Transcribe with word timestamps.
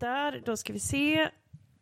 där, 0.00 0.42
då 0.44 0.56
ska 0.56 0.72
vi 0.72 0.80
se. 0.80 1.30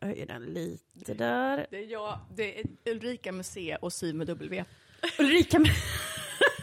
Jag 0.01 0.09
höjer 0.09 0.27
den 0.27 0.43
lite 0.43 1.15
där. 1.15 1.66
Det 1.70 1.77
är 1.77 1.87
jag, 1.93 2.19
det 2.37 2.61
är 2.61 2.66
Ulrika 2.84 3.42
C 3.42 3.77
och 3.80 3.92
Sy 3.92 4.12
med 4.12 4.27
W. 4.27 4.65
Ulrika 5.19 5.59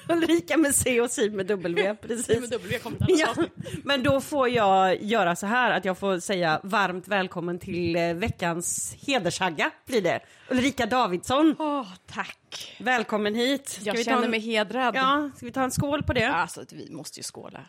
Ulrika 0.09 0.57
med 0.57 0.75
C 0.75 1.01
och 1.01 1.11
Siv 1.11 1.33
med 1.33 1.45
W, 1.45 1.81
Sy 1.83 1.87
med 1.87 2.01
precis. 2.01 2.49
W 2.49 2.79
till 2.79 3.19
Ja, 3.19 3.35
men 3.83 4.03
då 4.03 4.21
får 4.21 4.49
jag 4.49 5.03
göra 5.03 5.35
så 5.35 5.45
här 5.45 5.71
att 5.71 5.85
jag 5.85 5.97
får 5.97 6.19
säga 6.19 6.59
varmt 6.63 7.07
välkommen 7.07 7.59
till 7.59 7.95
eh, 7.95 8.13
veckans 8.13 8.95
hedersagga 9.07 9.71
blir 9.85 10.01
det. 10.01 10.19
Ulrika 10.49 10.85
Davidsson, 10.85 11.55
Åh, 11.59 11.87
tack. 12.07 12.75
välkommen 12.79 13.35
hit. 13.35 13.69
Ska 13.69 13.83
Jag 13.85 14.05
känner 14.05 14.23
en- 14.23 14.31
mig 14.31 14.39
hedrad. 14.39 14.95
Ja, 14.95 15.29
ska 15.35 15.45
vi 15.45 15.51
ta 15.51 15.63
en 15.63 15.71
skål 15.71 16.03
på 16.03 16.13
det? 16.13 16.27
Alltså, 16.27 16.63
vi 16.71 16.91
måste 16.91 17.19
ju 17.19 17.23
skåla. 17.23 17.59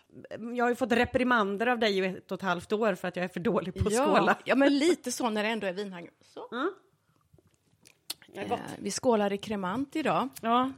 Jag 0.57 0.65
har 0.65 0.71
ju 0.71 0.75
fått 0.77 0.93
reprimander 0.93 1.67
av 1.67 1.79
dig 1.79 1.99
i 1.99 2.05
ett 2.07 2.33
och 2.33 2.39
ett 2.39 2.43
halvt 2.43 2.73
år 2.73 2.95
för 2.95 3.09
att 3.09 3.17
jag 3.17 3.25
är 3.25 3.29
för 3.29 3.41
dålig 3.41 3.75
på 3.75 3.89
att 3.89 3.95
skåla. 3.95 4.39
ja, 4.45 4.55
men 4.55 4.79
lite 4.79 5.13
så 5.13 5.31
när 5.31 5.43
det 5.43 5.49
ändå 5.49 5.67
är 5.67 5.73
vinhang. 5.73 6.09
Så. 6.35 6.49
Eh, 8.35 8.59
vi 8.79 8.91
skålar 8.91 9.33
i 9.33 9.39
kremant 9.39 9.97
idag. 9.97 10.29
Ja, 10.41 10.73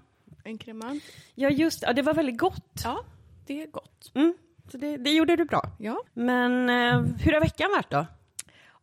En 0.47 0.59
kremant. 0.59 1.03
ja 1.35 1.51
just 1.51 1.83
ja, 1.83 1.93
det 1.93 2.03
var 2.03 2.15
väldigt 2.15 2.39
gott. 2.39 2.81
Ja, 2.85 3.05
det 3.47 3.63
är 3.63 3.67
gott. 3.67 4.13
Mm, 4.15 4.35
så 4.73 4.77
det, 4.79 4.97
det 4.97 5.11
gjorde 5.11 5.37
du 5.37 5.45
bra. 5.45 5.63
Ja. 5.79 6.03
Men 6.15 6.69
eh, 6.71 7.01
hur 7.25 7.33
har 7.33 7.41
veckan 7.41 7.71
varit 7.71 7.91
då? 7.91 8.07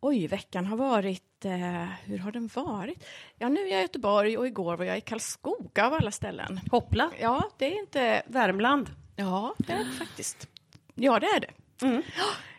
Oj, 0.00 0.26
veckan 0.26 0.66
har 0.66 0.76
varit... 0.76 1.44
Eh, 1.44 1.84
hur 2.04 2.18
har 2.18 2.32
den 2.32 2.50
varit? 2.54 3.04
Ja, 3.38 3.48
nu 3.48 3.60
är 3.60 3.70
jag 3.70 3.78
i 3.78 3.82
Göteborg 3.82 4.38
och 4.38 4.46
igår 4.46 4.76
var 4.76 4.84
jag 4.84 4.98
i 4.98 5.00
Karlskoga 5.00 5.86
av 5.86 5.94
alla 5.94 6.10
ställen. 6.10 6.60
Hoppla, 6.70 7.10
Ja, 7.20 7.50
det 7.58 7.66
är 7.74 7.80
inte... 7.80 8.22
Värmland. 8.26 8.90
Ja, 9.16 9.54
det 9.58 9.72
är 9.72 9.78
det 9.84 9.90
faktiskt. 9.98 10.48
Ja, 10.94 11.20
det 11.20 11.26
är 11.26 11.40
det. 11.40 11.50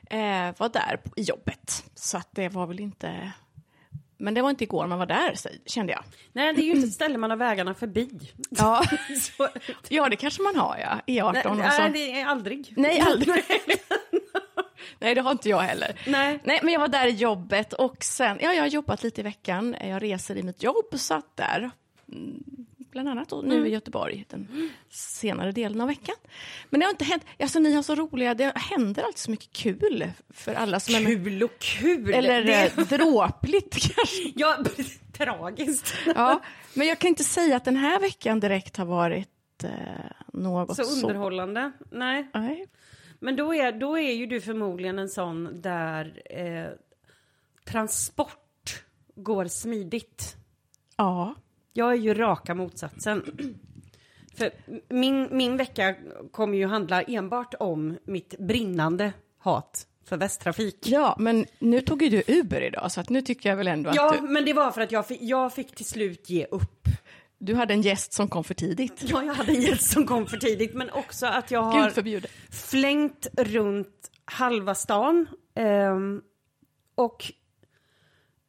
Eh, 0.09 0.53
var 0.58 0.70
där 0.70 0.98
på- 0.98 1.14
i 1.16 1.22
jobbet, 1.22 1.86
så 1.95 2.17
att 2.17 2.28
det 2.31 2.50
var 2.50 2.67
väl 2.67 2.80
inte... 2.80 3.31
Men 4.17 4.33
det 4.33 4.41
var 4.41 4.49
inte 4.49 4.63
igår 4.63 4.88
man 4.88 4.99
var 4.99 5.05
där, 5.05 5.35
kände 5.66 5.94
jag. 5.94 6.03
Nej, 6.33 6.53
det 6.53 6.61
är 6.61 6.66
ju 6.66 6.71
inte 6.71 6.88
ett 6.88 6.94
ställe 6.94 7.17
man 7.17 7.30
har 7.30 7.38
vägarna 7.38 7.73
förbi. 7.73 8.09
Ja, 8.49 8.83
ja 9.89 10.09
det 10.09 10.16
kanske 10.16 10.41
man 10.41 10.55
har, 10.55 10.77
ja. 10.77 11.13
E18 11.13 11.33
nej, 11.33 11.45
och 11.45 11.58
nej, 11.58 11.71
så. 11.71 11.88
det 11.94 12.21
är 12.21 12.25
aldrig. 12.25 12.73
Nej, 12.77 12.99
aldrig. 13.08 13.43
Nej, 14.99 15.16
det 15.16 15.21
har 15.21 15.31
inte 15.31 15.49
jag 15.49 15.59
heller. 15.59 16.02
Nej. 16.08 16.39
Nej, 16.43 16.59
men 16.63 16.73
jag 16.73 16.80
var 16.80 16.88
där 16.88 17.08
i 17.08 17.11
jobbet 17.11 17.73
och 17.73 18.03
sen, 18.03 18.38
ja, 18.41 18.53
jag 18.53 18.61
har 18.61 18.67
jobbat 18.67 19.03
lite 19.03 19.21
i 19.21 19.23
veckan. 19.23 19.75
Jag 19.81 20.03
reser 20.03 20.38
i 20.38 20.43
mitt 20.43 20.63
jobb, 20.63 20.86
så 20.95 21.13
att 21.13 21.38
där, 21.38 21.71
bland 22.95 23.09
annat 23.09 23.29
då, 23.29 23.41
nu 23.41 23.67
i 23.67 23.71
Göteborg, 23.71 24.25
den 24.29 24.71
senare 24.89 25.51
delen 25.51 25.81
av 25.81 25.88
veckan. 25.88 26.15
Men 26.69 26.79
det 26.79 26.85
har 26.85 26.91
inte 26.91 27.05
hänt, 27.05 27.23
alltså 27.39 27.59
ni 27.59 27.73
har 27.73 27.83
så 27.83 27.95
roliga, 27.95 28.33
det 28.33 28.57
händer 28.57 29.03
alltid 29.03 29.17
så 29.17 29.31
mycket 29.31 29.53
kul 29.53 30.11
för 30.29 30.53
alla 30.53 30.79
som 30.79 30.95
är 30.95 30.99
med. 31.02 31.23
Kul 31.23 31.43
och 31.43 31.59
kul! 31.59 32.14
Eller 32.14 32.43
det, 32.43 32.77
eh, 32.77 32.87
dråpligt 32.87 33.71
kanske. 33.95 34.31
ja, 34.36 34.58
tragiskt. 35.17 35.93
Ja, 36.15 36.42
men 36.73 36.87
jag 36.87 36.99
kan 36.99 37.08
inte 37.08 37.23
säga 37.23 37.55
att 37.58 37.65
den 37.65 37.75
här 37.77 37.99
veckan 37.99 38.39
direkt 38.39 38.77
har 38.77 38.86
varit 38.86 39.64
eh, 39.64 39.70
något 40.33 40.75
Så 40.75 40.83
så. 40.83 41.08
underhållande. 41.08 41.71
Nej. 41.91 42.30
Nej. 42.33 42.67
Men 43.20 43.36
då 43.36 43.55
är, 43.55 43.71
då 43.71 43.97
är 43.97 44.14
ju 44.14 44.25
du 44.25 44.41
förmodligen 44.41 44.99
en 44.99 45.09
sån 45.09 45.61
där 45.61 46.21
eh, 46.30 46.70
transport 47.65 48.83
går 49.15 49.45
smidigt. 49.45 50.36
Ja. 50.97 51.36
Jag 51.77 51.91
är 51.91 51.95
ju 51.97 52.13
raka 52.13 52.55
motsatsen. 52.55 53.23
För 54.37 54.52
min, 54.89 55.27
min 55.31 55.58
vecka 55.58 55.95
kommer 56.31 56.58
ju 56.58 56.65
handla 56.67 57.02
enbart 57.02 57.53
om 57.59 57.97
mitt 58.05 58.37
brinnande 58.39 59.13
hat 59.39 59.87
för 60.05 60.17
västtrafik. 60.17 60.87
ja, 60.87 61.15
men 61.19 61.45
nu 61.59 61.81
tog 61.81 62.02
ju 62.02 62.09
du 62.09 62.23
Uber 62.39 62.61
idag, 62.61 62.91
så 62.91 63.02
att 63.02 63.09
nu 63.09 63.21
tycker 63.21 63.49
jag 63.49 63.58
väl 63.58 63.67
ändå 63.67 63.89
att 63.89 63.95
Ja, 63.95 64.15
du, 64.21 64.27
men 64.27 64.45
det 64.45 64.53
var 64.53 64.71
för 64.71 64.81
att 64.81 64.91
jag 64.91 65.08
fick, 65.08 65.21
jag 65.21 65.53
fick 65.53 65.75
till 65.75 65.85
slut 65.85 66.30
ge 66.30 66.45
upp. 66.45 66.87
du 67.37 67.55
hade 67.55 67.73
en 67.73 67.81
gäst 67.81 68.14
som 68.14 68.27
kom 68.27 68.43
för 68.43 68.53
tidigt. 68.53 69.03
Ja, 69.08 69.23
jag 69.23 69.33
hade 69.33 69.52
en 69.52 69.61
gäst 69.61 69.91
som 69.91 70.05
kom 70.08 70.25
för 70.25 70.37
tidigt, 70.37 70.73
men 70.73 70.89
också 70.89 71.25
att 71.25 71.52
jag 71.52 71.61
har 71.61 71.91
flängt 72.52 73.27
runt 73.37 74.11
halva 74.25 74.75
stan. 74.75 75.27
ehm, 75.55 76.21
och 76.95 77.31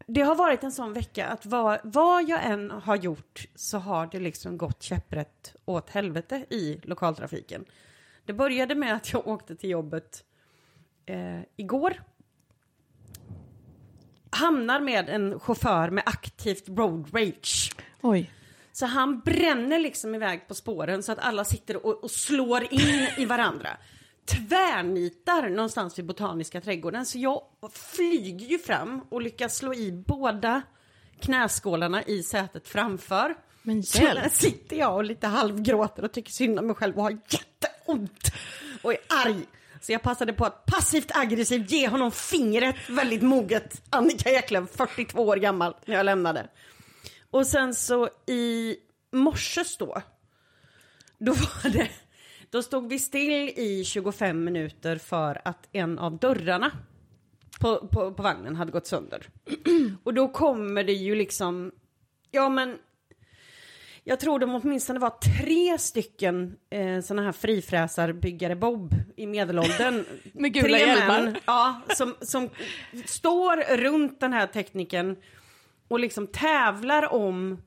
det 0.06 0.20
har 0.20 0.34
varit 0.34 0.64
en 0.64 0.72
sån 0.72 0.92
vecka 0.92 1.26
att 1.26 1.46
vad, 1.46 1.78
vad 1.82 2.28
jag 2.28 2.44
än 2.44 2.70
har 2.70 2.96
gjort 2.96 3.46
så 3.54 3.78
har 3.78 4.06
det 4.06 4.20
liksom 4.20 4.58
gått 4.58 4.82
käpprätt 4.82 5.56
åt 5.64 5.90
helvete 5.90 6.46
i 6.50 6.80
lokaltrafiken. 6.82 7.64
Det 8.24 8.32
började 8.32 8.74
med 8.74 8.94
att 8.94 9.12
jag 9.12 9.28
åkte 9.28 9.56
till 9.56 9.70
jobbet 9.70 10.24
eh, 11.06 11.40
igår. 11.56 12.02
Hamnar 14.30 14.80
med 14.80 15.08
en 15.08 15.40
chaufför 15.40 15.90
med 15.90 16.02
aktivt 16.06 16.68
road 16.68 17.14
rage. 17.14 17.76
Oj. 18.00 18.32
Så 18.72 18.86
han 18.86 19.20
bränner 19.20 19.78
liksom 19.78 20.14
iväg 20.14 20.48
på 20.48 20.54
spåren 20.54 21.02
så 21.02 21.12
att 21.12 21.18
alla 21.18 21.44
sitter 21.44 21.86
och, 21.86 22.04
och 22.04 22.10
slår 22.10 22.72
in 22.72 23.08
i 23.18 23.24
varandra. 23.24 23.68
Tvärnitar 24.26 25.48
någonstans 25.48 25.98
vid 25.98 26.04
Botaniska 26.06 26.60
trädgården. 26.60 27.06
Så 27.06 27.18
jag 27.18 27.42
flyger 27.72 28.46
ju 28.46 28.58
fram 28.58 29.00
och 29.10 29.22
lyckas 29.22 29.56
slå 29.56 29.74
i 29.74 29.92
båda 29.92 30.62
knäskålarna 31.20 32.02
i 32.02 32.22
sätet 32.22 32.68
framför. 32.68 33.34
Men 33.62 33.82
Så 33.82 33.98
där 33.98 34.14
hjälp. 34.14 34.32
sitter 34.32 34.76
jag 34.76 34.94
och 34.94 35.04
lite 35.04 35.26
halvgråter 35.26 36.04
och 36.04 36.12
tycker 36.12 36.32
synd 36.32 36.58
om 36.58 36.66
mig 36.66 36.76
själv 36.76 36.96
och 36.96 37.02
har 37.02 37.10
jätteont. 37.10 38.32
Och 38.82 38.92
är 38.92 38.98
arg. 39.08 39.40
Så 39.80 39.92
jag 39.92 40.02
passade 40.02 40.32
på 40.32 40.44
att 40.44 40.66
passivt 40.66 41.10
aggressivt 41.16 41.70
ge 41.70 41.88
honom 41.88 42.12
fingret 42.12 42.76
väldigt 42.88 43.22
moget. 43.22 43.82
Annika 43.90 44.30
Eklöf, 44.30 44.70
42 44.76 45.22
år 45.22 45.36
gammal, 45.36 45.76
när 45.84 45.94
jag 45.96 46.06
lämnade. 46.06 46.48
Och 47.30 47.46
sen 47.46 47.74
så 47.74 48.08
i 48.26 48.76
morses 49.12 49.76
då, 49.76 50.02
då 51.18 51.32
var 51.32 51.70
det, 51.70 51.88
då 52.50 52.62
stod 52.62 52.88
vi 52.88 52.98
still 52.98 53.48
i 53.56 53.84
25 53.84 54.44
minuter 54.44 54.96
för 54.96 55.40
att 55.44 55.68
en 55.72 55.98
av 55.98 56.18
dörrarna 56.18 56.72
på, 57.60 57.78
på, 57.78 58.12
på 58.12 58.22
vagnen 58.22 58.56
hade 58.56 58.72
gått 58.72 58.86
sönder. 58.86 59.26
Och 60.02 60.14
då 60.14 60.28
kommer 60.28 60.84
det 60.84 60.92
ju 60.92 61.14
liksom, 61.14 61.72
ja 62.30 62.48
men, 62.48 62.78
jag 64.04 64.20
tror 64.20 64.38
de 64.38 64.54
åtminstone 64.54 64.98
var 64.98 65.10
tre 65.10 65.78
stycken 65.78 66.56
eh, 66.70 67.00
sådana 67.00 67.22
här 67.22 67.32
frifräsarbyggare 67.32 68.56
Bob 68.56 68.94
i 69.16 69.26
medelåldern. 69.26 70.04
Med 70.32 70.52
gula 70.52 70.66
tre 70.66 70.78
hjälmar. 70.78 71.22
män, 71.22 71.36
ja, 71.46 71.80
som, 71.96 72.14
som 72.20 72.50
står 73.06 73.76
runt 73.76 74.20
den 74.20 74.32
här 74.32 74.46
tekniken 74.46 75.16
och 75.88 76.00
liksom 76.00 76.26
tävlar 76.26 77.12
om 77.12 77.62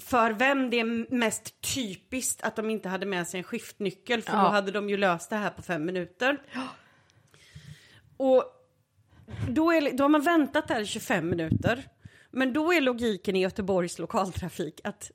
för 0.00 0.30
vem 0.30 0.70
det 0.70 0.80
är 0.80 1.14
mest 1.14 1.60
typiskt 1.74 2.42
att 2.42 2.56
de 2.56 2.70
inte 2.70 2.88
hade 2.88 3.06
med 3.06 3.28
sig 3.28 3.38
en 3.38 3.44
skiftnyckel 3.44 4.22
för 4.22 4.32
Ja. 4.32 4.42
då 4.42 4.48
hade 4.48 4.70
de 4.72 4.88
ju 4.90 4.96
löst 4.96 5.30
det 5.30 5.36
här 5.36 5.50
på 5.50 5.62
fem 5.62 5.84
minuter. 5.84 6.42
Och 8.16 8.44
då, 9.48 9.72
är, 9.72 9.96
då 9.96 10.04
har 10.04 10.08
man 10.08 10.22
väntat 10.22 10.68
där 10.68 10.80
i 10.80 10.86
25 10.86 11.28
minuter. 11.30 11.88
Men 12.30 12.52
då 12.52 12.72
är 12.72 12.80
logiken 12.80 13.36
i 13.36 13.40
Göteborgs 13.40 13.98
lokaltrafik 13.98 14.80
att 14.84 15.10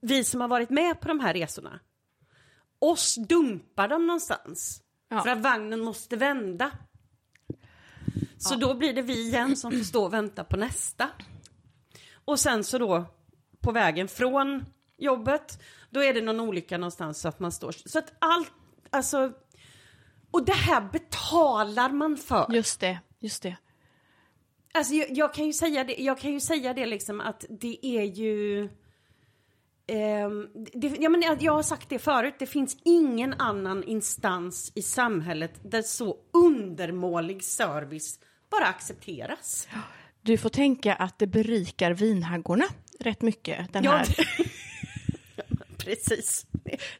vi 0.00 0.24
som 0.24 0.40
har 0.40 0.48
varit 0.48 0.70
med 0.70 1.00
på 1.00 1.08
de 1.08 1.20
här 1.20 1.34
resorna, 1.34 1.80
oss 2.78 3.14
dumpar 3.14 3.88
de 3.88 4.06
någonstans. 4.06 4.82
Ja. 5.08 5.22
För 5.22 5.30
att 5.30 5.38
vagnen 5.38 5.80
måste 5.80 6.16
vända. 6.16 6.70
Så 8.38 8.54
då 8.54 8.74
blir 8.74 8.92
det 8.94 9.02
vi 9.02 9.20
igen 9.28 9.56
som 9.56 9.72
får 9.72 9.84
stå 9.84 10.04
och 10.04 10.12
vänta 10.12 10.44
på 10.44 10.56
nästa. 10.56 11.08
Och 12.24 12.40
sen 12.40 12.64
så 12.64 12.78
då 12.78 13.04
på 13.60 13.72
vägen 13.72 14.08
från 14.08 14.64
jobbet, 14.98 15.62
då 15.90 16.02
är 16.02 16.14
det 16.14 16.20
någon 16.20 16.40
olycka 16.40 16.78
någonstans 16.78 17.20
så 17.20 17.28
att 17.28 17.40
man 17.40 17.52
står... 17.52 17.72
Så 17.72 17.98
att 17.98 18.12
allt, 18.18 18.52
alltså... 18.90 19.32
Och 20.30 20.44
det 20.44 20.52
här 20.52 20.80
betalar 20.92 21.90
man 21.90 22.16
för. 22.16 22.46
Just 22.52 22.80
det, 22.80 22.98
just 23.18 23.42
det. 23.42 23.56
Alltså 24.74 24.94
jag, 24.94 25.10
jag 25.10 25.34
kan 25.34 25.46
ju 25.46 25.52
säga 25.52 25.84
det, 25.84 25.94
jag 25.98 26.18
kan 26.18 26.32
ju 26.32 26.40
säga 26.40 26.74
det 26.74 26.86
liksom 26.86 27.20
att 27.20 27.44
det 27.48 27.86
är 27.86 28.02
ju... 28.02 28.68
ehm, 29.86 30.48
det, 30.74 30.96
ja, 31.00 31.08
men 31.08 31.22
jag, 31.22 31.42
jag 31.42 31.52
har 31.52 31.62
sagt 31.62 31.88
det 31.88 31.98
förut, 31.98 32.34
det 32.38 32.46
finns 32.46 32.76
ingen 32.84 33.34
annan 33.34 33.84
instans 33.84 34.72
i 34.74 34.82
samhället 34.82 35.60
där 35.62 35.82
så 35.82 36.16
undermålig 36.32 37.44
service 37.44 38.20
bara 38.50 38.64
accepteras. 38.66 39.68
Du 40.28 40.36
får 40.36 40.48
tänka 40.48 40.94
att 40.94 41.18
det 41.18 41.26
berikar 41.26 41.90
vinhaggorna 41.92 42.64
rätt 43.00 43.22
mycket, 43.22 43.72
den 43.72 43.84
Ja, 43.84 43.90
här. 43.92 44.08
Precis. 45.78 46.46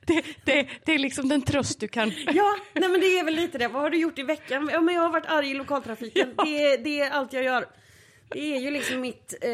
Det, 0.07 0.23
det, 0.45 0.69
det 0.85 0.93
är 0.95 0.99
liksom 0.99 1.29
den 1.29 1.43
tröst 1.43 1.81
du 1.81 1.89
kan... 1.89 2.13
Ja, 2.33 2.57
nej 2.75 2.89
men 2.89 3.01
det 3.01 3.19
är 3.19 3.25
väl 3.25 3.35
lite 3.35 3.59
det. 3.59 3.69
Vad 3.69 3.83
har 3.83 3.91
du 3.91 3.99
gjort 3.99 4.19
i 4.19 4.23
veckan? 4.23 4.71
Ja, 4.73 4.81
men 4.81 4.95
jag 4.95 5.03
har 5.03 5.11
varit 5.11 5.27
arg 5.27 5.51
i 5.51 5.55
lokaltrafiken. 5.55 6.35
Ja. 6.37 6.45
Det, 6.45 6.65
är- 6.65 6.79
det 6.79 7.01
är 7.01 7.11
allt 7.11 7.33
jag 7.33 7.45
gör. 7.45 7.69
Det 8.29 8.57
är 8.57 8.61
ju 8.61 8.71
liksom 8.71 9.01
mitt 9.01 9.35
eh, 9.41 9.51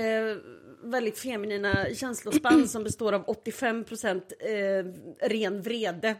väldigt 0.90 1.18
feminina 1.18 1.86
känslospann 1.94 2.68
som 2.68 2.84
består 2.84 3.12
av 3.12 3.24
85 3.26 3.84
procent 3.84 4.32
eh, 4.40 5.28
ren 5.28 5.62
vrede. 5.62 6.14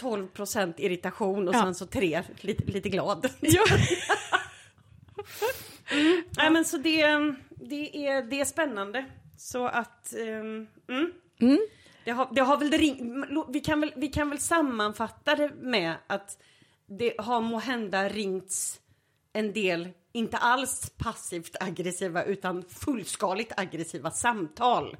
12 0.00 0.26
procent 0.28 0.80
irritation 0.80 1.48
och 1.48 1.54
Ja. 1.54 1.62
sen 1.62 1.74
så 1.74 1.86
tre 1.86 2.22
lite, 2.40 2.64
lite 2.64 2.88
glad. 2.88 3.28
Ja. 3.40 3.64
Nej 6.36 6.50
men 6.50 6.64
så 6.64 6.76
det, 6.78 7.06
det, 7.50 8.06
är, 8.06 8.22
det 8.22 8.40
är 8.40 8.44
spännande. 8.44 9.04
Så 9.38 9.66
att... 9.66 10.12
ehm, 10.14 10.66
mm. 10.88 11.12
Mm. 11.40 11.58
Det 12.04 12.10
har, 12.10 12.28
det 12.32 12.40
har 12.40 12.56
väl 12.56 12.70
ring, 12.70 13.24
vi, 13.48 13.60
kan 13.60 13.80
väl, 13.80 13.92
vi 13.96 14.08
kan 14.08 14.30
väl 14.30 14.38
sammanfatta 14.38 15.34
det 15.34 15.50
med 15.60 15.94
att 16.06 16.38
det 16.86 17.14
har 17.18 17.40
må 17.40 17.58
hända 17.58 18.08
ringts 18.08 18.80
en 19.32 19.52
del, 19.52 19.88
inte 20.12 20.36
alls 20.36 20.90
passivt 20.98 21.56
aggressiva 21.60 22.24
utan 22.24 22.64
fullskaligt 22.68 23.52
aggressiva 23.56 24.10
samtal 24.10 24.96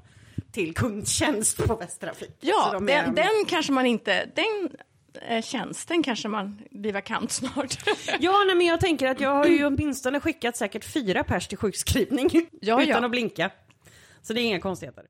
till 0.53 0.75
kundtjänst 0.75 1.67
på 1.67 1.77
Västtrafik. 1.77 2.37
Ja, 2.41 2.71
de 2.73 2.88
är- 2.88 3.03
den, 3.05 3.15
den 3.15 3.44
kanske 3.49 3.73
man 3.73 3.87
inte... 3.87 4.31
Den 4.35 4.71
tjänsten 5.45 6.03
kanske 6.03 6.29
man 6.29 6.59
blir 6.71 6.93
vakant 6.93 7.33
snart. 7.33 7.77
Ja, 8.21 8.45
nej, 8.47 8.57
men 8.57 8.67
jag 8.67 8.81
tänker 8.81 9.07
att 9.07 9.21
jag 9.21 9.31
har 9.35 9.47
ju 9.47 9.67
åtminstone 9.67 10.21
skickat 10.21 10.57
säkert 10.57 10.85
fyra 10.85 11.25
pers 11.25 11.49
till 11.49 11.59
sjukskrivning 11.59 12.31
Ja, 12.61 12.83
utan 12.83 12.89
ja. 12.89 13.05
att 13.05 13.11
blinka. 13.11 13.51
Så 14.23 14.33
det 14.33 14.41
är 14.41 14.45
inga 14.45 14.61
konstigheter. 14.61 15.05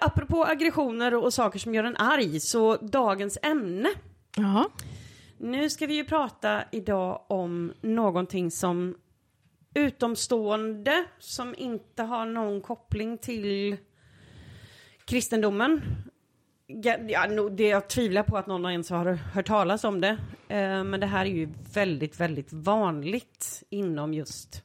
Eh, 0.00 0.06
apropå 0.06 0.44
aggressioner 0.44 1.14
och 1.14 1.34
saker 1.34 1.58
som 1.58 1.74
gör 1.74 1.84
en 1.84 1.96
arg, 1.96 2.40
så 2.40 2.76
dagens 2.76 3.38
ämne. 3.42 3.88
Ja. 4.36 4.70
Nu 5.38 5.70
ska 5.70 5.86
vi 5.86 5.94
ju 5.94 6.04
prata 6.04 6.64
idag 6.72 7.24
om 7.28 7.72
någonting 7.80 8.50
som 8.50 8.96
utomstående 9.74 11.04
som 11.18 11.54
inte 11.58 12.02
har 12.02 12.26
någon 12.26 12.60
koppling 12.60 13.18
till 13.18 13.76
kristendomen. 15.04 15.82
Ja, 16.66 16.96
det 17.50 17.68
jag 17.68 17.88
tvivlar 17.88 18.22
på 18.22 18.36
att 18.36 18.46
någon 18.46 18.70
ens 18.70 18.90
har 18.90 19.12
hört 19.12 19.46
talas 19.46 19.84
om 19.84 20.00
det. 20.00 20.18
Eh, 20.48 20.84
men 20.84 21.00
det 21.00 21.06
här 21.06 21.26
är 21.26 21.30
ju 21.30 21.48
väldigt, 21.74 22.20
väldigt 22.20 22.52
vanligt 22.52 23.62
inom 23.70 24.14
just 24.14 24.62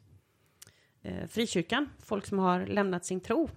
eh, 1.01 1.27
frikyrkan. 1.29 1.89
Folk 2.03 2.25
som 2.25 2.39
har 2.39 2.65
lämnat 2.65 3.05
sin 3.05 3.19
tro. 3.19 3.49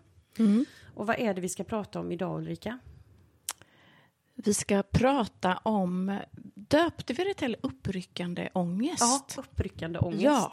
Och 0.95 1.07
vad 1.07 1.19
är 1.19 1.35
det 1.35 1.41
vi 1.41 1.49
ska 1.49 1.65
prata 1.65 2.01
om 2.01 2.13
idag 2.13 2.39
Ulrika? 2.39 2.79
Vi 4.35 4.55
ska 4.55 4.83
prata 4.83 5.57
om, 5.57 6.19
döpte 6.55 7.13
vi 7.13 7.25
det 7.25 7.35
till 7.35 7.57
uppryckande 7.61 8.49
ångest? 8.53 9.39
uppryckande 9.39 9.99
ångest. 9.99 10.23
Ja. 10.23 10.53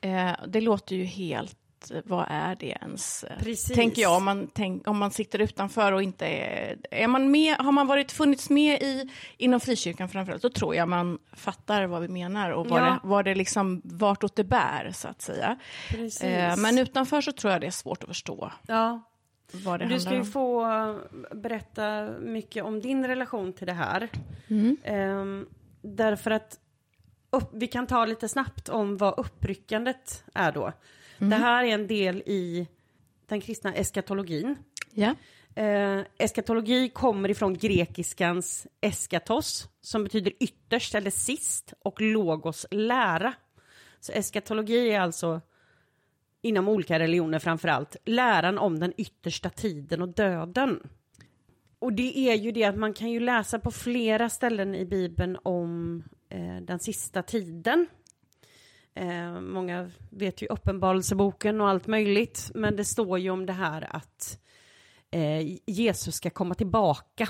Eh, 0.00 0.32
det 0.46 0.60
låter 0.60 0.96
ju 0.96 1.04
helt, 1.04 1.58
vad 2.04 2.26
är 2.28 2.56
det 2.56 2.66
ens? 2.66 3.24
Precis. 3.38 3.76
Tänker 3.76 4.02
jag, 4.02 4.16
om 4.16 4.24
man, 4.24 4.50
tänk, 4.54 4.88
om 4.88 4.98
man 4.98 5.10
sitter 5.10 5.38
utanför 5.38 5.92
och 5.92 6.02
inte 6.02 6.26
är... 6.26 6.76
är 6.90 7.08
man 7.08 7.30
med, 7.30 7.56
har 7.56 7.72
man 7.72 7.86
varit, 7.86 8.12
funnits 8.12 8.50
med 8.50 8.82
i, 8.82 9.10
inom 9.36 9.60
frikyrkan 9.60 10.08
framförallt, 10.08 10.42
då 10.42 10.50
tror 10.50 10.74
jag 10.74 10.88
man 10.88 11.18
fattar 11.32 11.86
vad 11.86 12.02
vi 12.02 12.08
menar 12.08 12.50
och 12.50 12.66
vad 12.68 12.80
Ja. 12.80 12.84
det, 12.84 13.00
vad 13.02 13.24
det 13.24 13.34
liksom, 13.34 13.82
vartåt 13.84 14.36
det 14.36 14.44
bär, 14.44 14.90
så 14.94 15.08
att 15.08 15.22
säga. 15.22 15.58
Eh, 16.20 16.56
men 16.56 16.78
utanför 16.78 17.20
så 17.20 17.32
tror 17.32 17.52
jag 17.52 17.60
det 17.60 17.66
är 17.66 17.70
svårt 17.70 18.02
att 18.02 18.08
förstå 18.08 18.52
ja. 18.66 19.00
Vad 19.64 19.80
det 19.80 19.86
Du 19.86 20.00
ska 20.00 20.08
handlar 20.10 20.12
ju 20.12 20.18
om. 20.20 20.32
få 20.32 20.70
eh, 20.70 20.96
berätta 21.36 22.10
mycket 22.20 22.64
om 22.64 22.80
din 22.80 23.06
relation 23.06 23.52
till 23.52 23.66
det 23.66 23.72
här. 23.72 24.08
Mm. 24.48 24.76
Ehm, 24.84 25.46
därför 25.82 26.30
att 26.30 26.58
upp, 27.30 27.50
vi 27.52 27.66
kan 27.66 27.86
ta 27.86 28.04
lite 28.06 28.28
snabbt 28.28 28.68
om 28.68 28.96
vad 28.96 29.18
uppryckandet 29.18 30.24
är 30.34 30.52
då. 30.52 30.72
Mm. 31.18 31.30
Det 31.30 31.36
här 31.36 31.64
är 31.64 31.68
en 31.68 31.86
del 31.86 32.22
i 32.26 32.68
den 33.26 33.40
kristna 33.40 33.74
eskatologin. 33.74 34.56
Ja. 34.90 35.14
Eh, 35.54 36.00
eskatologi 36.18 36.88
kommer 36.88 37.28
ifrån 37.30 37.54
grekiskans 37.58 38.66
eskatos 38.80 39.68
som 39.80 40.04
betyder 40.04 40.32
ytterst 40.40 40.94
eller 40.94 41.10
sist 41.10 41.72
och 41.84 42.00
logos 42.00 42.66
lära. 42.70 43.34
Så 44.00 44.12
eskatologi 44.12 44.90
är 44.90 45.00
alltså 45.00 45.40
inom 46.42 46.68
olika 46.68 46.98
religioner 46.98 47.38
framför 47.38 47.68
allt 47.68 47.96
läran 48.04 48.58
om 48.58 48.78
den 48.78 48.92
yttersta 48.96 49.50
tiden 49.50 50.02
och 50.02 50.08
döden. 50.08 50.80
Och 51.78 51.92
det 51.92 52.18
är 52.18 52.34
ju 52.34 52.52
det 52.52 52.64
att 52.64 52.76
man 52.78 52.94
kan 52.94 53.10
ju 53.10 53.20
läsa 53.20 53.58
på 53.58 53.70
flera 53.70 54.28
ställen 54.28 54.74
i 54.74 54.84
Bibeln 54.84 55.38
om 55.42 56.02
eh, 56.28 56.56
den 56.56 56.78
sista 56.78 57.22
tiden. 57.22 57.86
Eh, 58.94 59.40
många 59.40 59.90
vet 60.10 60.42
ju 60.42 60.46
uppenbarelseboken 60.46 61.60
och 61.60 61.68
allt 61.68 61.86
möjligt, 61.86 62.50
men 62.54 62.76
det 62.76 62.84
står 62.84 63.18
ju 63.18 63.30
om 63.30 63.46
det 63.46 63.52
här 63.52 63.96
att 63.96 64.38
eh, 65.10 65.40
Jesus 65.66 66.14
ska 66.14 66.30
komma 66.30 66.54
tillbaka 66.54 67.28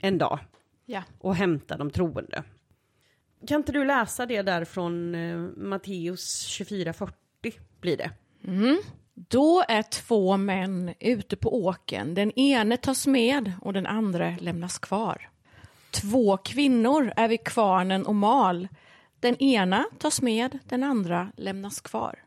en 0.00 0.18
dag 0.18 0.38
Ja. 0.86 1.02
och 1.18 1.34
hämta 1.34 1.76
de 1.76 1.90
troende. 1.90 2.42
Kan 3.46 3.60
inte 3.60 3.72
du 3.72 3.84
läsa 3.84 4.26
det 4.26 4.42
där 4.42 4.64
från 4.64 5.14
eh, 5.14 5.38
Matteus 5.56 6.48
24.40 6.60 7.12
blir 7.80 7.96
det? 7.96 8.10
Mm. 8.46 8.78
Då 9.14 9.64
är 9.68 9.82
två 9.82 10.36
män 10.36 10.94
ute 11.00 11.36
på 11.36 11.64
åken. 11.64 12.14
Den 12.14 12.38
ene 12.38 12.76
tas 12.76 13.06
med 13.06 13.52
och 13.60 13.72
den 13.72 13.86
andra 13.86 14.36
lämnas 14.40 14.78
kvar. 14.78 15.28
Två 15.90 16.36
kvinnor 16.36 17.12
är 17.16 17.28
vid 17.28 17.44
kvarnen 17.44 18.06
och 18.06 18.14
mal. 18.14 18.68
Den 19.20 19.42
ena 19.42 19.84
tas 19.98 20.22
med, 20.22 20.58
den 20.64 20.82
andra 20.82 21.32
lämnas 21.36 21.80
kvar. 21.80 22.22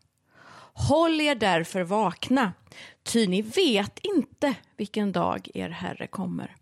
Håll 0.73 1.21
er 1.21 1.35
därför 1.35 1.81
vakna, 1.81 2.53
ty 3.03 3.27
ni 3.27 3.41
vet 3.41 3.99
inte 3.99 4.55
vilken 4.77 5.11
dag 5.11 5.49
er 5.53 5.69
Herre 5.69 6.07
kommer. 6.07 6.55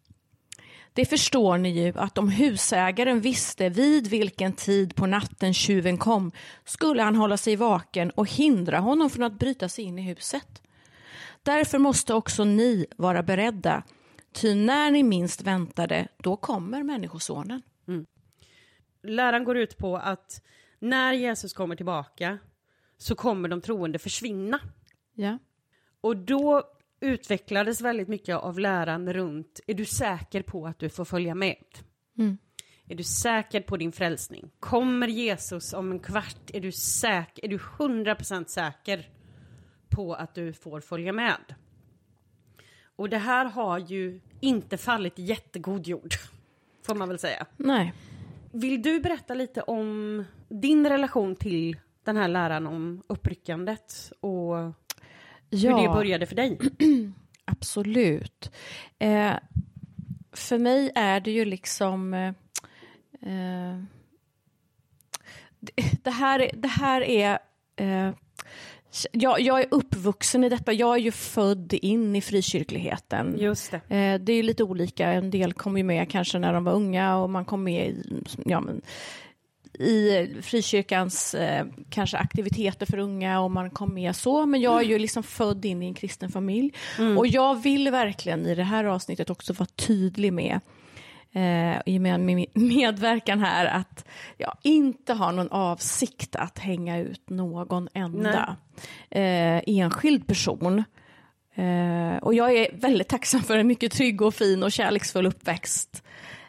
Det 0.98 1.06
förstår 1.06 1.58
ni 1.58 1.70
ju 1.70 1.94
att 1.96 2.18
om 2.18 2.30
husägaren 2.30 3.22
visste 3.22 3.70
vid 3.70 4.08
vilken 4.08 4.54
tid 4.54 4.96
på 4.96 5.06
natten 5.06 5.54
tjuven 5.54 5.98
kom 5.98 6.32
skulle 6.66 7.04
han 7.04 7.16
hålla 7.16 7.38
sig 7.38 7.56
vaken 7.56 8.10
och 8.10 8.30
hindra 8.30 8.80
honom 8.80 9.10
från 9.10 9.24
att 9.24 9.40
bryta 9.40 9.70
sig 9.70 9.86
in 9.86 10.00
i 10.00 10.02
huset. 10.02 10.62
Därför 11.44 11.78
måste 11.78 12.14
också 12.14 12.44
ni 12.44 12.86
vara 12.96 13.24
beredda, 13.24 13.84
ty 14.32 14.56
när 14.56 14.92
ni 14.92 15.04
minst 15.04 15.42
väntade, 15.42 16.08
då 16.18 16.38
kommer 16.38 16.84
Människosonen. 16.84 17.62
Läran 19.04 19.44
går 19.44 19.58
ut 19.58 19.78
på 19.78 19.98
att 19.98 20.42
när 20.80 21.14
Jesus 21.14 21.54
kommer 21.54 21.76
tillbaka 21.76 22.38
så 22.98 23.16
kommer 23.16 23.50
de 23.50 23.62
troende 23.62 24.00
försvinna. 24.00 24.60
Ja. 25.14 25.38
Och 26.02 26.18
då 26.18 26.64
utvecklades 27.00 27.82
väldigt 27.82 28.08
mycket 28.08 28.36
av 28.36 28.60
läran 28.60 29.14
runt, 29.14 29.60
är 29.68 29.74
du 29.74 29.86
säker 29.86 30.42
på 30.42 30.68
att 30.68 30.80
du 30.80 30.90
får 30.90 31.06
följa 31.06 31.36
med? 31.36 31.64
Mm. 32.18 32.38
Är 32.90 32.96
du 32.96 33.04
säker 33.04 33.62
på 33.62 33.78
din 33.78 33.92
frälsning? 33.92 34.52
Kommer 34.60 35.08
Jesus 35.08 35.74
om 35.74 35.92
en 35.92 36.00
kvart? 36.00 36.52
Är 36.54 36.62
du 36.62 36.72
säker? 36.72 37.46
Är 37.46 37.50
du 37.50 37.58
100% 37.58 38.46
säker 38.46 39.10
på 39.90 40.14
att 40.14 40.36
du 40.36 40.54
får 40.54 40.80
följa 40.80 41.14
med? 41.14 41.56
Och 42.96 43.10
det 43.10 43.18
här 43.18 43.46
har 43.46 43.80
ju 43.80 44.22
inte 44.40 44.78
fallit 44.78 45.20
jättegod 45.20 45.88
jord, 45.88 46.14
får 46.86 46.96
man 46.96 47.10
väl 47.10 47.20
säga. 47.20 47.46
Nej. 47.58 47.94
Vill 48.52 48.82
du 48.82 49.00
berätta 49.00 49.34
lite 49.34 49.62
om 49.62 50.24
din 50.50 50.90
relation 50.90 51.36
till 51.36 51.78
den 52.04 52.18
här 52.18 52.28
läran 52.28 52.68
om 52.68 53.04
uppryckandet 53.08 54.12
och 54.20 54.56
hur 55.52 55.70
det 55.82 55.90
började 55.94 56.26
för 56.26 56.36
dig? 56.36 56.58
Absolut. 57.46 58.52
Eh, 59.00 59.34
för 60.32 60.58
mig 60.58 60.92
är 60.96 61.20
det 61.20 61.32
ju 61.32 61.46
liksom... 61.46 62.14
Eh, 62.14 62.28
eh, 63.32 63.78
det- 66.04 66.12
här, 66.12 66.40
är- 66.40 66.52
det 66.56 66.68
här 66.68 67.02
är... 67.02 67.40
Eh, 67.76 68.10
jag, 69.12 69.42
jag 69.42 69.60
är 69.62 69.66
uppvuxen 69.72 70.44
i 70.44 70.50
detta. 70.50 70.74
Jag 70.74 70.94
är 70.96 71.00
ju 71.00 71.12
född 71.12 71.74
in 71.74 72.16
i 72.16 72.22
frikyrkligheten. 72.22 73.36
Just 73.40 73.72
det. 73.72 73.96
Eh, 73.96 74.20
det 74.22 74.32
är 74.32 74.36
ju 74.36 74.44
lite 74.44 74.64
olika. 74.64 75.12
En 75.12 75.32
del 75.32 75.54
kom 75.54 75.78
ju 75.78 75.84
med 75.84 76.10
kanske 76.12 76.40
när 76.40 76.54
de 76.54 76.64
var 76.64 76.74
unga 76.74 77.18
och 77.18 77.30
man 77.30 77.46
kom 77.46 77.64
med 77.64 77.88
i, 77.90 78.24
ja, 78.46 78.60
men, 78.62 78.82
i 79.80 80.28
frikyrkans 80.42 81.34
eh, 81.34 81.66
kanske 81.90 82.18
aktiviteter 82.18 82.86
för 82.86 82.98
unga 82.98 83.40
och 83.40 83.52
man 83.52 83.70
kom 83.70 83.94
med 83.94 84.16
så. 84.16 84.46
Men 84.46 84.62
jag 84.62 84.80
är 84.80 84.86
ju 84.86 85.00
liksom 85.00 85.24
född 85.24 85.66
in 85.66 85.84
i 85.84 85.86
en 85.86 85.94
kristen 85.94 86.30
familj. 86.30 86.74
Mm. 87.00 87.18
Och 87.18 87.28
jag 87.28 87.62
vill 87.62 87.92
verkligen 87.92 88.46
i 88.46 88.56
det 88.56 88.64
här 88.64 88.84
avsnittet 88.84 89.30
också 89.30 89.54
vara 89.54 89.70
tydlig 89.76 90.34
med 90.34 90.60
eh, 91.32 91.82
i 91.86 91.98
och 91.98 92.02
med 92.02 92.20
min 92.20 92.46
medverkan 92.54 93.40
här 93.40 93.66
att 93.66 94.06
jag 94.38 94.54
inte 94.64 95.14
har 95.14 95.32
någon 95.32 95.52
avsikt 95.52 96.36
att 96.36 96.60
hänga 96.60 97.00
ut 97.00 97.30
någon 97.30 97.90
enda 97.94 98.56
eh, 99.10 99.62
enskild 99.68 100.28
person. 100.28 100.84
Eh, 101.56 102.18
och 102.22 102.34
jag 102.34 102.56
är 102.56 102.78
väldigt 102.78 103.08
tacksam 103.08 103.42
för 103.42 103.58
en 103.58 103.68
mycket 103.68 103.92
trygg 103.92 104.22
och 104.22 104.34
fin 104.34 104.64
och 104.64 104.72
kärleksfull 104.72 105.26
uppväxt. 105.26 106.04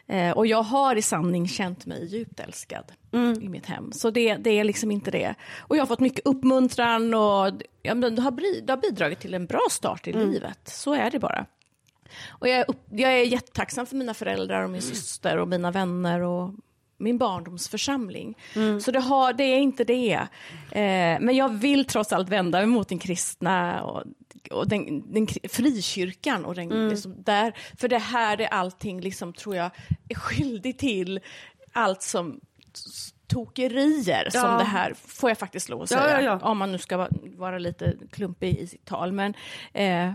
Eh, 0.09 0.31
och 0.31 0.47
jag 0.47 0.63
har 0.63 0.95
i 0.95 1.01
sanning 1.01 1.47
känt 1.47 1.85
mig 1.85 2.05
djupt 2.05 2.39
älskad 2.39 2.91
Mm. 3.11 3.41
i 3.41 3.49
mitt 3.49 3.65
hem. 3.65 3.91
Så 3.91 4.09
det, 4.09 4.35
det 4.35 4.49
är 4.49 4.63
liksom 4.63 4.91
inte 4.91 5.11
det. 5.11 5.35
Och 5.59 5.77
jag 5.77 5.81
har 5.81 5.87
fått 5.87 5.99
mycket 5.99 6.25
uppmuntran 6.25 7.13
och 7.13 7.51
ja, 7.81 7.95
men 7.95 8.15
det, 8.15 8.21
har, 8.21 8.61
det 8.61 8.73
har 8.73 8.77
bidragit 8.77 9.19
till 9.19 9.33
en 9.33 9.45
bra 9.45 9.61
start 9.71 10.07
i 10.07 10.11
Mm. 10.11 10.29
livet. 10.31 10.59
Så 10.63 10.93
är 10.93 11.11
det 11.11 11.19
bara. 11.19 11.45
Och 12.29 12.47
jag 12.47 12.57
är, 12.59 12.65
upp, 12.67 12.81
jag 12.89 13.11
är 13.13 13.23
jättetacksam 13.23 13.85
för 13.85 13.95
mina 13.95 14.13
föräldrar 14.13 14.63
och 14.63 14.69
min 14.69 14.81
syster 14.81 15.37
och 15.37 15.47
mina 15.47 15.71
vänner 15.71 16.21
och 16.21 16.53
min 16.97 17.17
barndomsförsamling. 17.17 18.37
Så 18.81 18.91
det, 18.91 18.99
har, 18.99 19.33
det 19.33 19.43
är 19.43 19.57
inte 19.59 19.83
det. 19.83 20.13
Eh, 20.71 21.19
men 21.21 21.35
jag 21.35 21.49
vill 21.53 21.85
trots 21.85 22.13
allt 22.13 22.29
vända 22.29 22.57
mig 22.57 22.67
mot 22.67 22.89
den 22.89 22.99
kristna 22.99 23.83
och, 23.83 24.03
och 24.51 24.67
den, 24.67 25.13
den 25.13 25.27
frikyrkan. 25.49 26.45
Och 26.45 26.55
den, 26.55 26.89
liksom 26.89 27.23
där, 27.23 27.53
för 27.77 27.87
det 27.87 27.97
här 27.97 28.41
är 28.41 28.47
allting, 28.47 29.01
liksom, 29.01 29.33
tror 29.33 29.55
jag, 29.55 29.71
är 30.09 30.15
skyldig 30.15 30.77
till 30.77 31.19
allt 31.73 32.01
som 32.01 32.39
tokerier 33.27 34.29
som 34.29 34.41
Ja. 34.41 34.57
det 34.57 34.63
här, 34.63 34.93
får 34.93 35.29
jag 35.29 35.37
faktiskt 35.37 35.69
lov 35.69 35.81
att 35.81 35.89
säga. 35.89 36.21
ja, 36.21 36.21
ja. 36.21 36.49
Om 36.49 36.57
man 36.57 36.71
nu 36.71 36.77
ska 36.77 36.97
vara, 36.97 37.09
vara 37.37 37.57
lite 37.57 37.93
klumpig 38.11 38.57
i 38.57 38.67
sitt 38.67 38.85
tal. 38.85 39.11
Men, 39.11 39.33
eh, 39.73 40.11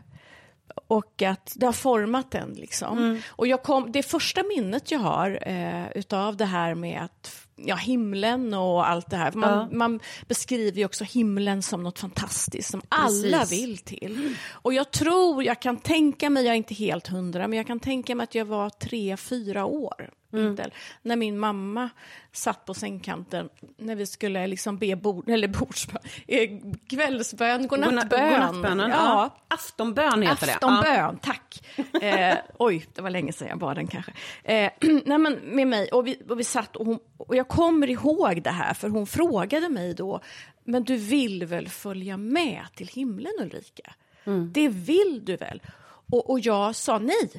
och 0.86 1.22
att 1.22 1.52
det 1.56 1.66
har 1.66 1.72
format 1.72 2.30
den. 2.30 2.52
Liksom. 2.52 2.98
Mm. 2.98 3.20
Och 3.28 3.46
jag 3.46 3.62
kom, 3.62 3.92
det 3.92 4.02
första 4.02 4.42
minnet 4.42 4.90
jag 4.90 4.98
har 4.98 5.38
eh, 5.48 5.86
utav 5.94 6.36
det 6.36 6.44
här 6.44 6.74
med 6.74 7.02
att 7.02 7.43
ja, 7.56 7.76
himlen 7.76 8.54
och 8.54 8.88
allt 8.88 9.10
det 9.10 9.16
här. 9.16 9.32
Man, 9.32 9.50
Ja. 9.50 9.68
man 9.76 10.00
beskriver 10.28 10.78
ju 10.78 10.84
också 10.84 11.04
himlen 11.04 11.62
som 11.62 11.82
något 11.82 11.98
fantastiskt 11.98 12.70
som 12.70 12.82
alla 12.88 13.38
Precis. 13.38 13.62
vill 13.62 13.78
till. 13.78 14.36
Och 14.50 14.74
jag 14.74 14.90
tror, 14.90 15.44
jag 15.44 15.62
kan 15.62 15.76
tänka 15.76 16.30
mig, 16.30 16.44
jag 16.44 16.52
är 16.52 16.56
inte 16.56 16.74
helt 16.74 17.06
hundra, 17.06 17.48
men 17.48 17.56
jag 17.56 17.66
kan 17.66 17.80
tänka 17.80 18.14
mig 18.14 18.24
att 18.24 18.34
jag 18.34 18.44
var 18.44 18.70
tre, 18.70 19.16
fyra 19.16 19.64
år. 19.64 20.10
Mm. 20.34 20.56
När 21.02 21.16
min 21.16 21.38
mamma 21.38 21.90
satt 22.32 22.64
på 22.64 22.74
sängkanten 22.74 23.48
när 23.76 23.96
vi 23.96 24.06
skulle 24.06 24.46
liksom 24.46 24.78
be 24.78 24.96
bord, 24.96 25.28
eller 25.28 25.48
bordsbön, 25.48 26.02
eh, 26.28 26.50
kvällsbön, 26.88 27.66
godnattbön. 27.66 28.30
Godnattbönen. 28.30 28.90
Ja. 28.90 29.36
Aftonbön 29.48 30.22
heter 30.22 30.46
det. 30.46 30.52
Aftonbön, 30.52 31.18
tack. 31.22 31.66
Eh, 32.02 32.36
oj, 32.58 32.86
det 32.94 33.02
var 33.02 33.10
länge 33.10 33.32
sedan 33.32 33.48
jag 33.48 33.58
bad 33.58 33.76
den 33.76 33.86
kanske. 33.86 34.12
Eh, 34.44 34.70
nej, 35.04 35.18
men 35.18 35.34
med 35.34 35.66
mig, 35.66 35.88
och 35.88 36.06
vi, 36.06 36.22
och 36.28 36.40
vi 36.40 36.44
satt 36.44 36.76
och, 36.76 36.86
hon, 36.86 36.98
och 37.16 37.36
jag 37.36 37.48
kommer 37.48 37.90
ihåg 37.90 38.42
det 38.42 38.50
här, 38.50 38.74
för 38.74 38.88
hon 38.88 39.06
frågade 39.06 39.68
mig 39.68 39.94
då, 39.94 40.20
men 40.64 40.84
du 40.84 40.96
vill 40.96 41.46
väl 41.46 41.68
följa 41.68 42.16
med 42.16 42.66
till 42.74 42.88
himlen 42.88 43.32
Ulrika? 43.40 43.94
Mm. 44.24 44.52
Det 44.52 44.68
vill 44.68 45.22
du 45.24 45.36
väl? 45.36 45.62
Och, 46.10 46.30
och 46.30 46.40
jag 46.40 46.76
sa 46.76 46.98
nej. 46.98 47.30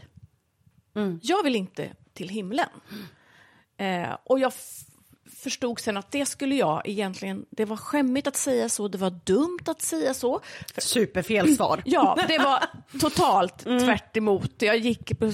Mm. 0.96 1.20
Jag 1.24 1.44
vill 1.44 1.56
inte 1.56 1.94
till 2.15 2.29
himlen. 2.29 2.69
Eh, 3.77 4.17
och 4.24 4.39
jag 4.39 4.53
förstod 5.46 5.80
sen 5.80 5.98
att 5.98 6.12
det 6.12 6.25
skulle 6.25 6.56
jag 6.56 6.82
egentligen, 6.86 7.46
det 7.50 7.66
var 7.66 7.78
skämmigt 7.78 8.28
att 8.28 8.36
säga 8.36 8.70
så, 8.70 8.88
det 8.88 8.98
var 8.98 9.10
dumt 9.24 9.60
att 9.66 9.82
säga 9.82 10.14
så. 10.14 10.40
Superfel 10.78 11.56
svar. 11.56 11.82
Ja, 11.86 12.18
det 12.28 12.38
var 12.38 12.64
totalt 13.00 13.66
Mm. 13.66 13.84
tvärt 13.84 14.18
emot. 14.18 14.52
Jag 14.62 14.78
gick 14.78 15.20
på 15.20 15.32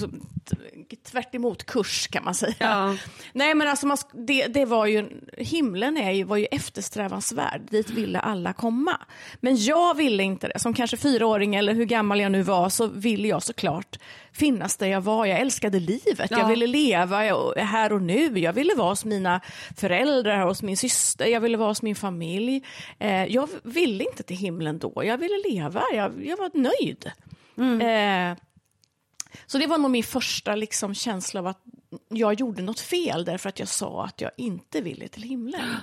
tvärt 1.04 1.34
emot 1.34 1.64
kurs 1.66 2.06
kan 2.08 2.24
man 2.24 2.34
säga. 2.34 2.54
Ja. 2.58 2.96
Nej 3.32 3.54
men 3.54 3.68
alltså 3.68 3.86
man, 3.86 3.96
det, 4.12 4.46
det 4.46 4.64
var 4.64 4.86
ju, 4.86 5.08
himlen 5.38 5.96
är 5.96 6.10
ju, 6.10 6.24
var 6.24 6.36
ju 6.36 6.46
eftersträvansvärd, 6.46 7.60
dit 7.70 7.90
ville 7.90 8.18
alla 8.18 8.52
komma. 8.52 9.00
Men 9.40 9.56
jag 9.56 9.96
ville 9.96 10.22
inte 10.22 10.48
det, 10.48 10.58
som 10.58 10.74
kanske 10.74 10.96
fyraåring 10.96 11.54
eller 11.54 11.74
hur 11.74 11.84
gammal 11.84 12.20
jag 12.20 12.32
nu 12.32 12.42
var 12.42 12.68
så 12.68 12.86
ville 12.86 13.28
jag 13.28 13.42
såklart 13.42 13.98
finnas 14.32 14.76
där 14.76 14.86
jag 14.86 15.00
var. 15.00 15.26
Jag 15.26 15.40
älskade 15.40 15.80
livet, 15.80 16.30
Ja. 16.30 16.38
jag 16.38 16.48
ville 16.48 16.66
leva 16.66 17.26
jag- 17.26 17.54
här 17.56 17.92
och 17.92 18.02
nu. 18.02 18.38
Jag 18.38 18.52
ville 18.52 18.74
vara 18.74 18.88
hos 18.88 19.04
mina 19.04 19.40
föräldrar, 19.76 20.01
hos 20.46 20.62
min 20.62 20.76
syster, 20.76 21.26
jag 21.26 21.40
ville 21.40 21.56
vara 21.56 21.68
hos 21.68 21.82
min 21.82 21.96
familj. 21.96 22.62
Eh, 22.98 23.24
jag 23.24 23.48
ville 23.62 24.04
inte 24.04 24.22
till 24.22 24.36
himlen 24.36 24.78
då, 24.78 24.92
jag 25.04 25.18
ville 25.18 25.42
leva, 25.48 25.82
jag, 25.92 26.26
jag 26.26 26.36
var 26.36 26.50
nöjd. 26.54 27.12
Eh, 27.82 28.38
så 29.46 29.58
det 29.58 29.66
var 29.66 29.78
nog 29.78 29.90
min 29.90 30.04
första 30.04 30.54
liksom, 30.54 30.94
känsla 30.94 31.40
av 31.40 31.46
att 31.46 31.62
jag 32.08 32.40
gjorde 32.40 32.62
något 32.62 32.80
fel 32.80 33.24
därför 33.24 33.48
att 33.48 33.58
jag 33.58 33.68
sa 33.68 34.04
att 34.04 34.20
jag 34.20 34.30
inte 34.36 34.80
ville 34.80 35.08
till 35.08 35.22
himlen. 35.22 35.76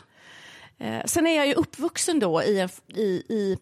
Eh, 0.78 1.06
sen 1.06 1.28
är 1.28 1.36
jag 1.36 1.48
ju 1.48 1.54
uppvuxen 1.54 2.20
då 2.20 2.44
i 2.44 2.60
en, 2.60 2.70
i, 2.88 3.24
i, 3.30 3.58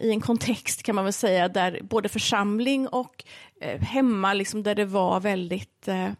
i 0.00 0.10
en 0.10 0.20
kontext 0.20 0.82
kan 0.82 0.94
man 0.94 1.04
väl 1.04 1.12
säga 1.12 1.48
där 1.48 1.80
både 1.82 2.08
församling 2.08 2.88
och 2.88 3.24
eh, 3.60 3.80
hemma 3.80 4.32
liksom, 4.32 4.62
där 4.62 4.74
det 4.74 4.84
var 4.84 5.20
väldigt 5.20 5.88
eh, 5.88 6.10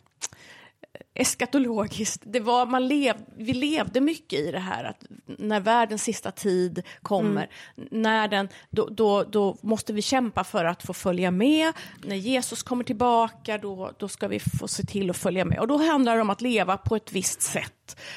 eskatologiskt. 1.17 2.23
Det 2.25 2.41
var, 2.41 2.67
man 2.67 2.89
lev, 2.89 3.17
vi 3.37 3.53
levde 3.53 4.01
mycket 4.01 4.39
i 4.39 4.51
det 4.51 4.59
här 4.59 4.85
att 4.85 5.05
när 5.27 5.61
världens 5.61 6.03
sista 6.03 6.31
tid 6.31 6.83
kommer, 7.03 7.51
när 7.91 8.29
den, 8.29 8.49
då, 8.71 8.89
då, 8.89 9.25
då 9.25 9.57
måste 9.61 9.93
vi 9.93 10.03
kämpa 10.03 10.45
för 10.45 10.65
att 10.65 10.83
få 10.83 10.93
följa 10.93 11.31
med. 11.31 11.73
När 12.05 12.17
Jesus 12.17 12.63
kommer 12.63 12.85
tillbaka, 12.85 13.59
då, 13.59 13.93
då 13.99 14.09
ska 14.09 14.29
vi 14.29 14.41
få 14.41 14.69
se 14.69 14.83
till 14.83 15.11
att 15.11 15.17
följa 15.17 15.45
med. 15.45 15.59
Och 15.59 15.69
då 15.69 15.77
handlar 15.77 16.17
det 16.17 16.23
om 16.23 16.31
att 16.31 16.41
leva 16.41 16.77
på 16.77 16.97
ett 16.97 17.13
visst 17.13 17.43
sätt, 17.43 17.73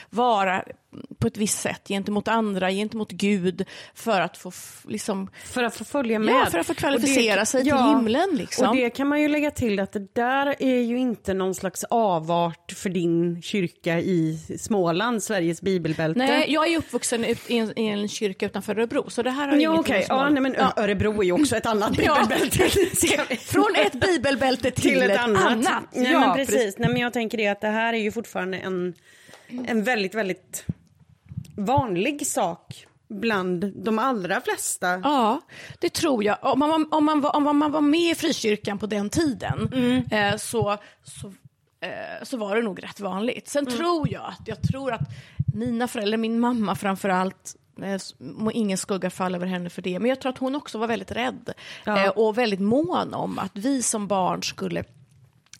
vara 0.09 0.63
på 1.19 1.27
ett 1.27 1.37
visst 1.37 1.59
sätt 1.61 1.87
gentemot 1.87 2.27
andra, 2.27 2.71
gentemot 2.71 3.11
Gud, 3.11 3.65
för 3.93 4.21
att 4.21 4.37
få 4.37 4.51
liksom, 4.87 5.29
För 5.45 5.63
att 5.63 5.75
få 5.75 5.83
följa 5.85 6.19
med. 6.19 6.33
ja, 6.35 6.45
för 6.51 6.59
att 6.59 6.67
få 6.67 6.73
kvalificera 6.73 7.41
Och 7.41 7.47
sig 7.47 7.63
till 7.63 7.73
himlen. 7.77 8.29
Liksom. 8.33 8.69
Och 8.69 8.75
det 8.75 8.89
kan 8.89 9.07
man 9.07 9.21
ju 9.21 9.27
lägga 9.27 9.51
till 9.51 9.79
att 9.79 9.91
det 9.91 10.15
där 10.15 10.55
är 10.59 10.79
ju 10.81 10.97
inte 10.97 11.33
någon 11.33 11.55
slags 11.55 11.83
avart 11.83 12.71
för 12.71 12.89
din 12.89 13.41
kyrka 13.41 13.99
i 13.99 14.39
Småland, 14.59 15.23
Sveriges 15.23 15.61
bibelbälte. 15.61 16.19
Nej, 16.19 16.45
jag 16.53 16.67
är 16.67 16.77
uppvuxen 16.77 17.25
i 17.25 17.35
en, 17.47 17.79
i 17.79 17.87
en 17.87 18.07
kyrka 18.07 18.45
utanför 18.45 18.75
Örebro, 18.79 19.09
så 19.09 19.21
det 19.23 19.31
här 19.31 19.47
har 19.47 19.55
Ja, 19.55 19.69
inget 19.73 19.79
okej. 19.79 19.93
med 19.93 20.01
Ja, 20.01 20.05
Småland- 20.05 20.33
nej, 20.33 20.41
men 20.41 20.55
Örebro 20.83 21.21
är 21.21 21.25
ju 21.25 21.31
också 21.31 21.55
ett 21.55 21.65
annat 21.65 21.91
Ja. 22.03 22.17
bibelbälte. 22.29 23.35
Från 23.35 23.75
ett 23.75 23.93
bibelbälte 23.93 24.71
till, 24.71 24.81
till 24.99 25.01
ett 25.11 25.19
annat. 25.19 25.57
Nej, 25.93 26.11
ja, 26.11 26.19
men 26.19 26.35
precis. 26.35 26.77
Nej, 26.77 26.89
men 26.89 27.01
jag 27.01 27.13
tänker 27.13 27.37
det 27.37 27.47
att 27.47 27.61
det 27.61 27.67
här 27.67 27.93
är 27.93 27.97
ju 27.97 28.11
fortfarande 28.11 28.57
en, 28.57 28.93
en 29.67 29.83
väldigt, 29.83 30.15
väldigt 30.15 30.65
vanlig 31.55 32.27
sak 32.27 32.85
bland 33.07 33.73
de 33.75 33.99
allra 33.99 34.41
flesta. 34.41 34.87
Ja, 35.03 35.41
det 35.79 35.89
tror 35.89 36.23
jag. 36.23 36.37
Om 36.41 36.59
man, 36.59 36.87
om 36.91 37.05
man, 37.05 37.21
var, 37.21 37.35
om 37.35 37.57
man 37.57 37.71
var 37.71 37.81
med 37.81 38.11
i 38.11 38.15
frikyrkan 38.15 38.77
på 38.77 38.85
den 38.85 39.09
tiden 39.09 39.69
Mm. 39.73 40.03
eh, 40.11 40.37
så, 40.37 40.77
så, 41.03 41.27
eh, 41.79 42.23
så 42.23 42.37
var 42.37 42.55
det 42.55 42.61
nog 42.61 42.83
rätt 42.83 42.99
vanligt. 42.99 43.47
Sen 43.47 43.67
Mm. 43.67 43.77
tror 43.79 44.09
jag 44.11 44.23
att, 44.25 44.47
jag 44.47 44.61
tror 44.61 44.91
att 44.93 45.09
mina 45.53 45.87
föräldrar, 45.87 46.17
min 46.17 46.39
mamma 46.39 46.75
framför 46.75 47.09
allt, 47.09 47.55
eh, 47.81 47.99
må 48.19 48.51
ingen 48.51 48.77
skugga 48.77 49.09
falla 49.09 49.37
över 49.37 49.47
henne 49.47 49.69
för 49.69 49.81
det, 49.81 49.99
men 49.99 50.09
jag 50.09 50.21
tror 50.21 50.29
att 50.31 50.37
hon 50.37 50.55
också 50.55 50.77
var 50.77 50.87
väldigt 50.87 51.11
rädd 51.11 51.53
Ja. 51.85 52.03
eh, 52.05 52.09
och 52.09 52.37
väldigt 52.37 52.59
mån 52.61 53.13
om 53.13 53.39
att 53.39 53.51
vi 53.53 53.81
som 53.83 54.07
barn 54.07 54.43
skulle 54.43 54.83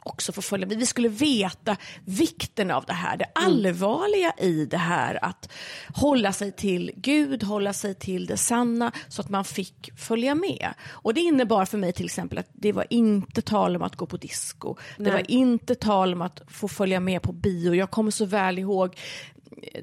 också 0.04 0.32
få 0.32 0.42
följa 0.42 0.68
med. 0.68 0.78
Vi 0.78 0.86
skulle 0.86 1.10
veta 1.10 1.78
vikten 2.06 2.72
av 2.72 2.86
det 2.86 2.94
här, 2.94 3.18
det 3.18 3.26
allvarliga 3.36 4.34
i 4.38 4.66
det 4.66 4.78
här 4.78 5.26
att 5.26 5.50
hålla 5.96 6.34
sig 6.34 6.52
till 6.52 6.92
Gud, 6.96 7.44
hålla 7.44 7.74
sig 7.74 7.96
till 7.96 8.26
det 8.26 8.38
sanna 8.38 8.92
så 9.08 9.22
att 9.22 9.30
man 9.30 9.46
fick 9.46 9.92
följa 9.98 10.36
med. 10.36 10.74
Och 10.90 11.14
det 11.14 11.22
innebar 11.22 11.66
för 11.66 11.78
mig 11.78 11.94
till 11.94 12.06
exempel 12.06 12.38
att 12.38 12.50
det 12.54 12.72
var 12.72 12.86
inte 12.90 13.42
tal 13.42 13.76
om 13.76 13.82
att 13.82 13.96
gå 13.96 14.06
på 14.06 14.18
disco. 14.18 14.76
Det 14.98 15.04
Nej. 15.04 15.12
var 15.12 15.32
inte 15.32 15.76
tal 15.76 16.14
om 16.14 16.22
att 16.22 16.42
få 16.48 16.68
följa 16.68 17.00
med 17.00 17.22
på 17.22 17.32
bio. 17.32 17.74
Jag 17.76 17.92
kommer 17.92 18.12
så 18.12 18.26
väl 18.26 18.60
ihåg 18.60 18.96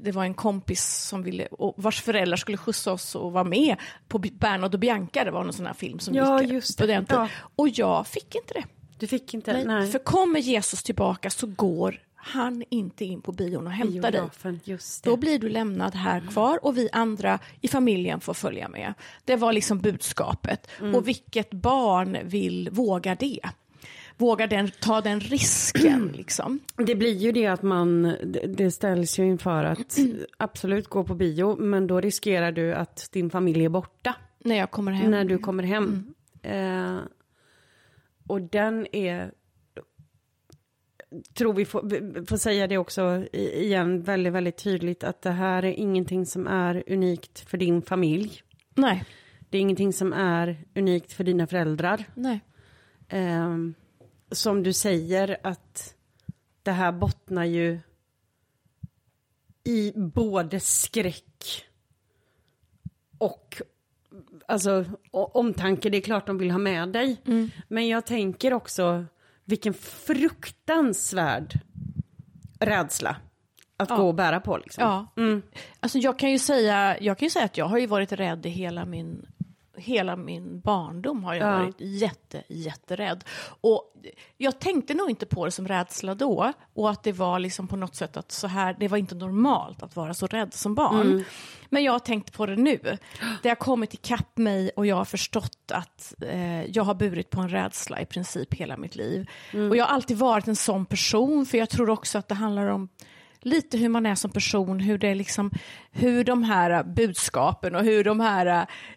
det 0.01 0.13
var 0.13 0.25
en 0.25 0.35
kompis 0.35 0.85
som 1.09 1.23
ville, 1.23 1.47
och 1.47 1.75
vars 1.77 2.03
föräldrar 2.03 2.37
skulle 2.37 2.57
skjutsa 2.57 2.93
oss 2.93 3.15
och 3.15 3.33
vara 3.33 3.45
med 3.45 3.77
på 4.09 4.19
Bernhard 4.19 4.75
och 4.75 4.81
Bianca, 4.81 5.25
det 5.25 5.31
var 5.31 5.45
någon 5.45 5.53
sån 5.53 5.67
här 5.67 5.75
film 5.75 5.99
som 5.99 6.15
Ja, 6.15 6.43
gick 6.43 6.77
på 6.77 6.87
det. 6.87 6.93
den 6.93 7.07
tiden. 7.07 7.23
Ja. 7.23 7.29
Och 7.57 7.69
jag 7.69 8.07
fick 8.07 8.35
inte 8.35 8.55
det. 8.55 8.65
Du 8.99 9.07
fick 9.07 9.35
inte? 9.35 9.53
Nej, 9.53 9.65
Nej. 9.65 9.91
För 9.91 9.99
kommer 9.99 10.41
Jesus 10.41 10.83
tillbaka 10.83 11.31
så 11.31 11.47
går 11.47 12.01
han 12.15 12.65
inte 12.69 13.05
in 13.05 13.21
på 13.21 13.33
bion 13.33 13.67
och 13.67 13.73
hämtar 13.73 14.01
dig. 14.03 14.13
Biografen, 14.13 14.61
det. 14.65 15.01
Då 15.03 15.17
blir 15.17 15.39
du 15.39 15.49
lämnad 15.49 15.95
här 15.95 16.21
kvar 16.31 16.59
och 16.65 16.77
vi 16.79 16.89
andra 16.93 17.39
i 17.61 17.69
familjen 17.69 18.21
får 18.21 18.35
följa 18.35 18.69
med. 18.69 18.95
Det 19.25 19.37
var 19.37 19.53
liksom 19.53 19.79
budskapet. 19.79 20.69
Mm. 20.81 20.95
Och 20.95 21.09
vilket 21.09 21.51
barn 21.51 22.17
vill 22.25 22.69
våga 22.73 23.15
det? 23.15 23.41
vågar 24.19 24.47
den, 24.47 24.71
ta 24.81 25.01
den 25.01 25.21
risken. 25.21 26.13
Liksom. 26.17 26.59
Det 26.77 26.95
blir 26.95 27.15
ju 27.17 27.33
det 27.33 27.47
att 27.47 27.63
man, 27.63 28.03
det- 28.47 28.71
ställs 28.71 29.19
ju 29.19 29.25
inför 29.27 29.65
att 29.65 29.99
absolut 30.37 30.89
gå 30.89 31.05
på 31.05 31.15
bio, 31.15 31.57
men 31.57 31.87
då 31.87 32.01
riskerar 32.01 32.53
du 32.53 32.75
att 32.75 33.09
din 33.13 33.31
familj 33.31 33.65
är 33.65 33.69
borta 33.69 34.15
När 34.39 34.57
jag 34.57 34.71
kommer 34.71 34.93
hem. 34.93 35.11
när 35.11 35.25
du 35.25 35.39
kommer 35.39 35.63
hem. 35.63 36.15
Eh, 36.43 36.97
och 38.27 38.43
den 38.43 38.87
är, 38.93 39.33
tror 41.35 41.53
vi 41.53 41.65
får, 41.65 42.27
får 42.27 42.37
säga 42.37 42.67
det 42.67 42.79
också 42.79 43.27
igen 43.33 44.03
väldigt, 44.03 44.33
väldigt 44.33 44.57
tydligt, 44.57 45.05
att 45.05 45.23
det 45.23 45.31
här 45.31 45.65
är 45.65 45.73
ingenting 45.73 46.27
som 46.27 46.47
är 46.47 46.85
unikt 46.87 47.41
för 47.41 47.59
din 47.59 47.83
familj. 47.83 48.43
Nej. 48.75 49.05
Det 49.51 49.59
är 49.59 49.63
ingenting 49.63 49.93
som 49.93 50.13
är 50.13 50.65
unikt 50.75 51.13
för 51.13 51.25
dina 51.25 51.47
föräldrar. 51.47 52.05
Nej. 52.15 52.41
Ehm, 53.09 53.75
som 54.31 54.63
du 54.63 54.73
säger 54.73 55.37
att 55.43 55.95
det 56.63 56.73
här 56.73 56.93
bottnar 56.93 57.45
ju 57.45 57.79
i 59.65 59.93
både 59.97 60.61
skräck 60.61 61.65
och 63.19 63.63
alltså, 64.49 64.85
omtanke. 65.11 65.91
Det 65.91 65.97
är 65.97 66.01
klart 66.03 66.27
de 66.27 66.39
vill 66.39 66.51
ha 66.51 66.59
med 66.59 66.89
dig. 66.89 67.17
Men 67.69 67.89
jag 67.89 68.07
tänker 68.07 68.53
också 68.53 69.05
vilken 69.45 69.75
fruktansvärd 69.75 71.55
rädsla 72.61 73.17
att 73.77 73.89
gå 73.89 74.09
och 74.09 74.15
bära 74.15 74.41
på. 74.41 74.57
Liksom. 74.57 74.85
Ja. 74.85 75.07
Alltså 75.81 75.99
jag 75.99 76.19
kan 76.19 76.31
ju 76.31 76.39
säga, 76.39 77.01
jag 77.01 77.19
kan 77.19 77.27
ju 77.27 77.31
säga 77.31 77.45
att 77.45 77.57
jag 77.59 77.67
har 77.67 77.79
ju 77.79 77.87
varit 77.87 78.13
rädd 78.13 78.47
i 78.47 78.49
hela 78.49 78.85
min 78.85 79.27
Hela 79.79 80.17
min 80.17 80.61
barndom 80.61 81.25
har 81.25 81.35
jag 81.35 81.49
Ja. 81.49 81.59
varit 81.59 81.77
jätte, 81.79 82.43
jätterädd. 82.49 83.25
Och 83.61 83.93
jag 84.37 84.59
tänkte 84.59 84.95
nog 84.95 85.11
inte 85.11 85.27
på 85.27 85.45
det 85.45 85.51
som 85.51 85.69
rädsla 85.69 86.15
då. 86.15 86.53
Och 86.75 86.91
att 86.91 87.03
det 87.03 87.13
var 87.13 87.39
liksom 87.39 87.69
på 87.69 87.77
något 87.77 87.95
sätt 87.97 88.17
att 88.17 88.33
så 88.33 88.47
här, 88.47 88.77
det 88.81 88.89
var 88.89 88.99
inte 88.99 89.15
normalt 89.15 89.83
att 89.83 89.97
vara 89.97 90.15
så 90.15 90.27
rädd 90.27 90.55
som 90.55 90.75
barn. 90.75 91.25
Men 91.71 91.85
jag 91.85 91.93
har 91.93 91.99
tänkt 91.99 92.33
på 92.33 92.47
det 92.47 92.57
nu. 92.57 92.81
Det 93.43 93.49
har 93.49 93.57
kommit 93.57 93.95
ikapp 93.95 94.39
mig 94.39 94.71
och 94.77 94.87
jag 94.87 94.97
har 94.97 95.05
förstått 95.05 95.73
att 95.73 96.15
eh, 96.23 96.65
jag 96.65 96.83
har 96.83 96.95
burit 96.95 97.31
på 97.31 97.41
en 97.41 97.49
rädsla 97.49 98.01
i 98.01 98.07
princip 98.07 98.55
hela 98.55 98.77
mitt 98.77 98.97
liv. 98.97 99.31
Och 99.71 99.77
jag 99.77 99.85
har 99.85 99.95
alltid 99.95 100.17
varit 100.17 100.49
en 100.49 100.57
sån 100.57 100.87
person, 100.87 101.47
för 101.47 101.59
jag 101.59 101.71
tror 101.71 101.91
också 101.91 102.19
att 102.19 102.29
det 102.29 102.35
handlar 102.35 102.67
om 102.67 102.89
lite 103.41 103.79
hur 103.79 103.89
man 103.89 104.07
är 104.07 104.15
som 104.15 104.31
person, 104.31 104.81
hur 104.81 104.99
det 104.99 105.09
är 105.09 105.15
liksom, 105.15 105.51
hur 105.91 106.25
de 106.25 106.43
här 106.43 106.85
budskapen 106.85 107.75
och 107.75 107.85
hur 107.85 108.05
de 108.05 108.21
här, 108.21 108.47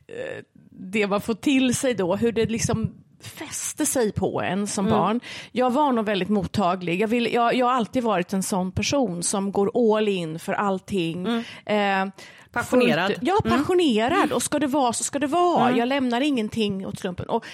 eh, 0.08 0.44
det 0.72 1.08
man 1.08 1.22
får 1.22 1.34
till 1.34 1.76
sig 1.76 1.94
då, 1.94 2.16
hur 2.16 2.32
det 2.32 2.46
liksom 2.46 2.94
fäste 3.22 3.86
sig 3.86 4.12
på 4.12 4.42
en 4.42 4.68
som 4.68 4.86
barn. 4.86 5.20
Jag 5.52 5.72
var 5.72 5.92
nog 5.92 6.06
väldigt 6.06 6.30
mottaglig. 6.30 7.02
Jag, 7.02 7.08
vill, 7.08 7.34
jag, 7.34 7.56
jag 7.56 7.66
har 7.66 7.74
alltid 7.74 8.04
varit 8.04 8.34
en 8.34 8.44
sån 8.44 8.72
person 8.72 9.24
som 9.24 9.52
går 9.52 9.98
all 9.98 10.08
in 10.08 10.40
för 10.40 10.54
allting. 10.54 11.28
Eh, 11.66 12.06
Passionerad. 12.52 13.08
fullt- 13.12 13.20
Ja, 13.22 13.40
passionerad. 13.44 14.32
Och 14.32 14.44
ska 14.44 14.60
det 14.60 14.68
vara 14.68 14.94
så 14.94 15.04
ska 15.04 15.20
det 15.20 15.28
vara. 15.28 15.78
Jag 15.78 15.88
lämnar 15.88 16.22
ingenting 16.22 16.88
åt 16.88 17.00
slumpen. 17.00 17.30
Och, 17.30 17.46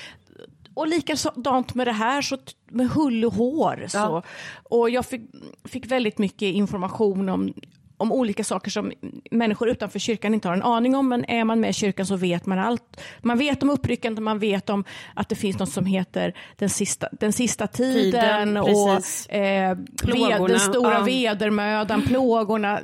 och 0.73 0.87
likadant 0.87 1.73
med 1.75 1.87
det 1.87 1.91
här, 1.91 2.21
så 2.21 2.37
med 2.71 2.89
hull 2.89 3.25
och 3.25 3.33
hår. 3.33 3.85
Så. 3.87 3.97
Ja. 3.97 4.23
Och 4.63 4.89
jag 4.89 5.05
fick, 5.05 5.21
fick 5.65 5.85
väldigt 5.85 6.17
mycket 6.17 6.41
information 6.55 7.29
om, 7.29 7.53
om 7.97 8.11
olika 8.11 8.43
saker 8.43 8.71
som 8.71 8.91
människor 9.31 9.69
utanför 9.69 9.99
kyrkan 9.99 10.33
inte 10.33 10.47
har 10.47 10.55
en 10.55 10.63
aning 10.63 10.95
om, 10.95 11.09
men 11.09 11.25
är 11.25 11.43
man 11.43 11.59
med 11.59 11.69
i 11.69 11.73
kyrkan 11.73 12.05
så 12.05 12.15
vet 12.15 12.45
man 12.45 12.59
allt. 12.59 13.01
Man 13.21 13.37
vet 13.37 13.63
om 13.63 13.69
uppryckandet, 13.69 14.23
man 14.23 14.39
vet 14.39 14.69
om 14.69 14.83
att 15.13 15.29
det 15.29 15.35
finns 15.35 15.59
något 15.59 15.69
som 15.69 15.85
heter 15.85 16.33
den 16.55 16.69
sista, 16.69 17.07
den 17.11 17.33
sista 17.33 17.67
tiden, 17.67 17.95
Tiden, 18.11 18.57
och 18.57 19.33
eh, 19.33 19.77
ved, 20.03 20.47
den 20.47 20.59
stora 20.59 20.93
ja. 20.93 21.03
vedermödan, 21.03 22.01
plågorna, 22.01 22.79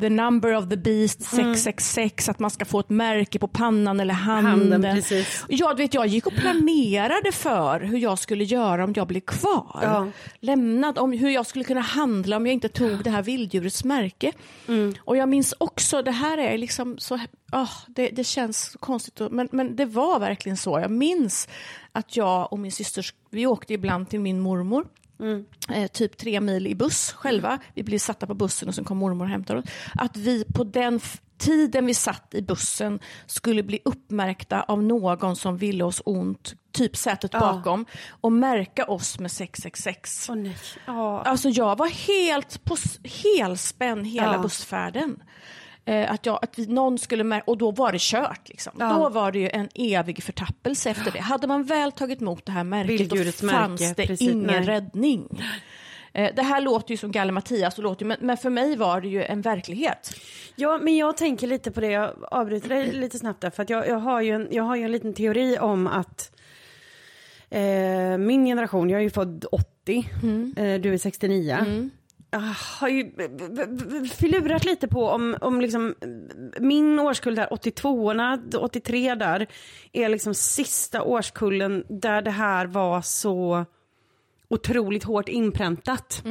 the 0.00 0.08
number 0.08 0.56
of 0.56 0.68
the 0.68 0.76
beast, 0.76 1.22
666, 1.22 2.28
att 2.28 2.38
man 2.38 2.50
ska 2.50 2.64
få 2.64 2.80
ett 2.80 2.90
märke 2.90 3.38
på 3.38 3.48
pannan 3.48 4.00
eller 4.00 4.14
handen. 4.14 4.72
Handen, 4.72 4.94
precis. 4.94 5.44
Ja, 5.48 5.74
du 5.74 5.82
vet, 5.82 5.94
jag 5.94 6.06
gick 6.06 6.26
och 6.26 6.36
planerade 6.36 7.32
för 7.32 7.80
hur 7.80 7.98
jag 7.98 8.18
skulle 8.18 8.44
göra 8.44 8.84
om 8.84 8.92
jag 8.96 9.06
blev 9.06 9.20
kvar. 9.20 9.78
Ja. 9.82 10.06
Lämnad, 10.40 10.98
om 10.98 11.12
hur 11.12 11.30
jag 11.30 11.46
skulle 11.46 11.64
kunna 11.64 11.80
handla 11.80 12.36
om 12.36 12.46
jag 12.46 12.52
inte 12.52 12.68
tog 12.68 13.04
det 13.04 13.10
här 13.10 13.22
vilddjurets 13.22 13.84
märke. 13.84 14.23
Mm. 14.68 14.94
Och 14.98 15.16
jag 15.16 15.28
minns 15.28 15.54
också, 15.58 16.02
det 16.02 16.10
här 16.10 16.38
är 16.38 16.58
liksom 16.58 16.98
så, 16.98 17.18
ah, 17.52 17.68
det, 17.86 18.08
det 18.08 18.24
känns 18.24 18.76
konstigt, 18.80 19.20
men, 19.30 19.48
men 19.52 19.76
det 19.76 19.84
var 19.84 20.18
verkligen 20.18 20.56
så. 20.56 20.80
Jag 20.80 20.90
minns 20.90 21.48
att 21.92 22.16
jag 22.16 22.52
och 22.52 22.58
min 22.58 22.72
syster, 22.72 23.06
vi 23.30 23.46
åkte 23.46 23.74
ibland 23.74 24.10
till 24.10 24.20
min 24.20 24.40
mormor. 24.40 24.86
Mm. 25.20 25.44
Eh, 25.68 25.86
typ 25.86 26.16
tre 26.16 26.40
mil 26.40 26.66
i 26.66 26.74
buss 26.74 27.12
själva. 27.12 27.58
Vi 27.74 27.82
blev 27.82 27.98
satta 27.98 28.26
på 28.26 28.34
bussen 28.34 28.68
och 28.68 28.74
sen 28.74 28.84
kom 28.84 28.96
mormor 28.96 29.24
och 29.24 29.30
hämtade 29.30 29.60
oss. 29.60 29.66
Att 29.94 30.16
vi 30.16 30.44
på 30.44 30.64
den 30.64 31.00
tiden 31.38 31.86
vi 31.86 31.94
satt 31.94 32.34
i 32.34 32.42
bussen 32.42 32.98
skulle 33.26 33.62
bli 33.62 33.78
uppmärkta 33.84 34.62
av 34.62 34.82
någon 34.82 35.36
som 35.36 35.56
ville 35.56 35.84
oss 35.84 36.02
ont, 36.04 36.54
typ 36.72 36.96
sätet 36.96 37.30
Ja. 37.32 37.40
bakom, 37.40 37.86
och 38.20 38.32
märka 38.32 38.84
oss 38.84 39.18
med 39.18 39.30
666. 39.32 40.26
Åh 40.30 40.36
nej. 40.36 40.56
Ja. 40.86 41.22
Alltså 41.22 41.48
jag 41.48 41.78
var 41.78 41.88
helt 41.88 42.64
på 42.64 42.76
helspänn 43.24 44.04
hela 44.04 44.32
Ja. 44.32 44.38
bussfärden. 44.38 45.22
Eh, 45.86 46.12
att, 46.12 46.26
jag, 46.26 46.38
att 46.42 46.58
vi, 46.58 46.66
någon 46.66 46.98
skulle 46.98 47.24
märka, 47.24 47.44
och 47.46 47.58
då 47.58 47.70
var 47.70 47.92
det 47.92 48.00
kört. 48.00 48.48
Liksom. 48.48 48.72
Ja. 48.78 48.92
Då 48.92 49.08
var 49.08 49.32
det 49.32 49.38
ju 49.38 49.48
en 49.50 49.68
evig 49.74 50.22
förtappelse 50.22 50.90
efter 50.90 51.10
det. 51.10 51.20
Hade 51.20 51.46
man 51.46 51.64
väl 51.64 51.92
tagit 51.92 52.20
emot 52.20 52.46
det 52.46 52.52
här 52.52 52.64
märket 52.64 53.10
då 53.10 53.16
fanns 53.16 53.42
märke, 53.42 53.94
det 53.96 54.06
precis, 54.06 54.20
ingen 54.28 54.46
nej. 54.46 54.62
räddning. 54.62 55.28
Eh, 56.14 56.30
det 56.36 56.42
här 56.42 56.60
låter 56.60 56.90
ju 56.90 56.96
som 56.96 57.10
Galle 57.12 57.32
Mattias, 57.32 57.78
och 57.78 57.84
låter, 57.84 58.02
ju- 58.04 58.08
men, 58.08 58.16
men 58.20 58.36
för 58.36 58.50
mig 58.50 58.76
var 58.76 59.00
det 59.00 59.08
ju 59.08 59.22
en 59.24 59.40
verklighet. 59.40 60.10
Ja, 60.56 60.78
men 60.82 60.96
jag 60.96 61.16
tänker 61.16 61.46
lite 61.46 61.70
på 61.70 61.80
det, 61.80 61.90
jag 61.90 62.10
avbryter 62.30 62.68
dig 62.68 62.92
lite 62.92 63.18
snabbt 63.18 63.40
där, 63.40 63.50
för 63.50 63.62
att 63.62 63.70
jag, 63.70 63.88
jag, 63.88 63.96
har, 63.98 64.20
ju 64.20 64.30
en, 64.34 64.48
jag 64.50 64.64
har 64.64 64.76
ju 64.76 64.82
en 64.84 64.92
liten 64.92 65.14
teori 65.14 65.58
om 65.58 65.86
att 65.86 66.30
eh, 67.50 68.18
min 68.18 68.44
generation, 68.46 68.90
jag 68.90 68.98
är 68.98 69.02
ju 69.04 69.10
född 69.10 69.44
80, 69.52 70.08
eh, 70.56 70.80
du 70.80 70.92
är 70.94 70.98
69. 70.98 71.90
Jag 72.30 72.40
har 72.80 72.88
ju 72.88 73.10
filurat 74.08 74.64
lite 74.64 74.88
på 74.88 75.08
om, 75.08 75.36
om 75.40 75.60
liksom 75.60 75.94
min 76.60 76.98
årskull 77.00 77.34
där, 77.34 77.46
82orna, 77.46 78.56
83 78.56 79.14
där, 79.14 79.46
är 79.92 80.08
liksom 80.08 80.34
sista 80.34 81.02
årskullen 81.02 81.84
där 81.88 82.22
det 82.22 82.30
här 82.30 82.66
var 82.66 83.00
så 83.02 83.64
otroligt 84.54 85.04
hårt 85.04 85.28
inpräntat. 85.28 86.22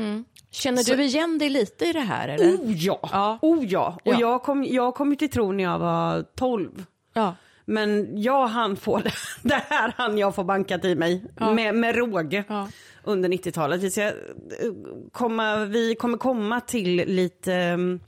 Känner 0.51 0.83
Så- 0.83 0.95
du 0.95 1.03
igen 1.03 1.37
dig 1.37 1.49
lite 1.49 1.85
i 1.85 1.93
det 1.93 1.99
här? 1.99 2.27
Eller? 2.27 2.55
Oh 2.55 2.71
ja, 2.73 2.99
Ja. 3.11 3.39
oh 3.41 3.65
ja. 3.65 3.97
Och 4.05 4.13
Ja. 4.13 4.19
jag 4.19 4.43
kom, 4.43 4.63
jag 4.63 4.95
kom 4.95 5.15
till 5.15 5.29
tro 5.29 5.51
när 5.51 5.63
jag 5.63 5.79
var 5.79 6.25
12. 6.35 6.85
Ja. 7.13 7.35
Men 7.65 8.21
jag 8.21 8.47
hann 8.47 8.75
få 8.75 8.97
det, 8.99 9.11
det 9.43 9.63
här 9.69 9.93
hann 9.97 10.17
jag 10.17 10.35
få 10.35 10.43
bankat 10.43 10.85
i 10.85 10.95
mig 10.95 11.23
Ja. 11.39 11.53
med, 11.53 11.75
med 11.75 11.95
råge 11.95 12.43
Ja. 12.47 12.67
under 13.03 13.29
90-talet. 13.29 13.81
Vi, 13.81 13.91
ska, 13.91 14.01
eh, 14.03 14.11
komma, 15.11 15.65
vi 15.65 15.95
kommer 15.95 16.17
komma 16.17 16.61
till 16.61 16.95
lite 16.95 17.53
mm, 17.53 17.99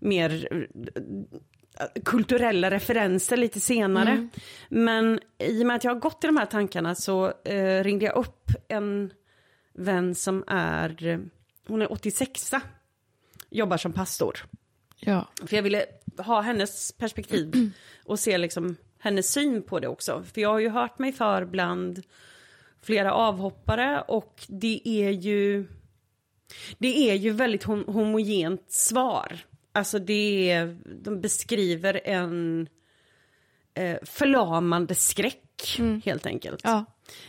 mer 0.00 0.48
eh, 0.52 2.02
kulturella 2.04 2.70
referenser 2.70 3.36
lite 3.36 3.60
senare. 3.60 4.10
Mm. 4.10 4.30
Men 4.68 5.20
i 5.38 5.62
och 5.62 5.66
med 5.66 5.76
att 5.76 5.84
jag 5.84 5.94
har 5.94 6.00
gått 6.00 6.24
i 6.24 6.26
de 6.26 6.36
här 6.36 6.46
tankarna 6.46 6.94
så 6.94 7.32
eh, 7.44 7.84
ringde 7.84 8.04
jag 8.04 8.16
upp 8.16 8.50
en 8.68 9.10
vän 9.78 10.14
som 10.14 10.44
är, 10.46 11.06
eh, 11.06 11.18
hon 11.66 11.82
är 11.82 11.92
86 11.92 12.50
jobbar 13.50 13.76
som 13.76 13.92
pastor. 13.92 14.46
Ja. 15.00 15.28
För 15.46 15.56
jag 15.56 15.62
ville 15.62 15.86
ha 16.18 16.40
hennes 16.40 16.92
perspektiv 16.92 17.72
och 18.04 18.18
se 18.18 18.38
liksom 18.38 18.76
hennes 18.98 19.32
syn 19.32 19.62
på 19.62 19.80
det 19.80 19.88
också. 19.88 20.24
För 20.32 20.40
jag 20.40 20.48
har 20.48 20.58
ju 20.58 20.68
hört 20.68 20.98
mig 20.98 21.12
för 21.12 21.44
bland 21.44 22.02
flera 22.82 23.12
avhoppare 23.12 24.00
och 24.08 24.44
det 24.48 24.80
är 24.84 25.10
ju 25.10 25.66
det 26.78 27.10
är 27.10 27.14
ju 27.14 27.30
väldigt 27.30 27.64
hom- 27.64 27.92
homogent 27.92 28.72
svar. 28.72 29.38
Alltså 29.72 29.98
det 29.98 30.50
är, 30.50 30.78
de 31.02 31.20
beskriver 31.20 32.00
en 32.04 32.68
eh, 33.74 33.98
förlamande 34.02 34.94
skräck 34.94 35.80
helt 36.04 36.26
enkelt. 36.26 36.60
Ja. 36.64 36.84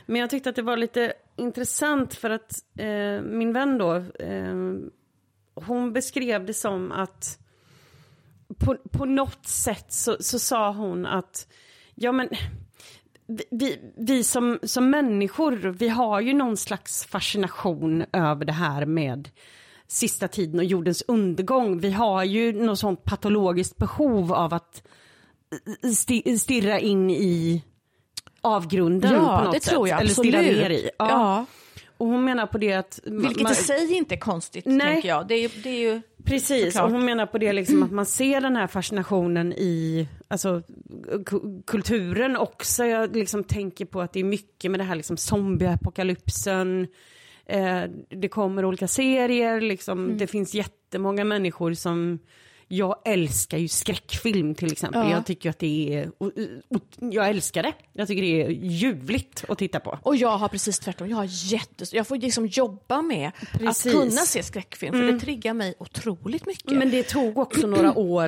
Men 0.06 0.22
jag 0.22 0.30
tyckte 0.30 0.50
att 0.50 0.56
det 0.56 0.62
var 0.62 0.78
lite 0.78 1.14
intressant 1.36 2.14
för 2.14 2.30
att 2.30 2.52
eh, 2.80 3.22
min 3.22 3.54
vän 3.54 3.78
då, 3.78 3.96
eh, 4.20 4.56
hon 5.56 5.94
beskrev 5.94 6.46
det 6.46 6.54
som 6.54 6.92
att 6.92 7.40
på, 8.60 8.76
på 8.92 9.06
något 9.06 9.48
sätt 9.48 9.94
så, 9.94 10.18
så 10.20 10.40
sa 10.40 10.72
hon 10.72 11.06
att 11.06 11.48
ja 11.96 12.12
men 12.12 12.30
vi- 13.50 13.94
vi, 13.98 14.24
som, 14.24 14.60
som 14.64 14.90
människor, 14.90 15.52
vi 15.52 15.90
har 15.90 16.22
ju 16.22 16.34
någon 16.34 16.58
slags 16.58 17.06
fascination 17.06 18.04
över 18.14 18.46
det 18.46 18.54
här 18.54 18.86
med 18.86 19.30
sista 19.88 20.28
tiden 20.28 20.60
och 20.60 20.66
jordens 20.66 21.04
undergång. 21.08 21.80
Vi 21.80 21.92
har 21.92 22.24
ju 22.24 22.64
något 22.66 22.80
sånt 22.80 23.04
patologiskt 23.04 23.78
behov 23.78 24.34
av 24.34 24.54
att 24.54 24.88
stirra 26.40 26.80
in 26.80 27.10
i 27.10 27.64
avgrunden 28.42 29.14
Ja, 29.14 29.38
på 29.38 29.44
något 29.46 29.54
det 29.54 29.62
sätt. 29.62 29.70
tror 29.74 29.88
jag 29.90 30.02
Eller 30.02 30.10
stirrar 30.10 30.40
absolut. 30.40 30.58
ner 30.62 30.70
i. 30.70 30.90
Ja. 31.00 31.08
Ja. 31.10 31.46
Och 31.98 32.08
hon 32.08 32.26
menar 32.26 32.46
på 32.46 32.58
det 32.58 32.74
att... 32.74 33.00
Vilket 33.06 33.42
man- 33.44 33.52
i 33.52 33.56
sig 33.56 33.94
inte 33.94 34.16
är 34.16 34.20
konstigt, 34.20 34.66
Nej. 34.66 34.94
tänker 34.94 35.10
jag. 35.10 35.28
Det 35.28 35.36
är, 35.36 35.52
det 35.64 35.70
är 35.70 35.80
ju... 35.94 36.02
Precis, 36.26 36.66
Såklart. 36.74 36.86
och 36.86 36.92
hon 36.92 37.06
menar 37.06 37.26
på 37.26 37.38
det 37.38 37.54
liksom 37.54 37.84
att 37.84 37.92
man 37.92 38.06
ser 38.06 38.42
den 38.42 38.56
här 38.56 38.68
fascinationen 38.68 39.54
i 39.54 40.08
alltså, 40.28 40.62
ku- 41.26 41.64
kulturen 41.68 42.38
också. 42.38 42.86
Jag 42.86 43.16
liksom 43.16 43.44
tänker 43.44 43.86
på 43.86 44.02
att 44.02 44.14
det 44.14 44.20
är 44.20 44.24
mycket 44.24 44.72
med 44.72 44.80
det 44.80 44.84
här 44.84 44.96
liksom 44.96 45.18
zombieapokalypsen. 45.18 46.88
Eh, 47.46 47.82
det 48.10 48.28
kommer 48.28 48.66
olika 48.66 48.88
serier, 48.88 49.62
liksom. 49.62 50.06
Mm. 50.06 50.18
det 50.18 50.28
finns 50.28 50.54
jättemånga 50.54 51.24
människor 51.24 51.74
som 51.74 52.20
jag 52.68 52.96
älskar 53.06 53.58
ju 53.58 53.68
skräckfilm 53.68 54.56
till 54.56 54.72
exempel. 54.72 55.02
Ja. 55.02 55.12
Jag 55.12 55.26
tycker 55.26 55.50
att 55.50 55.60
det 55.60 55.96
är, 55.96 56.12
och, 56.18 56.32
och, 56.70 56.82
jag 57.00 57.30
älskar 57.30 57.64
det. 57.64 57.74
Jag 57.94 58.08
tycker 58.08 58.22
det 58.22 58.44
är 58.44 58.50
ljuvligt 58.50 59.46
att 59.50 59.58
titta 59.58 59.80
på. 59.80 60.00
Och 60.02 60.16
jag 60.16 60.38
har 60.38 60.48
precis 60.48 60.80
tvärtom. 60.80 61.10
Jag, 61.10 61.18
har 61.18 61.28
jättes... 61.30 61.94
jag 61.94 62.08
får 62.08 62.18
liksom 62.18 62.48
jobba 62.48 63.02
med 63.02 63.32
Precis. 63.52 63.86
att 63.86 63.92
kunna 63.92 64.22
se 64.22 64.44
skräckfilm, 64.44 64.94
för 64.94 65.14
det 65.14 65.20
triggar 65.20 65.54
mig 65.54 65.74
otroligt 65.80 66.46
mycket. 66.46 66.72
Men 66.72 66.92
det 66.92 67.04
tog 67.04 67.38
också 67.38 67.68
några 67.68 67.98
år 67.98 68.28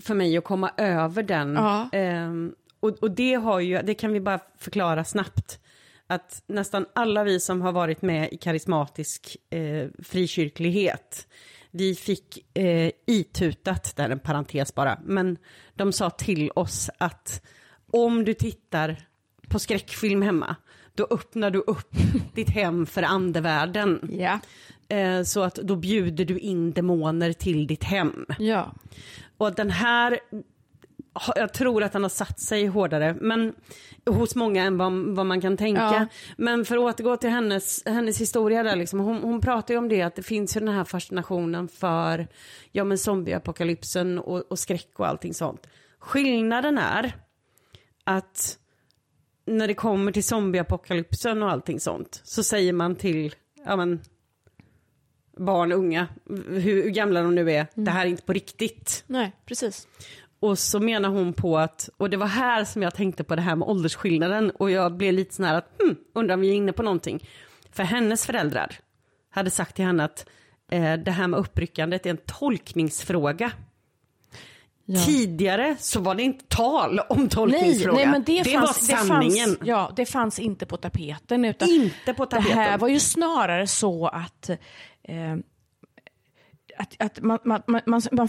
för 0.00 0.14
mig 0.14 0.36
att 0.36 0.44
komma 0.44 0.70
över 0.76 1.22
den. 1.22 1.54
Ja. 1.54 1.88
Ehm, 1.92 2.52
och, 2.80 3.02
och 3.02 3.10
det 3.10 3.34
har 3.34 3.60
ju, 3.60 3.82
det 3.82 3.94
kan 3.94 4.12
vi 4.12 4.20
bara 4.20 4.40
förklara 4.58 5.04
snabbt. 5.04 5.60
Att 6.06 6.42
nästan 6.46 6.86
alla 6.92 7.24
vi 7.24 7.40
som 7.40 7.62
har 7.62 7.72
varit 7.72 8.02
med 8.02 8.32
i 8.32 8.36
karismatisk 8.36 9.36
eh, 9.50 9.88
frikyrklighet, 10.02 11.26
vi 11.70 11.94
fick 11.94 12.56
eh, 12.58 12.90
itutat, 13.06 13.96
där 13.96 14.04
är 14.04 14.10
en 14.10 14.18
parentes 14.18 14.74
bara, 14.74 14.98
men 15.04 15.38
de 15.74 15.92
sa 15.92 16.10
till 16.10 16.50
oss 16.54 16.90
att 16.98 17.42
om 17.92 18.24
du 18.24 18.34
tittar 18.34 18.96
på 19.48 19.58
skräckfilm 19.58 20.22
hemma, 20.22 20.56
då 20.94 21.06
öppnar 21.10 21.50
du 21.50 21.58
upp 21.58 21.94
ditt 22.34 22.50
hem 22.50 22.86
för 22.86 23.02
andevärlden. 23.02 24.10
Eh, 24.88 25.22
så 25.22 25.42
att 25.42 25.54
då 25.54 25.76
bjuder 25.76 26.24
du 26.24 26.38
in 26.38 26.72
demoner 26.72 27.32
till 27.32 27.66
ditt 27.66 27.84
hem. 27.84 28.26
ja. 28.38 28.74
Och 29.36 29.54
den 29.54 29.70
här, 29.70 30.20
jag 31.36 31.52
tror 31.52 31.82
att 31.82 31.92
den 31.92 32.02
har 32.02 32.10
satt 32.10 32.40
sig 32.40 32.66
hårdare, 32.66 33.16
men 33.20 33.54
hos 34.06 34.34
många 34.34 34.64
än 34.64 34.78
vad, 34.78 34.92
vad 34.92 35.26
man 35.26 35.40
kan 35.40 35.56
tänka. 35.56 35.80
Ja. 35.80 36.06
Men 36.36 36.64
för 36.64 36.76
att 36.76 36.82
återgå 36.82 37.16
till 37.16 37.30
hennes, 37.30 37.86
hennes 37.86 38.20
historia 38.20 38.62
där, 38.62 38.76
liksom, 38.76 39.00
hon, 39.00 39.16
hon 39.16 39.40
pratar 39.40 39.74
ju 39.74 39.78
om 39.78 39.88
det 39.88 40.02
att 40.02 40.16
det 40.16 40.22
finns 40.22 40.56
ju 40.56 40.60
den 40.60 40.74
här 40.74 40.84
fascinationen 40.84 41.68
för 41.68 42.28
ja, 42.72 42.84
men 42.84 42.98
zombieapokalypsen 42.98 44.18
och, 44.18 44.52
och 44.52 44.58
skräck 44.58 44.90
och 44.96 45.06
allting 45.06 45.34
sånt. 45.34 45.66
Skillnaden 45.98 46.78
är 46.78 47.12
att 48.04 48.58
när 49.46 49.68
det 49.68 49.74
kommer 49.74 50.12
till 50.12 50.24
zombieapokalypsen 50.24 51.42
och 51.42 51.50
allting 51.50 51.80
sånt 51.80 52.20
så 52.24 52.42
säger 52.42 52.72
man 52.72 52.96
till 52.96 53.34
ja, 53.64 53.76
men, 53.76 54.00
barn 55.36 55.72
unga, 55.72 56.08
hur, 56.28 56.60
hur 56.60 56.90
gamla 56.90 57.22
de 57.22 57.34
nu 57.34 57.52
är, 57.52 57.66
det 57.74 57.90
här 57.90 58.06
är 58.06 58.10
inte 58.10 58.22
på 58.22 58.32
riktigt. 58.32 59.04
Nej, 59.06 59.32
precis. 59.46 59.86
Och 60.40 60.58
så 60.58 60.80
menar 60.80 61.08
hon 61.08 61.32
på 61.32 61.58
att, 61.58 61.88
och 61.96 62.10
det 62.10 62.16
var 62.16 62.26
här 62.26 62.64
som 62.64 62.82
jag 62.82 62.94
tänkte 62.94 63.24
på 63.24 63.36
det 63.36 63.42
här 63.42 63.56
med 63.56 63.68
åldersskillnaden 63.68 64.50
och 64.50 64.70
jag 64.70 64.96
blev 64.96 65.14
lite 65.14 65.34
sån 65.34 65.44
här 65.44 65.54
att, 65.54 65.70
hmm, 65.82 65.96
undrar 66.14 66.34
om 66.34 66.40
vi 66.40 66.50
är 66.50 66.54
inne 66.54 66.72
på 66.72 66.82
någonting. 66.82 67.28
För 67.72 67.82
hennes 67.82 68.26
föräldrar 68.26 68.78
hade 69.30 69.50
sagt 69.50 69.76
till 69.76 69.84
henne 69.84 70.04
att 70.04 70.28
eh, 70.70 70.92
det 70.92 71.10
här 71.10 71.26
med 71.26 71.40
uppryckandet 71.40 72.06
är 72.06 72.10
en 72.10 72.18
tolkningsfråga. 72.26 73.52
Ja. 74.84 75.00
Tidigare 75.06 75.76
så 75.78 76.00
var 76.00 76.14
det 76.14 76.22
inte 76.22 76.44
tal 76.48 77.00
om 77.08 77.18
Nej, 77.20 77.28
tolkningsfråga. 77.28 77.96
nej, 77.96 78.06
men 78.06 78.24
det, 78.24 78.42
det 78.42 78.50
fanns, 78.50 78.90
var 78.90 78.96
sanningen. 78.96 79.48
Det 79.50 79.56
fanns, 79.56 79.68
ja, 79.68 79.92
det 79.96 80.06
fanns 80.06 80.38
inte 80.38 80.66
på 80.66 80.76
tapeten. 80.76 81.44
Utan 81.44 81.68
Inte 81.68 82.14
på 82.14 82.24
Det 82.24 82.40
här 82.40 82.42
tapeten. 82.54 82.78
var 82.80 82.88
ju 82.88 83.00
snarare 83.00 83.66
så 83.66 84.06
att 84.06 84.50
eh, 85.02 85.36
att, 86.80 86.94
att 86.98 87.20
man, 87.20 87.38
man, 87.44 87.62
man, 87.66 87.80
man, 87.86 88.28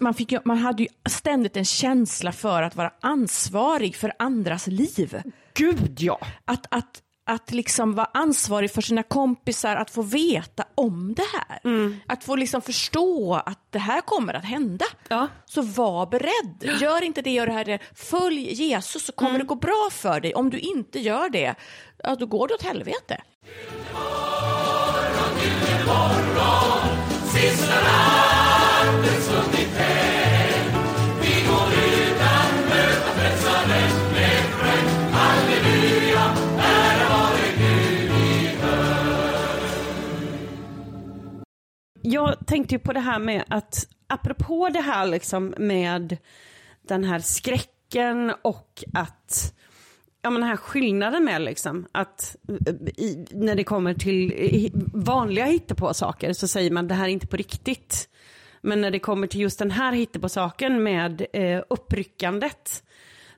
man, 0.00 0.14
fick 0.14 0.44
man 0.44 0.58
hade 0.58 0.82
ju 0.82 0.88
ständigt 1.08 1.56
en 1.56 1.64
känsla 1.64 2.32
för 2.32 2.62
att 2.62 2.76
vara 2.76 2.92
ansvarig 3.00 3.96
för 3.96 4.12
andras 4.18 4.66
liv. 4.66 5.22
Gud 5.54 6.00
ja. 6.00 6.18
Att, 6.44 6.66
att, 6.70 7.02
att 7.26 7.50
liksom 7.52 7.94
vara 7.94 8.10
ansvarig 8.14 8.70
för 8.72 8.82
sina 8.82 9.02
kompisar, 9.02 9.76
att 9.76 9.90
få 9.90 10.02
veta 10.02 10.64
om 10.74 11.14
det 11.14 11.26
här. 11.32 11.60
Mm. 11.64 11.96
Att 12.06 12.24
få 12.24 12.36
liksom 12.36 12.62
förstå 12.62 13.34
att 13.46 13.58
det 13.70 13.78
här 13.78 14.00
kommer 14.00 14.34
att 14.34 14.44
hända. 14.44 14.84
Ja. 15.08 15.28
Så 15.44 15.62
var 15.62 16.06
beredd. 16.06 16.80
Gör 16.80 17.02
inte 17.02 17.22
det, 17.22 17.30
gör 17.30 17.46
det 17.46 17.52
här. 17.52 17.64
det. 17.64 17.78
Följ 17.94 18.52
Jesus 18.52 19.04
så 19.06 19.12
kommer 19.12 19.30
Mm. 19.30 19.40
det 19.40 19.46
gå 19.46 19.54
bra 19.54 19.88
för 19.92 20.20
dig. 20.20 20.34
Om 20.34 20.50
du 20.50 20.58
inte 20.58 20.98
gör 20.98 21.28
det, 21.28 21.54
ja, 22.04 22.14
då 22.14 22.26
går 22.26 22.48
det 22.48 22.54
åt 22.54 22.62
helvete. 22.62 23.22
Jag 42.04 42.46
tänkte 42.46 42.74
ju 42.74 42.78
på 42.78 42.92
det 42.92 43.00
här 43.00 43.18
med 43.18 43.44
att, 43.48 43.86
apropå 44.06 44.68
det 44.72 44.80
här 44.80 45.06
liksom 45.06 45.54
med 45.58 46.16
den 46.82 47.04
här 47.04 47.18
skräcken 47.18 48.32
och 48.42 48.84
att, 48.94 49.54
ja 50.22 50.30
men 50.30 50.40
den 50.40 50.48
här 50.50 50.56
skillnaden 50.56 51.24
med 51.24 51.40
liksom 51.42 51.86
att 51.92 52.36
eh, 52.48 52.74
i, 52.96 53.26
när 53.30 53.54
det 53.54 53.64
kommer 53.64 53.94
till 53.94 54.32
i- 54.32 54.72
vanliga 54.94 55.44
hittepå-saker 55.44 56.32
så 56.32 56.48
säger 56.48 56.70
man 56.70 56.88
det 56.88 56.94
här 56.94 57.04
är 57.04 57.08
inte 57.08 57.26
på 57.26 57.36
riktigt. 57.36 58.08
Men 58.60 58.80
när 58.80 58.90
det 58.90 58.98
kommer 58.98 59.26
till 59.26 59.40
just 59.40 59.58
den 59.58 59.70
här 59.70 59.92
hittepå-saken 59.92 60.82
med 60.82 61.26
eh, 61.32 61.62
uppryckandet 61.70 62.82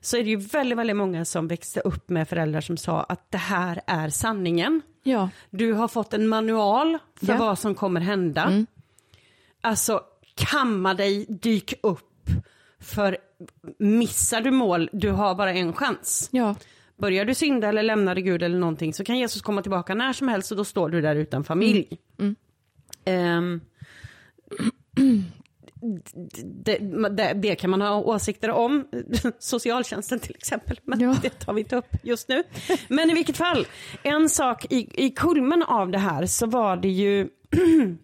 så 0.01 0.17
är 0.17 0.23
det 0.23 0.29
ju 0.29 0.35
väldigt, 0.35 0.77
väldigt 0.77 0.95
många 0.95 1.25
som 1.25 1.47
växte 1.47 1.79
upp 1.79 2.09
med 2.09 2.29
föräldrar 2.29 2.61
som 2.61 2.77
sa 2.77 3.03
att 3.03 3.31
det 3.31 3.37
här 3.37 3.81
är 3.87 4.09
sanningen. 4.09 4.81
Ja. 5.03 5.29
Du 5.49 5.73
har 5.73 5.87
fått 5.87 6.13
en 6.13 6.27
manual 6.27 6.97
för 7.15 7.27
Ja. 7.27 7.33
Mm. 7.33 7.45
vad 7.47 7.59
som 7.59 7.75
kommer 7.75 8.01
hända. 8.01 8.65
Alltså, 9.61 10.01
kamma 10.35 10.93
dig, 10.93 11.25
dyk 11.29 11.73
upp. 11.83 12.29
För 12.79 13.17
missar 13.79 14.41
du 14.41 14.51
mål, 14.51 14.89
du 14.93 15.11
har 15.11 15.35
bara 15.35 15.53
en 15.53 15.73
chans. 15.73 16.29
Ja. 16.31 16.55
Börjar 16.97 17.25
du 17.25 17.33
synda 17.33 17.69
eller 17.69 17.83
lämnar 17.83 18.15
du 18.15 18.21
Gud 18.21 18.43
eller 18.43 18.59
någonting 18.59 18.93
så 18.93 19.03
kan 19.03 19.17
Jesus 19.17 19.41
komma 19.41 19.61
tillbaka 19.61 19.95
när 19.95 20.13
som 20.13 20.27
helst 20.27 20.51
och 20.51 20.57
då 20.57 20.63
står 20.63 20.89
du 20.89 21.01
där 21.01 21.15
utan 21.15 21.43
familj. 21.43 21.87
Mm. 22.19 22.35
Ehm, 23.05 23.61
det, 26.43 26.77
det, 27.09 27.33
det 27.33 27.55
kan 27.55 27.69
man 27.69 27.81
ha 27.81 27.95
åsikter 27.95 28.49
om, 28.49 28.87
socialtjänsten 29.39 30.19
till 30.19 30.35
exempel, 30.35 30.79
men 30.83 30.99
Ja. 30.99 31.15
det 31.21 31.29
tar 31.29 31.53
vi 31.53 31.61
inte 31.61 31.75
upp 31.75 31.95
just 32.03 32.29
nu. 32.29 32.43
Men 32.87 33.09
i 33.09 33.13
vilket 33.13 33.37
fall, 33.37 33.67
en 34.03 34.29
sak 34.29 34.65
i, 34.71 35.05
i 35.05 35.09
kulmen 35.09 35.63
av 35.63 35.91
det 35.91 35.97
här 35.97 36.25
så 36.25 36.45
var 36.45 36.77
det 36.77 36.89
ju 36.89 37.27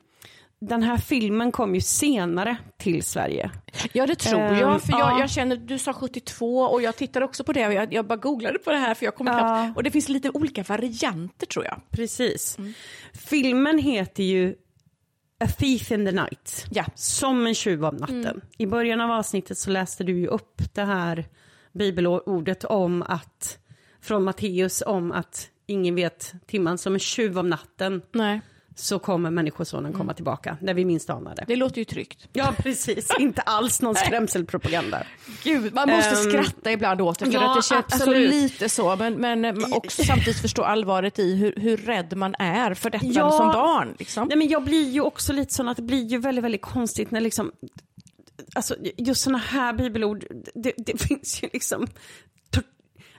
den 0.62 0.84
här 0.84 0.98
filmen 0.98 1.52
kom 1.52 1.76
ju 1.76 1.82
senare 1.82 2.58
till 2.78 3.04
Sverige. 3.04 3.52
Ja, 3.94 4.08
det 4.08 4.16
tror 4.16 4.40
Ehm, 4.40 4.58
jag. 4.58 4.82
För 4.82 4.92
ja. 4.92 5.00
jag, 5.12 5.20
jag 5.20 5.30
känner, 5.30 5.56
du 5.56 5.78
sa 5.80 5.94
72 5.94 6.62
och 6.62 6.82
jag 6.82 6.96
tittar 6.96 7.22
också 7.22 7.44
på 7.44 7.54
det. 7.54 7.60
Jag, 7.60 7.94
jag 7.94 8.06
bara 8.08 8.16
googlade 8.18 8.60
på 8.60 8.72
det 8.72 8.78
här 8.78 8.94
för 8.94 9.06
jag 9.06 9.16
kommer 9.16 9.32
Ja. 9.32 9.38
knappt... 9.40 9.78
Och 9.78 9.84
det 9.84 9.92
finns 9.92 10.10
lite 10.10 10.30
olika 10.30 10.64
varianter 10.64 11.46
tror 11.46 11.66
jag. 11.66 11.82
Precis. 11.92 12.58
Filmen 13.14 13.78
heter 13.80 14.24
ju 14.24 14.56
A 15.44 15.48
Thief 15.58 15.92
in 15.92 16.06
the 16.06 16.12
Night. 16.12 16.66
Ja. 16.72 16.86
Som 16.96 17.48
en 17.48 17.54
tjuv 17.56 17.86
av 17.86 17.94
natten. 18.00 18.42
I 18.58 18.66
början 18.66 19.02
av 19.02 19.12
avsnittet 19.12 19.58
så 19.58 19.70
läste 19.70 20.04
du 20.04 20.20
ju 20.20 20.28
upp 20.28 20.62
det 20.74 20.84
här 20.84 21.26
bibelordet 21.74 22.64
om 22.64 23.02
att, 23.08 23.58
från 24.02 24.24
Matteus 24.24 24.84
om 24.86 25.12
att 25.12 25.50
ingen 25.68 25.96
vet 25.96 26.34
timman 26.48 26.78
som 26.78 26.94
en 26.94 27.00
tjuv 27.00 27.40
om 27.40 27.50
natten 27.50 28.02
Nej, 28.12 28.42
så 28.76 29.00
kommer 29.00 29.32
människosonen 29.32 29.94
komma 29.94 30.14
tillbaka 30.14 30.58
när 30.62 30.74
vi 30.74 30.86
minst 30.86 31.10
anar 31.10 31.36
det. 31.36 31.44
det 31.48 31.56
låter 31.56 31.78
ju 31.78 31.86
tryggt. 31.86 32.28
Ja 32.34 32.54
precis, 32.58 33.12
inte 33.20 33.42
alls 33.42 33.82
någon 33.82 33.96
skrämselpropaganda. 33.96 35.04
Gud, 35.44 35.74
man 35.74 35.90
måste 35.90 36.10
Ehm, 36.10 36.16
skratta 36.16 36.72
ibland 36.72 37.02
åt 37.02 37.20
det. 37.20 37.26
För 37.26 37.34
ja, 37.34 37.50
att 37.52 37.58
det 37.58 37.64
känns 37.68 37.84
alltså, 37.84 37.96
absolut. 38.10 38.32
lite 38.32 38.70
så, 38.70 38.96
men, 38.96 39.14
men 39.42 39.74
också 39.74 40.04
samtidigt 40.04 40.42
förstå 40.42 40.64
allvaret 40.64 41.20
i 41.20 41.36
hur, 41.36 41.54
hur 41.58 41.78
rädd 41.78 42.18
man 42.18 42.36
är 42.40 42.74
för 42.74 42.90
detta 42.90 43.06
Ja. 43.06 43.32
som 43.32 43.48
barn. 43.48 43.96
Liksom. 44.00 44.28
Nej, 44.28 44.38
men 44.38 44.48
jag 44.48 44.64
blir 44.64 44.90
ju 44.90 45.02
också 45.02 45.34
lite 45.34 45.54
sån 45.54 45.68
att 45.70 45.78
det 45.78 45.84
blir 45.84 46.06
ju 46.06 46.18
väldigt, 46.18 46.44
väldigt 46.44 46.62
konstigt 46.62 47.12
när 47.12 47.22
liksom, 47.22 47.52
alltså 48.56 48.76
just 48.98 49.22
såna 49.22 49.38
här 49.38 49.74
bibelord, 49.74 50.26
det, 50.56 50.74
det 50.78 51.02
finns 51.08 51.44
ju 51.44 51.50
liksom, 51.54 51.88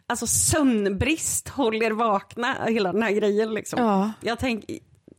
alltså 0.06 0.26
sömnbrist 0.26 1.48
håller 1.48 1.90
vakna, 1.90 2.56
hela 2.68 2.92
den 2.92 3.02
här 3.02 3.12
grejen 3.12 3.54
liksom. 3.54 3.78
Ja. 3.82 4.12
Jag 4.20 4.38
tänker, 4.38 4.78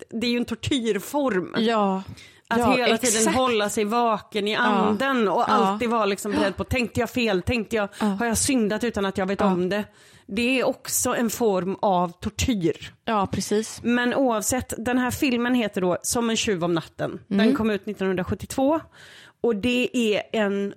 det 0.10 0.28
är 0.28 0.32
ju 0.32 0.38
en 0.38 0.46
tortyrform. 0.46 1.56
Ja, 1.58 2.04
Att 2.48 2.60
ja, 2.60 2.72
hela 2.72 2.98
tiden 2.98 3.18
exakt. 3.22 3.38
hålla 3.38 3.70
sig 3.70 3.86
vaken 3.86 4.48
i 4.48 4.56
anden 4.56 5.28
och 5.28 5.40
Ja. 5.42 5.46
alltid 5.46 5.90
vara 5.90 6.06
liksom 6.06 6.32
beredd 6.32 6.58
på, 6.58 6.64
tänkte 6.64 7.00
jag 7.00 7.10
fel, 7.10 7.42
tänkte 7.42 7.76
jag, 7.76 7.88
har 7.98 8.26
jag 8.26 8.38
syndat 8.38 8.84
utan 8.84 9.06
att 9.06 9.18
jag 9.18 9.26
vet 9.26 9.42
om 9.42 9.70
det? 9.70 9.84
det 10.26 10.60
är 10.60 10.64
också 10.68 11.16
en 11.16 11.30
form 11.30 11.78
av 11.82 12.10
tortyr. 12.20 12.94
Ja, 13.06 13.28
precis. 13.32 13.80
Men 13.84 14.14
oavsett, 14.14 14.74
den 14.78 14.98
här 14.98 15.12
filmen 15.12 15.56
heter 15.56 15.82
då 15.82 15.98
Som 16.02 16.30
en 16.30 16.38
tjuv 16.38 16.64
om 16.64 16.74
natten. 16.74 17.20
Mm. 17.30 17.46
Den 17.46 17.56
kom 17.56 17.70
ut 17.70 17.82
1972 17.88 18.80
och 19.42 19.56
det 19.56 19.90
är 19.98 20.22
en 20.32 20.74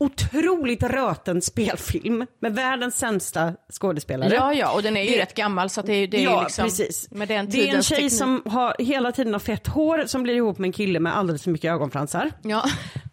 otroligt 0.00 0.82
röten 0.82 1.42
spelfilm 1.42 2.26
med 2.40 2.54
världens 2.54 2.98
sämsta 2.98 3.52
skådespelare. 3.72 4.34
Ja, 4.34 4.54
ja, 4.54 4.72
och 4.72 4.82
den 4.82 4.96
är 4.96 5.02
ju 5.02 5.10
Det- 5.10 5.22
rätt 5.22 5.34
gammal 5.34 5.70
så 5.70 5.82
det, 5.82 5.92
är- 5.92 6.08
det 6.08 6.16
är 6.16 6.24
ja, 6.24 6.38
ju 6.38 6.44
liksom 6.44 6.64
precis. 6.64 7.08
med 7.10 7.28
den 7.28 7.50
det 7.50 7.68
är 7.70 7.76
en 7.76 7.82
tjej 7.82 7.96
teknik. 7.96 8.12
som 8.18 8.42
har, 8.46 8.74
hela 8.78 9.12
tiden 9.12 9.32
har 9.32 9.40
fett 9.40 9.66
hår 9.66 10.04
som 10.06 10.22
blir 10.22 10.34
ihop 10.34 10.58
med 10.58 10.68
en 10.68 10.72
kille 10.72 11.00
med 11.00 11.16
alldeles 11.16 11.42
för 11.42 11.50
mycket 11.50 11.70
ögonfransar. 11.72 12.30
Ja. 12.42 12.64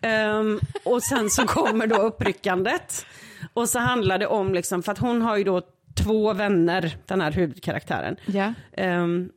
Ehm, 0.01 0.59
och 0.85 1.03
sen 1.03 1.29
så 1.29 1.47
kommer 1.47 1.87
då 1.87 1.95
uppryckandet. 1.95 3.05
Och 3.53 3.69
så 3.69 3.79
handlar 3.79 4.17
det 4.19 4.27
om, 4.27 4.53
liksom, 4.53 4.83
för 4.83 4.91
att 4.91 4.97
hon 4.97 5.21
har 5.21 5.37
ju 5.37 5.43
då 5.43 5.61
två 6.03 6.33
vänner, 6.33 6.97
den 7.05 7.21
här 7.21 7.31
huvudkaraktären. 7.31 8.15
ja. 8.25 8.53
Ehm, 8.73 9.29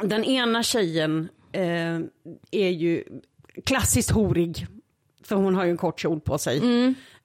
den 0.00 0.24
ena 0.24 0.62
tjejen 0.62 1.28
eh, 1.52 1.98
är 2.50 2.68
ju 2.68 3.04
klassiskt 3.66 4.10
horig, 4.10 4.66
för 5.32 5.36
hon 5.44 5.54
har 5.54 5.64
ju 5.64 5.70
en 5.70 5.76
kort 5.76 6.00
kjol 6.00 6.20
på 6.20 6.38
sig. 6.38 6.62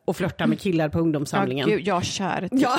Och 0.06 0.18
flörtar 0.18 0.48
med 0.48 0.60
killar 0.62 0.90
på 0.90 0.98
Ja, 0.98 1.02
ungdomssamlingen. 1.02 1.70
gud, 1.70 1.88
ja, 1.88 2.02
kärt. 2.02 2.52
Ja, 2.52 2.78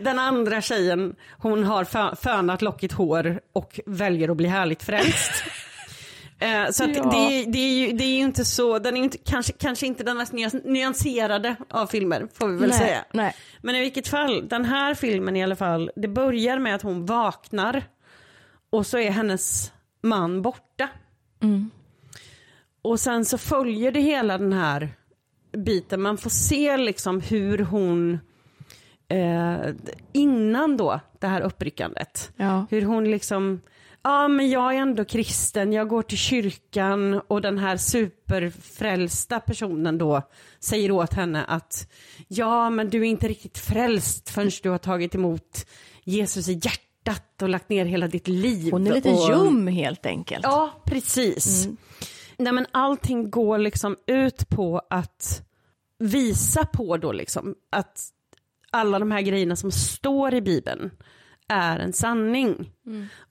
den 0.00 0.18
andra 0.18 0.60
tjejen, 0.60 1.14
hon 1.38 1.64
har 1.64 1.84
fö- 1.84 2.16
fönat 2.16 2.62
lockigt 2.62 2.92
hår 2.94 3.40
och 3.52 3.80
väljer 3.86 4.28
att 4.28 4.36
bli 4.36 4.48
härligt 4.48 4.82
frälst. 4.82 5.32
Eh, 6.38 6.70
så 6.70 6.82
Ja. 6.84 6.88
det, 7.10 7.44
det, 7.52 7.58
är 7.58 7.86
ju, 7.86 7.92
det 7.92 8.04
är 8.04 8.08
ju 8.16 8.22
inte 8.22 8.44
så, 8.44 8.78
den 8.78 8.96
är 8.96 9.00
inte, 9.02 9.18
kanske, 9.18 9.52
kanske 9.52 9.86
inte 9.86 10.04
den 10.04 10.16
mest 10.16 10.32
nyans- 10.32 10.60
nyanserade 10.64 11.56
av 11.70 11.86
filmer 11.86 12.28
får 12.34 12.48
vi 12.48 12.56
väl 12.56 12.68
nej, 12.68 12.78
säga. 12.78 13.04
nej. 13.12 13.34
Men 13.62 13.76
i 13.76 13.80
vilket 13.80 14.08
fall, 14.08 14.48
den 14.48 14.64
här 14.64 14.94
filmen 14.94 15.36
i 15.36 15.42
alla 15.42 15.56
fall, 15.56 15.90
det 15.96 16.08
börjar 16.08 16.58
med 16.58 16.74
att 16.74 16.82
hon 16.82 17.06
vaknar 17.06 17.82
och 18.70 18.86
så 18.86 18.98
är 18.98 19.10
hennes 19.10 19.72
man 20.02 20.42
borta. 20.42 20.88
Och 22.82 23.00
sen 23.00 23.24
så 23.24 23.38
följer 23.38 23.92
det 23.92 24.00
hela 24.00 24.38
den 24.38 24.52
här 24.52 24.88
biten, 25.56 26.02
man 26.02 26.18
får 26.18 26.30
se 26.30 26.76
liksom 26.76 27.20
hur 27.20 27.58
hon 27.58 28.18
eh, 29.08 29.74
innan 30.12 30.76
då 30.76 31.00
det 31.20 31.26
här 31.26 31.40
uppryckandet, 31.40 32.32
Ja. 32.36 32.66
hur 32.70 32.82
hon 32.82 33.10
liksom 33.10 33.60
Ja 34.04 34.28
men 34.28 34.50
jag 34.50 34.74
är 34.74 34.78
ändå 34.78 35.04
kristen, 35.04 35.72
jag 35.72 35.88
går 35.88 36.02
till 36.02 36.18
kyrkan 36.18 37.20
och 37.28 37.40
den 37.40 37.58
här 37.58 37.76
superfrälsta 37.76 39.40
personen 39.40 39.98
då 39.98 40.22
säger 40.60 40.90
åt 40.90 41.14
henne 41.14 41.44
att 41.44 41.90
ja 42.28 42.70
men 42.70 42.90
du 42.90 43.00
är 43.00 43.04
inte 43.04 43.28
riktigt 43.28 43.58
frälst 43.58 44.30
förrän 44.30 44.50
du 44.62 44.70
har 44.70 44.78
tagit 44.78 45.14
emot 45.14 45.66
Jesus 46.04 46.48
i 46.48 46.52
hjärtat 46.52 47.42
och 47.42 47.48
lagt 47.48 47.68
ner 47.68 47.84
hela 47.84 48.06
ditt 48.08 48.28
liv. 48.28 48.72
Hon 48.72 48.86
är 48.86 48.94
lite 48.94 49.10
och... 49.10 49.28
ljum 49.28 49.66
helt 49.66 50.06
enkelt. 50.06 50.44
Ja, 50.44 50.82
precis. 50.84 51.68
Nej 52.36 52.52
men 52.52 52.66
allting 52.70 53.30
går 53.30 53.58
liksom 53.58 53.96
ut 54.06 54.48
på 54.48 54.82
att 54.90 55.42
visa 55.98 56.64
på 56.66 56.96
då 56.96 57.12
liksom 57.12 57.54
att 57.70 58.00
alla 58.70 58.98
de 58.98 59.10
här 59.10 59.20
grejerna 59.20 59.56
som 59.56 59.70
står 59.72 60.34
i 60.34 60.40
Bibeln 60.40 60.90
är 61.48 61.78
en 61.78 61.92
sanning. 61.92 62.72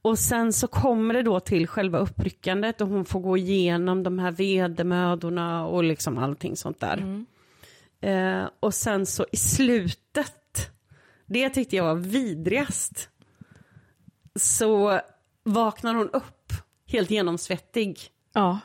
Och 0.01 0.19
sen 0.19 0.53
så 0.53 0.67
kommer 0.67 1.13
det 1.13 1.21
då 1.23 1.39
till 1.39 1.67
själva 1.67 1.99
uppryckandet 1.99 2.81
och 2.81 2.87
hon 2.87 3.05
får 3.05 3.19
gå 3.19 3.37
igenom 3.37 4.03
de 4.03 4.19
här 4.19 4.31
vedermödorna 4.31 5.65
och 5.65 5.83
liksom 5.83 6.17
allting 6.17 6.55
sånt 6.57 6.79
där. 6.79 6.97
Eh, 8.01 8.49
och 8.59 8.73
sen 8.73 9.05
så 9.05 9.25
i 9.31 9.37
slutet, 9.37 10.71
det 11.25 11.49
tyckte 11.49 11.75
jag 11.75 11.83
var 11.83 11.95
vidrigast, 11.95 13.09
så 14.35 14.99
vaknar 15.43 15.93
hon 15.93 16.09
upp 16.09 16.53
helt 16.87 17.11
genomsvettig 17.11 17.99
Ja, 18.33 18.59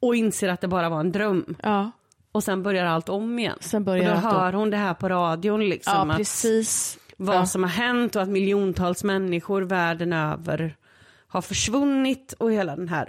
och 0.00 0.16
inser 0.16 0.48
att 0.48 0.60
det 0.60 0.68
bara 0.68 0.88
var 0.88 1.00
en 1.00 1.12
dröm. 1.12 1.56
ja. 1.62 1.90
Och 2.32 2.44
sen 2.44 2.62
börjar 2.62 2.84
allt 2.86 3.08
om 3.08 3.38
igen. 3.38 3.58
Sen 3.60 3.84
börjar 3.84 4.14
och 4.16 4.22
då 4.22 4.28
hör 4.28 4.52
hon 4.52 4.70
det 4.70 4.76
här 4.76 4.94
på 4.94 5.08
radion 5.08 5.68
liksom. 5.68 5.92
ja 6.08 6.10
att 6.12 6.16
precis. 6.18 6.98
vad 7.16 7.36
Ja. 7.36 7.46
som 7.46 7.62
har 7.62 7.70
hänt 7.70 8.16
och 8.16 8.22
att 8.22 8.28
miljontals 8.28 9.04
människor 9.04 9.62
världen 9.62 10.12
över 10.12 10.76
har 11.28 11.42
försvunnit 11.42 12.32
och 12.38 12.52
hela 12.52 12.76
den 12.76 12.88
här. 12.88 13.08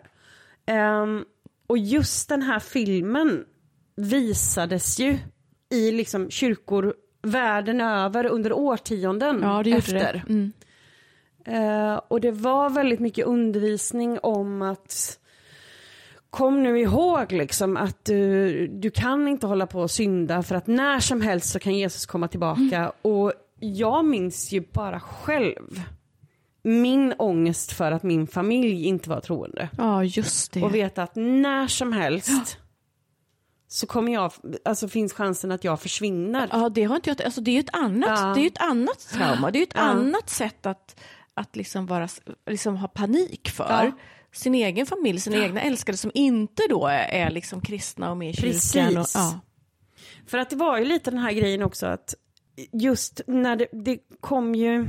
Ehm, 0.66 1.26
och 1.68 1.78
just 1.78 2.30
den 2.30 2.42
här 2.42 2.60
filmen 2.60 3.46
visades 3.96 5.00
ju 5.00 5.18
i 5.70 5.92
liksom 5.92 6.30
kyrkor 6.30 6.94
världen 7.22 7.82
över 7.82 8.26
under 8.26 8.54
årtionden 8.54 9.40
Ja, 9.44 9.64
det 9.64 9.72
efter. 9.72 9.94
det. 9.94 10.24
Mm. 10.30 10.52
Eh, 11.46 12.02
och 12.08 12.22
det 12.22 12.32
var 12.32 12.70
väldigt 12.70 13.00
mycket 13.00 13.26
undervisning 13.28 14.20
om 14.20 14.62
att 14.62 15.20
kom 16.30 16.64
nu 16.64 16.80
ihåg 16.80 17.32
liksom 17.32 17.78
att 17.78 18.06
du, 18.06 18.68
du 18.68 18.92
kan 18.92 19.28
inte 19.28 19.48
hålla 19.48 19.68
på 19.68 19.82
och 19.82 19.92
synda 19.92 20.44
för 20.44 20.56
att 20.56 20.68
när 20.68 21.00
som 21.00 21.22
helst 21.22 21.50
så 21.52 21.60
kan 21.60 21.74
Jesus 21.78 22.06
komma 22.06 22.28
tillbaka. 22.28 22.62
Mm. 22.78 22.92
Och 23.02 23.34
jag 23.60 24.06
minns 24.06 24.52
ju 24.52 24.62
bara 24.74 25.00
själv 25.00 25.84
min 26.64 27.14
ångest 27.18 27.72
för 27.72 27.92
att 27.92 28.04
min 28.04 28.28
familj 28.28 28.86
inte 28.86 29.10
var 29.10 29.20
troende. 29.20 29.70
Ja, 29.78 30.04
just 30.04 30.52
det. 30.52 30.62
Och 30.64 30.76
veta 30.76 31.04
att 31.04 31.16
när 31.16 31.68
som 31.68 31.94
helst 31.94 32.58
så 33.68 33.88
kommer 33.88 34.14
jag, 34.14 34.32
alltså 34.66 34.88
finns 34.88 35.14
chansen 35.14 35.52
att 35.52 35.64
jag 35.64 35.82
försvinner. 35.82 36.48
Ja, 36.52 36.70
det 36.70 36.84
har 36.84 36.96
inte 36.96 37.10
jag, 37.10 37.22
alltså 37.22 37.42
det 37.42 37.52
är 37.52 37.54
ju 37.54 37.60
ett 37.60 37.76
annat, 37.76 38.20
Ja. 38.20 38.34
det 38.36 38.42
är 38.42 38.48
ett 38.48 38.62
annat 38.62 39.00
trauma. 39.14 39.52
Det 39.52 39.60
är 39.60 39.64
ett 39.64 39.74
Ja. 39.76 39.82
annat 39.82 40.30
sätt 40.30 40.66
att, 40.66 41.00
att 41.34 41.56
liksom 41.56 41.86
vara, 41.86 42.08
liksom 42.50 42.78
ha 42.78 42.88
panik 42.88 43.50
för. 43.50 43.84
Ja. 43.84 43.92
Sin 44.32 44.56
egen 44.56 44.86
familj, 44.86 45.20
sina 45.20 45.44
egna 45.44 45.62
älskade 45.62 45.98
som 45.98 46.12
inte 46.14 46.64
då 46.70 46.88
är, 46.88 47.08
är 47.08 47.30
liksom 47.30 47.62
kristna 47.62 48.12
och 48.12 48.18
med 48.18 48.30
i 48.30 48.34
kyrkan. 48.34 48.98
Och, 48.98 49.08
ja. 49.14 49.40
För 50.28 50.38
att 50.38 50.50
det 50.50 50.56
var 50.56 50.78
ju 50.78 50.86
lite 50.86 51.12
den 51.12 51.20
här 51.20 51.32
grejen 51.32 51.64
också 51.64 51.86
att 51.86 52.16
just 52.72 53.22
när 53.28 53.56
det, 53.56 53.68
det 53.72 54.00
kom 54.20 54.56
ju 54.56 54.88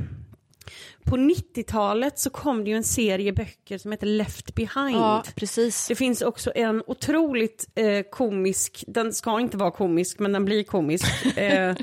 på 1.04 1.16
90-talet 1.16 2.18
så 2.18 2.30
kom 2.30 2.64
det 2.64 2.70
ju 2.70 2.76
en 2.76 2.84
serie 2.84 3.32
böcker 3.32 3.78
som 3.78 3.92
heter 3.92 4.06
Left 4.06 4.54
Behind. 4.54 4.96
ja, 4.96 5.24
precis. 5.34 5.88
Det 5.88 5.94
finns 5.94 6.22
också 6.22 6.52
en 6.54 6.82
otroligt 6.86 7.68
eh, 7.74 8.02
komisk, 8.10 8.84
den 8.86 9.12
ska 9.12 9.40
inte 9.40 9.56
vara 9.56 9.70
komisk 9.70 10.18
men 10.18 10.32
den 10.32 10.44
blir 10.44 10.64
komisk. 10.64 11.06
Eh, 11.36 11.76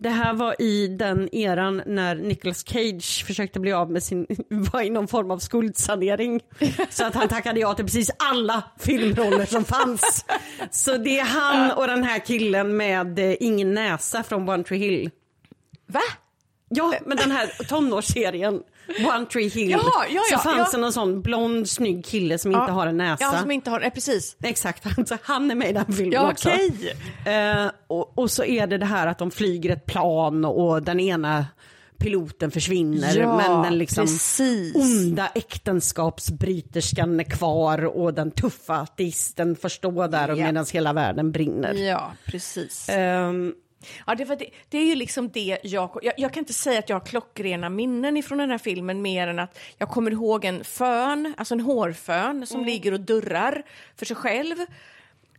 det 0.00 0.08
här 0.08 0.34
var 0.34 0.62
i 0.62 0.88
den 0.88 1.34
eran 1.34 1.82
när 1.86 2.14
Nicolas 2.14 2.68
Cage 2.68 3.24
försökte 3.26 3.60
bli 3.60 3.72
av 3.72 3.90
med 3.90 4.02
sin, 4.02 4.26
var 4.48 4.82
i 4.82 4.90
någon 4.90 5.08
form 5.08 5.30
av 5.30 5.38
skuldsanering. 5.38 6.40
Så 6.90 7.04
att 7.04 7.14
han 7.14 7.28
tackade 7.28 7.60
ja 7.60 7.74
till 7.74 7.84
precis 7.84 8.10
alla 8.18 8.62
filmroller 8.78 9.46
som 9.46 9.64
fanns. 9.64 10.24
Så 10.70 10.96
det 10.96 11.18
är 11.18 11.24
han 11.24 11.70
och 11.70 11.86
den 11.86 12.04
här 12.04 12.18
killen 12.18 12.76
med 12.76 13.18
eh, 13.18 13.34
ingen 13.40 13.74
näsa 13.74 14.22
från 14.22 14.48
One 14.48 14.64
Tree 14.64 14.78
Hill. 14.78 15.10
Va? 15.86 16.00
Ja, 16.68 16.94
men 17.06 17.16
den 17.16 17.30
här 17.30 17.64
tonårsserien 17.68 18.62
One 19.16 19.26
Tree 19.26 19.48
Hill. 19.48 19.70
Jaha, 19.70 19.82
ja, 20.10 20.22
ja, 20.30 20.38
så 20.38 20.42
fanns 20.42 20.58
ja. 20.58 20.68
det 20.72 20.78
någon 20.78 20.92
sån 20.92 21.22
blond 21.22 21.68
snygg 21.68 22.04
kille 22.04 22.38
som 22.38 22.52
inte 22.52 22.72
har 22.72 22.86
en 22.86 22.96
näsa. 22.96 23.24
Ja, 23.24 23.40
som 23.40 23.50
inte 23.50 23.70
har, 23.70 23.80
eh, 23.80 23.90
precis. 23.90 24.36
Exakt, 24.42 24.84
så 25.08 25.16
han 25.22 25.50
är 25.50 25.54
med 25.54 25.70
i 25.70 25.72
den 25.72 25.92
filmen 25.92 26.12
Ja, 26.12 26.30
också. 26.30 26.48
Eh, 26.50 27.70
och, 27.86 28.18
och 28.18 28.30
så 28.30 28.44
är 28.44 28.66
det 28.66 28.78
det 28.78 28.86
här 28.86 29.06
att 29.06 29.18
de 29.18 29.30
flyger 29.30 29.70
ett 29.70 29.86
plan 29.86 30.44
och 30.44 30.82
den 30.82 31.00
ena 31.00 31.46
piloten 31.98 32.50
försvinner 32.50 33.16
Ja, 33.16 33.36
men 33.36 33.62
den 33.62 33.78
liksom 33.78 34.04
precis. 34.06 34.74
onda 34.76 35.28
äktenskapsbryterskan 35.34 37.20
är 37.20 37.24
kvar 37.24 37.84
och 37.84 38.14
den 38.14 38.30
tuffa 38.30 38.74
ateisten 38.74 39.56
får 39.56 39.68
stå 39.68 40.06
där 40.06 40.28
Ja. 40.28 40.34
medan 40.34 40.66
hela 40.72 40.92
världen 40.92 41.32
brinner. 41.32 41.74
Ja, 41.74 42.12
precis. 42.24 42.88
Ehm, 42.88 43.52
Ja, 44.06 44.14
det, 44.14 44.24
det, 44.24 44.46
det 44.68 44.78
är 44.78 44.84
ju 44.86 44.94
liksom 44.94 45.28
det 45.28 45.58
jag, 45.62 45.98
jag... 46.02 46.14
Jag 46.16 46.32
kan 46.32 46.40
inte 46.40 46.52
säga 46.52 46.78
att 46.78 46.88
jag 46.88 46.96
har 46.96 47.06
klockrena 47.06 47.68
minnen 47.68 48.16
ifrån 48.16 48.38
den 48.38 48.50
här 48.50 48.58
filmen 48.58 49.02
mer 49.02 49.28
än 49.28 49.38
att 49.38 49.58
jag 49.78 49.88
kommer 49.88 50.10
ihåg 50.10 50.44
en 50.44 50.64
fön, 50.64 51.34
alltså 51.36 51.54
en 51.54 51.60
hårfön 51.60 52.46
som 52.46 52.64
ligger 52.64 52.92
och 52.92 53.00
durrar 53.00 53.62
för 53.96 54.06
sig 54.06 54.16
själv. 54.16 54.56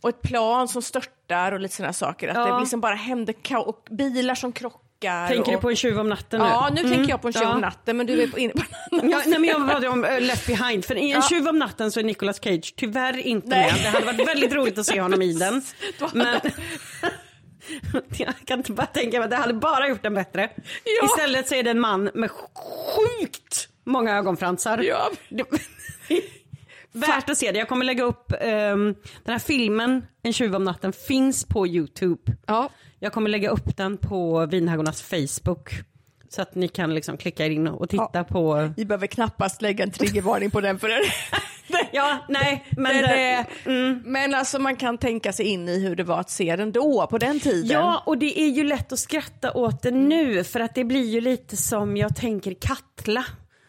Och 0.00 0.08
ett 0.08 0.22
plan 0.22 0.68
som 0.68 0.82
störtar 0.82 1.52
och 1.52 1.60
lite 1.60 1.74
sådana 1.74 1.92
saker. 1.92 2.28
Att 2.28 2.36
Ja. 2.36 2.54
det 2.54 2.60
liksom 2.60 2.80
bara 2.80 2.94
händer 2.94 3.34
och 3.66 3.86
bilar 3.90 4.34
som 4.34 4.52
krockar. 4.52 5.28
tänker 5.28 5.42
och, 5.42 5.52
du 5.52 5.60
på 5.60 5.70
en 5.70 5.76
tjuv 5.76 6.00
om 6.00 6.08
natten 6.08 6.40
nu? 6.40 6.46
Ja, 6.46 6.70
nu 6.74 6.82
tänker 6.82 7.10
jag 7.10 7.22
på 7.22 7.28
en 7.28 7.32
tjuv 7.32 7.42
ja. 7.42 7.54
om 7.54 7.60
natten, 7.60 7.96
men 7.96 8.06
du 8.06 8.22
är 8.22 8.28
på- 8.28 8.38
inne 8.38 8.52
på 8.52 8.62
en. 9.02 9.10
Ja, 9.10 9.20
nej, 9.26 9.38
men 9.38 9.44
jag 9.44 9.66
pratade 9.68 9.88
om 9.88 10.04
uh, 10.04 10.20
Left 10.20 10.46
behind, 10.46 10.84
för 10.84 10.96
i 10.98 11.12
En 11.12 11.22
tjuv 11.22 11.48
om 11.48 11.58
natten 11.58 11.92
så 11.92 12.00
är 12.00 12.04
Nicolas 12.04 12.40
Cage 12.42 12.74
tyvärr 12.76 13.18
inte 13.18 13.48
Nej. 13.48 13.72
med. 13.72 13.82
Det 13.82 13.88
hade 13.88 14.06
varit 14.06 14.28
väldigt 14.28 14.52
roligt 14.52 14.78
att 14.78 14.86
se 14.86 15.00
honom 15.00 15.22
i 15.22 15.32
den. 15.32 15.62
Men 16.12 16.40
jag 18.16 18.34
kan 18.44 18.58
inte 18.58 18.72
bara 18.72 18.86
tänka 18.86 19.18
mig 19.18 19.24
att 19.24 19.30
det 19.30 19.36
hade 19.36 19.54
bara 19.54 19.88
gjort 19.88 20.02
den 20.02 20.14
bättre. 20.14 20.50
Ja. 20.84 21.06
Istället 21.06 21.48
så 21.48 21.54
är 21.54 21.62
det 21.62 21.70
en 21.70 21.80
man 21.80 22.10
med 22.14 22.30
sjukt 22.30 23.68
många 23.84 24.16
ögonfransar. 24.16 24.78
Ja. 24.78 25.10
Värt 26.92 27.30
att 27.30 27.38
se 27.38 27.52
det. 27.52 27.58
Jag 27.58 27.68
kommer 27.68 27.84
lägga 27.84 28.04
upp 28.04 28.32
ehm, 28.40 28.94
den 29.24 29.32
här 29.32 29.38
filmen, 29.38 30.06
En 30.22 30.32
tjuv 30.32 30.54
om 30.54 30.64
natten, 30.64 30.92
finns 30.92 31.44
på 31.44 31.66
Youtube. 31.66 32.32
Ja, 32.46 32.70
Jag 32.98 33.12
kommer 33.12 33.30
lägga 33.30 33.50
upp 33.50 33.76
den 33.76 33.96
på 33.96 34.46
Vinhagornas 34.46 35.02
Facebook. 35.02 35.70
Så 36.28 36.42
att 36.42 36.54
ni 36.54 36.68
kan 36.68 36.94
liksom 36.94 37.16
klicka 37.16 37.46
er 37.46 37.50
in 37.50 37.68
och 37.68 37.88
titta 37.88 38.24
på... 38.24 38.70
Vi 38.76 38.84
behöver 38.84 39.06
knappast 39.06 39.62
lägga 39.62 39.84
en 39.84 39.90
triggervarning 39.90 40.50
på 40.50 40.60
den 40.60 40.78
för 40.78 40.88
den. 40.88 41.02
Ja, 41.92 42.18
nej, 42.28 42.64
men... 42.70 42.82
Men, 42.82 43.02
det- 43.02 43.46
eh, 43.64 43.96
men 44.04 44.34
alltså 44.34 44.58
man 44.58 44.76
kan 44.76 44.98
tänka 44.98 45.32
sig 45.32 45.46
in 45.46 45.68
i 45.68 45.78
hur 45.80 45.96
det 45.96 46.04
var 46.04 46.20
att 46.20 46.30
se 46.30 46.56
den 46.56 46.72
då, 46.72 47.06
på 47.10 47.18
den 47.18 47.40
tiden. 47.40 47.66
Ja, 47.70 48.02
och 48.06 48.18
det 48.18 48.40
är 48.40 48.48
ju 48.48 48.64
lätt 48.64 48.92
att 48.92 48.98
skratta 48.98 49.52
åt 49.52 49.82
det 49.82 49.90
nu 49.90 50.44
för 50.44 50.60
att 50.60 50.74
det 50.74 50.84
blir 50.84 51.04
ju 51.10 51.20
lite 51.20 51.56
som 51.56 51.96
jag 51.96 52.16
tänker 52.16 52.54
Katla. 52.60 53.24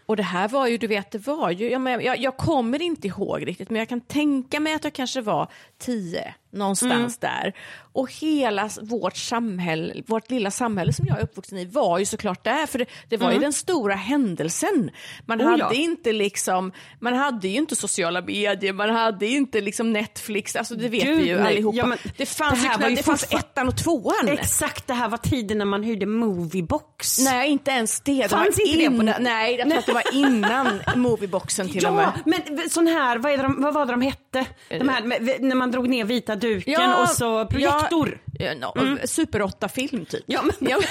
Och 0.06 0.18
det 0.18 0.24
här 0.24 0.48
var 0.48 0.68
ju, 0.68 0.78
du 0.78 0.88
vet, 0.88 1.12
det 1.12 1.28
var 1.28 1.52
ju, 1.52 1.70
ja, 1.72 1.80
men 1.80 2.02
jag, 2.02 2.20
jag 2.20 2.38
kommer 2.38 2.82
inte 2.82 3.08
ihåg 3.08 3.48
riktigt, 3.48 3.70
men 3.70 3.80
jag 3.80 3.90
kan 3.90 4.02
tänka 4.02 4.60
mig 4.60 4.74
att 4.74 4.84
jag 4.84 4.94
kanske 4.94 5.22
var 5.22 5.48
tio, 5.80 6.34
någonstans 6.52 7.18
där. 7.18 7.54
Och 7.94 8.12
hela 8.14 8.70
vårt 8.82 9.18
samhälle, 9.18 9.94
vårt 10.08 10.32
lilla 10.32 10.52
samhälle 10.52 10.94
som 10.94 11.06
jag 11.08 11.18
är 11.20 11.24
uppvuxen 11.24 11.58
i 11.58 11.66
var 11.66 12.00
ju 12.00 12.06
såklart 12.06 12.44
där, 12.44 12.66
för 12.66 12.80
det, 12.80 12.86
det 13.10 13.18
var 13.18 13.32
ju 13.32 13.40
den 13.40 13.54
stora 13.54 13.96
händelsen. 13.96 14.92
Man 15.26 15.42
Oh, 15.42 15.46
hade 15.46 15.60
ja. 15.64 15.74
inte 15.74 16.14
liksom, 16.14 16.72
man 17.00 17.14
hade 17.14 17.48
ju 17.48 17.56
inte 17.58 17.76
sociala 17.76 18.22
medier, 18.22 18.74
man 18.74 18.90
hade 18.90 19.26
inte 19.28 19.62
liksom 19.62 19.94
Netflix, 19.94 20.56
alltså 20.56 20.76
det 20.76 20.90
vet 20.90 21.04
Gud, 21.04 21.18
vi 21.18 21.28
ju 21.28 21.38
nej. 21.38 21.48
allihopa. 21.48 21.78
Ja, 21.78 21.86
men 21.86 21.98
det 22.18 22.26
fanns, 22.26 22.52
det 22.54 22.64
ju 22.64 22.68
här 22.68 22.78
knappt, 22.78 22.92
ju 22.92 22.96
det 22.96 23.04
fanns 23.04 23.24
ettan 23.34 23.68
och 23.68 23.78
tvåan. 23.78 24.28
Exakt, 24.28 24.88
det 24.88 24.94
här 24.94 25.10
var 25.10 25.18
tiden 25.18 25.58
när 25.58 25.66
man 25.66 25.84
hyrde 25.84 26.06
Moviebox. 26.06 27.20
Nej, 27.20 27.50
inte 27.50 27.72
ens 27.72 28.02
det. 28.02 28.24
det 28.24 28.30
Fanns 28.30 28.60
inte 28.60 28.78
det 28.80 28.88
på 28.88 28.94
in- 28.94 29.06
den? 29.06 29.24
Nej, 29.24 29.56
jag 29.58 29.68
tror 29.70 29.78
att 29.80 29.86
det 29.86 29.94
var 29.94 30.16
innan 30.16 30.82
movieboxen 30.96 31.70
till 31.70 31.86
och 31.86 31.94
med. 31.94 32.12
Ja, 32.26 32.32
men 32.46 32.70
sån 32.70 32.88
här, 32.88 33.18
vad, 33.18 33.32
är 33.32 33.38
de, 33.38 33.62
vad 33.62 33.74
var 33.74 33.86
det 33.86 33.92
de 33.94 34.02
hette? 34.02 34.46
De 34.70 34.90
här, 34.90 35.04
med, 35.04 35.38
när 35.40 35.56
man 35.56 35.72
drog 35.72 35.90
ner 35.90 36.06
vita 36.06 36.36
duken 36.40 36.74
Ja, 36.74 37.02
och 37.02 37.10
så 37.10 37.46
projektor. 37.46 38.22
Ja, 38.40 38.54
no, 38.54 38.98
Super 39.06 39.40
8-film 39.40 40.06
typ. 40.06 40.24
Ja, 40.26 40.42
men- 40.42 40.70
Ja. 40.70 40.78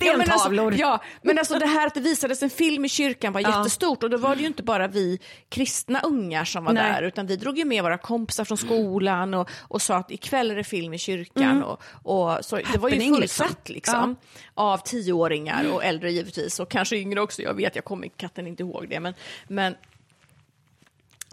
Ja, 0.00 0.16
men 0.16 0.30
alltså, 0.30 0.72
ja, 0.76 1.02
men 1.22 1.38
alltså 1.38 1.58
det 1.58 1.66
här 1.66 1.86
att 1.86 1.94
det 1.94 2.00
visades 2.00 2.42
en 2.42 2.50
film 2.50 2.84
i 2.84 2.88
kyrkan 2.88 3.32
var 3.32 3.40
Ja. 3.40 3.58
jättestort 3.58 4.02
och 4.02 4.10
då 4.10 4.16
var 4.16 4.34
det 4.36 4.40
ju 4.40 4.46
inte 4.46 4.62
bara 4.62 4.88
vi 4.88 5.18
kristna 5.48 6.00
ungar 6.00 6.44
som 6.44 6.64
var 6.64 6.72
Nej. 6.72 6.92
där 6.92 7.02
utan 7.02 7.26
vi 7.26 7.36
drog 7.36 7.58
ju 7.58 7.64
med 7.64 7.82
våra 7.82 7.98
kompisar 7.98 8.44
från 8.44 8.58
skolan 8.58 9.34
och, 9.34 9.50
och 9.68 9.82
sa 9.82 9.96
att 9.96 10.10
ikväll 10.10 10.50
är 10.50 10.56
det 10.56 10.64
film 10.64 10.94
i 10.94 10.98
kyrkan 10.98 11.62
och, 11.62 11.80
och 12.02 12.44
så, 12.44 12.56
det 12.72 12.78
var 12.78 12.88
ju 12.88 12.94
Mm. 12.96 13.14
Fullsatt 13.14 13.68
liksom. 13.68 13.70
liksom, 13.74 14.16
av 14.54 14.78
tioåringar 14.78 15.72
och 15.72 15.84
äldre 15.84 16.12
givetvis 16.12 16.60
och 16.60 16.68
kanske 16.70 16.96
yngre 16.96 17.20
också, 17.20 17.42
jag 17.42 17.54
vet 17.54 17.74
jag 17.76 17.84
kommer 17.84 18.08
katten 18.08 18.46
inte 18.46 18.62
ihåg 18.62 18.86
det 18.90 19.00
men, 19.00 19.14
men 19.48 19.74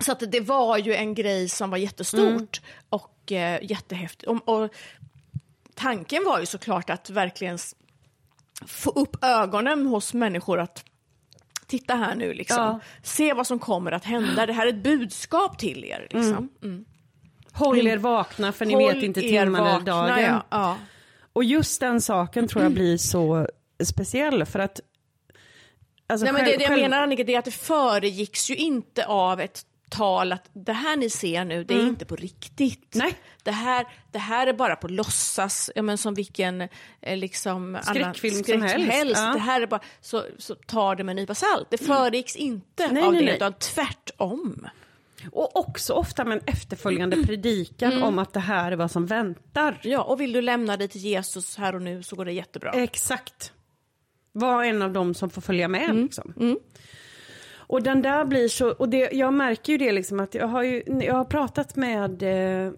så 0.01 0.12
att 0.12 0.23
det 0.32 0.39
var 0.39 0.77
ju 0.77 0.93
en 0.93 1.13
grej 1.13 1.49
som 1.49 1.69
var 1.69 1.77
jättestort 1.77 2.62
och 2.89 3.32
eh, 3.32 3.60
jättehäftigt. 3.63 4.27
Och, 4.29 4.49
och 4.49 4.69
tanken 5.75 6.23
var 6.25 6.39
ju 6.39 6.45
såklart 6.45 6.89
att 6.89 7.10
verkligen 7.10 7.58
få 8.67 8.89
upp 8.89 9.23
ögonen 9.23 9.86
hos 9.86 10.13
människor 10.13 10.60
att 10.60 10.86
titta 11.67 11.95
här 11.95 12.15
nu 12.15 12.34
liksom. 12.34 12.58
Ja. 12.63 12.79
Se 13.03 13.34
vad 13.34 13.47
som 13.47 13.60
kommer 13.60 13.91
att 13.91 14.06
hända. 14.06 14.45
Det 14.45 14.53
här 14.53 14.65
är 14.65 14.69
ett 14.69 14.84
budskap 14.84 15.58
till 15.58 15.86
er 15.86 16.08
liksom. 16.12 16.49
Mm. 16.63 16.86
Håll 17.51 17.88
er 17.88 17.97
vakna 17.97 18.51
för 18.51 18.65
ni 18.65 18.73
Håll 18.73 18.93
vet 18.93 19.03
inte 19.03 19.21
timmen 19.21 19.56
eller 19.56 19.79
dagen. 19.79 20.21
Ja. 20.23 20.43
Ja. 20.49 20.77
Och 21.34 21.43
just 21.43 21.79
den 21.79 22.01
saken 22.01 22.47
tror 22.47 22.63
jag 22.63 22.71
blir 22.71 22.97
så 22.97 23.47
speciell 23.84 24.45
för 24.45 24.60
att 24.60 24.79
alltså 26.08 26.23
Nej, 26.23 26.34
men 26.34 26.45
det, 26.45 26.51
det 26.58 26.63
jag 26.63 26.67
själv- 26.67 26.82
menar 26.82 27.03
Annika, 27.03 27.23
det 27.23 27.36
är 27.36 27.39
att 27.39 27.45
det 27.45 27.51
föregicks 27.51 28.49
ju 28.49 28.56
inte 28.56 29.06
av 29.06 29.39
ett 29.39 29.65
tal 29.93 30.32
att 30.32 30.49
det 30.53 30.73
här 30.73 30.97
ni 30.97 31.10
ser 31.10 31.45
nu, 31.45 31.63
det 31.63 31.73
är 31.73 31.88
inte 31.88 32.06
på 32.06 32.15
riktigt. 32.15 32.91
Nej. 32.95 33.17
Det 33.43 33.51
här, 33.51 33.86
det 34.12 34.19
här 34.19 34.47
är 34.47 34.53
bara 34.53 34.75
på 34.75 34.88
låtsas, 34.88 35.69
ja, 35.75 35.82
men 35.82 35.97
som 35.97 36.13
vilken 36.13 36.62
eh, 37.01 37.17
liksom, 37.17 37.77
Skräckfilm 37.84 38.43
som 38.43 38.62
helst, 38.62 39.21
ja. 39.21 39.34
Det 39.34 39.39
här 39.39 39.62
är 39.62 39.67
bara, 39.67 39.82
så, 40.01 40.23
så 40.38 40.56
tar 40.56 40.95
det 40.95 41.03
med 41.03 41.13
en 41.13 41.15
nypa 41.15 41.36
salt. 41.36 41.67
Det 41.69 41.77
föregicks 41.77 42.36
inte 42.36 42.88
Nej, 42.91 43.03
av 43.03 43.12
nej, 43.13 43.21
det, 43.21 43.25
nej. 43.25 43.36
utan 43.36 43.53
tvärtom. 43.53 44.67
Och 45.32 45.56
också 45.56 45.93
ofta 45.93 46.25
med 46.25 46.38
en 46.38 46.43
efterföljande 46.45 47.23
predikan 47.25 47.91
Mm. 47.91 48.03
om 48.03 48.19
att 48.19 48.34
det 48.34 48.39
här 48.39 48.71
är 48.71 48.75
vad 48.75 48.91
som 48.91 49.06
väntar. 49.06 49.79
Ja, 49.84 50.01
och 50.01 50.21
vill 50.21 50.32
du 50.34 50.41
lämna 50.41 50.77
dig 50.77 50.88
till 50.88 51.01
Jesus 51.01 51.58
här 51.58 51.75
och 51.75 51.82
nu 51.82 52.03
så 52.03 52.15
går 52.15 52.25
det 52.25 52.32
jättebra. 52.32 52.71
Exakt. 52.71 53.51
Var 54.32 54.63
en 54.63 54.82
av 54.82 54.93
dem 54.93 55.13
som 55.13 55.29
får 55.29 55.41
följa 55.41 55.67
med. 55.67 55.89
Mm. 55.89 56.03
Liksom. 56.03 56.34
Och 57.67 57.84
den 57.84 58.02
där 58.02 58.26
blir 58.26 58.47
så, 58.47 58.71
och 58.71 58.89
det, 58.89 59.10
jag 59.12 59.34
märker 59.34 59.71
ju 59.73 59.78
det 59.78 59.91
liksom 59.91 60.19
att 60.19 60.36
jag 60.36 60.47
har 60.47 60.63
ju, 60.63 60.84
jag 61.02 61.13
har 61.15 61.26
pratat 61.26 61.76
med 61.76 62.23
eh, 62.65 62.71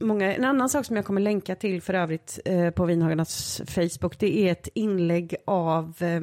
många, 0.00 0.34
en 0.34 0.44
annan 0.44 0.68
sak 0.68 0.86
som 0.86 0.96
jag 0.96 1.04
kommer 1.04 1.20
länka 1.20 1.54
till 1.54 1.82
för 1.82 1.94
övrigt 1.94 2.38
eh, 2.44 2.70
på 2.70 2.84
Vinhagarnas 2.84 3.62
Facebook, 3.66 4.18
det 4.18 4.38
är 4.38 4.52
ett 4.52 4.68
inlägg 4.74 5.36
av 5.44 5.94
eh, 6.00 6.20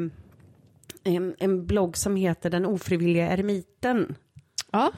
en, 1.03 1.36
en 1.39 1.65
blogg 1.65 1.97
som 1.97 2.15
heter 2.15 2.49
Den 2.49 2.65
ofrivilliga 2.65 3.32
eremiten. 3.34 4.15
Ja. 4.71 4.91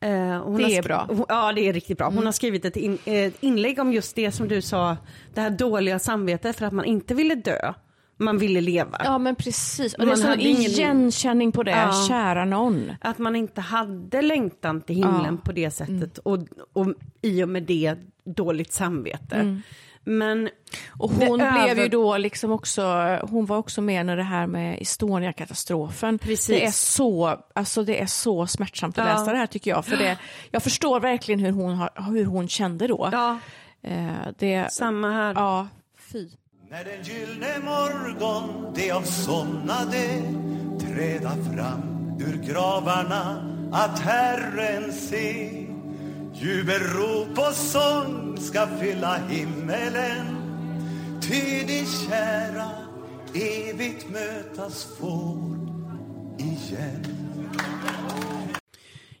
Eh, 0.00 0.56
Det 0.56 0.76
är 0.76 0.82
bra. 0.82 1.06
Hon, 1.08 1.24
ja, 1.28 1.52
det 1.52 1.68
är 1.68 1.72
riktigt 1.72 1.98
bra. 1.98 2.10
Hon 2.10 2.24
har 2.24 2.32
skrivit 2.32 2.64
ett, 2.64 2.76
in, 2.76 2.98
ett 3.04 3.34
inlägg 3.40 3.78
om 3.78 3.92
just 3.92 4.16
det 4.16 4.32
som 4.32 4.48
du 4.48 4.62
sa, 4.62 4.96
det 5.34 5.40
här 5.40 5.50
dåliga 5.50 5.98
samvetet 5.98 6.56
för 6.56 6.66
att 6.66 6.72
man 6.72 6.84
inte 6.84 7.14
ville 7.14 7.34
dö, 7.34 7.74
man 8.18 8.38
ville 8.38 8.60
leva. 8.60 9.00
ja, 9.04 9.18
men 9.18 9.34
precis. 9.36 9.94
Och 9.94 9.98
det 10.00 10.04
är 10.04 10.06
Man 10.06 10.16
sån 10.16 10.40
ingen- 10.40 10.60
igenkänning 10.62 11.52
på 11.52 11.62
det, 11.62 11.70
Ja. 11.70 12.04
kära 12.08 12.44
någon. 12.44 12.92
Att 13.00 13.18
man 13.18 13.36
inte 13.36 13.60
hade 13.60 14.22
längtan 14.22 14.80
till 14.80 14.96
himlen 14.96 15.34
Ja. 15.34 15.44
på 15.44 15.52
det 15.52 15.70
sättet 15.70 16.18
och, 16.18 16.38
och 16.72 16.86
i 17.22 17.42
och 17.44 17.48
med 17.48 17.62
det 17.62 17.94
dåligt 18.24 18.72
samvete. 18.72 19.36
Mm. 19.36 19.62
Men 20.04 20.48
Och 20.98 21.10
hon 21.10 21.38
Det 21.38 21.50
blev 21.52 21.70
över- 21.70 21.82
ju 21.82 21.88
då 21.88 22.16
liksom 22.16 22.50
också, 22.50 22.82
hon 23.22 23.46
var 23.46 23.56
också 23.56 23.80
med 23.82 24.06
när 24.06 24.16
det 24.16 24.22
här 24.22 24.46
med 24.46 24.78
Estonia-katastrofen. 24.80 26.18
Precis. 26.18 26.46
Det 26.46 26.64
är 26.64 26.70
så, 26.70 27.36
alltså 27.54 27.84
det 27.84 28.00
är 28.02 28.06
så 28.06 28.46
smärtsamt 28.46 28.98
att 28.98 29.08
Ja. 29.08 29.14
läsa 29.14 29.32
det 29.32 29.38
här 29.38 29.46
tycker 29.46 29.70
jag. 29.70 29.84
För 29.84 29.96
det, 29.96 30.18
jag 30.50 30.62
förstår 30.62 31.00
verkligen 31.00 31.40
hur 31.40 31.50
hon, 31.52 31.74
har, 31.74 31.90
hur 32.12 32.24
hon 32.24 32.48
kände 32.48 32.86
då. 32.86 33.08
ja, 33.12 33.38
Eh, 33.84 34.12
det, 34.38 34.72
samma 34.72 35.10
här. 35.12 35.34
ja, 35.34 35.68
fy. 36.12 36.28
När 36.72 36.84
den 36.84 37.02
gyllne 37.02 37.58
morgon 37.58 38.74
de 38.74 38.90
avsomnade 38.90 40.22
träda 40.80 41.30
fram 41.30 42.16
ur 42.20 42.46
gravarna 42.46 43.52
att 43.72 43.98
Herren 43.98 44.92
se. 44.92 45.50
Jubelrop 46.34 47.38
och 47.38 47.54
sång 47.54 48.36
ska 48.38 48.66
fylla 48.66 49.16
himmelen. 49.16 50.36
Ty 51.22 51.64
de 51.66 51.84
kära 51.86 52.70
evigt 53.34 54.10
mötas 54.10 54.84
får 54.98 55.56
igen. 56.38 57.06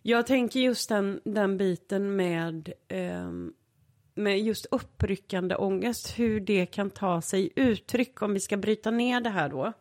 Jag 0.02 0.26
tänker 0.26 0.60
just 0.60 0.88
den, 0.88 1.20
den 1.24 1.56
biten 1.56 2.16
med, 2.16 2.72
eh 2.88 3.30
med 4.14 4.40
just 4.40 4.66
uppryckande 4.70 5.54
ångest, 5.54 6.18
hur 6.18 6.40
det 6.40 6.66
kan 6.66 6.90
ta 6.90 7.22
sig 7.22 7.50
uttryck 7.56 8.22
om 8.22 8.34
vi 8.34 8.40
ska 8.40 8.56
bryta 8.56 8.90
ner 8.90 9.20
det 9.20 9.30
här 9.30 9.48
då. 9.48 9.72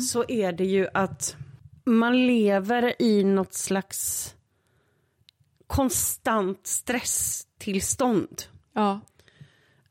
Så 0.00 0.24
är 0.28 0.52
det 0.52 0.64
ju 0.64 0.88
att 0.94 1.36
man 1.84 2.26
lever 2.26 3.02
i 3.02 3.24
något 3.24 3.54
slags 3.54 4.34
konstant 5.66 6.66
stresstillstånd. 6.66 8.42
Ja. 8.72 9.00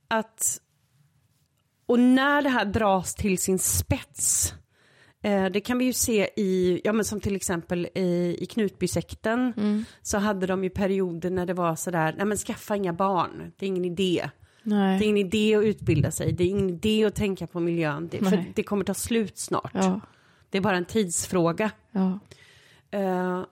Att, 0.08 0.62
och 1.86 2.00
när 2.00 2.41
det 2.41 2.50
här 2.50 2.65
dras 2.65 3.15
till 3.15 3.38
sin 3.38 3.60
spets, 3.60 4.54
det 5.51 5.62
kan 5.65 5.77
vi 5.77 5.86
ju 5.86 5.93
se 5.93 6.29
i, 6.36 6.81
ja 6.83 6.93
men 6.93 7.05
som 7.05 7.19
till 7.19 7.36
exempel 7.36 7.88
i, 7.95 8.38
i 8.39 8.45
Knutbysekten, 8.45 9.53
så 10.01 10.17
hade 10.17 10.47
de 10.47 10.63
ju 10.63 10.69
perioder 10.69 11.29
när 11.29 11.45
det 11.45 11.53
var 11.53 11.75
sådär, 11.75 12.13
nej 12.17 12.25
men 12.25 12.38
skaffa 12.38 12.75
inga 12.75 12.93
barn, 12.93 13.51
det 13.57 13.65
är 13.65 13.67
ingen 13.67 13.86
idé. 13.86 14.29
Nej. 14.63 15.00
Det 15.00 15.06
är 15.06 15.08
ingen 15.08 15.25
idé 15.27 15.56
att 15.56 15.63
utbilda 15.63 16.12
sig, 16.12 16.31
det 16.31 16.43
är 16.43 16.48
ingen 16.48 16.69
idé 16.69 17.06
att 17.06 17.15
tänka 17.15 17.48
på 17.48 17.60
miljön, 17.60 18.08
det, 18.12 18.17
för 18.17 18.45
det 18.56 18.63
kommer 18.63 18.85
ta 18.85 18.93
slut 18.93 19.37
snart. 19.37 19.71
Ja. 19.73 20.00
Det 20.50 20.58
är 20.58 20.62
bara 20.62 20.77
en 20.77 20.85
tidsfråga. 20.85 21.71
Ja. 21.91 22.19
Eh, 22.91 23.43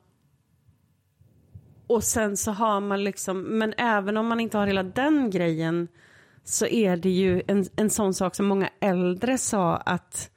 och 1.87 2.03
sen 2.03 2.37
så 2.37 2.51
har 2.51 2.79
man 2.79 3.03
liksom, 3.03 3.41
men 3.41 3.73
även 3.77 4.17
om 4.17 4.27
man 4.27 4.39
inte 4.39 4.57
har 4.57 4.67
hela 4.67 4.83
den 4.83 5.29
grejen 5.29 5.87
så 6.43 6.65
är 6.65 6.97
det 6.97 7.09
ju 7.09 7.41
en, 7.47 7.65
en 7.75 7.89
sån 7.89 8.13
sak 8.13 8.35
som 8.35 8.45
många 8.45 8.69
äldre 8.79 9.37
sa 9.37 9.77
att 9.77 10.30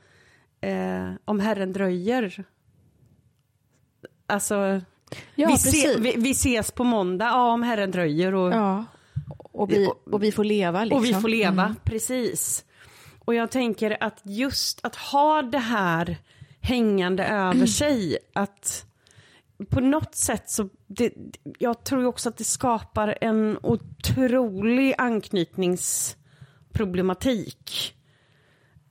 eh, 0.68 1.12
om 1.24 1.40
Herren 1.40 1.72
dröjer. 1.72 2.44
Alltså, 4.26 4.80
Ja, 5.34 5.48
vi, 5.48 5.56
se, 5.56 5.98
vi, 5.98 6.14
vi 6.16 6.30
ses 6.30 6.70
på 6.70 6.84
måndag, 6.84 7.24
ja 7.24 7.52
om 7.52 7.62
Herren 7.62 7.90
dröjer 7.90 8.34
och, 8.34 8.52
ja. 8.52 8.84
Och, 9.38 9.72
vi, 9.72 9.88
och 10.12 10.22
vi 10.22 10.32
får 10.32 10.44
leva 10.44 10.84
liksom. 10.84 10.98
och 10.98 11.04
vi 11.04 11.14
får 11.14 11.28
leva, 11.28 11.76
precis. 11.84 12.64
Och 13.24 13.34
jag 13.34 13.50
tänker 13.50 14.02
att 14.02 14.20
just 14.22 14.84
att 14.84 14.96
ha 14.96 15.42
det 15.42 15.58
här 15.58 16.16
hängande 16.60 17.24
över 17.24 17.66
sig, 17.80 18.18
att 18.32 18.86
på 19.70 19.80
något 19.80 20.14
sätt 20.14 20.50
så, 20.50 20.68
det, 20.86 21.12
jag 21.58 21.84
tror 21.84 22.06
också 22.06 22.28
att 22.28 22.36
det 22.36 22.44
skapar 22.44 23.18
en 23.20 23.58
otrolig 23.62 24.94
anknytningsproblematik. 24.98 27.94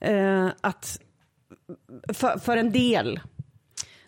Eh, 0.00 0.48
att 0.60 1.00
för, 2.12 2.38
för 2.38 2.56
en 2.56 2.72
del. 2.72 3.20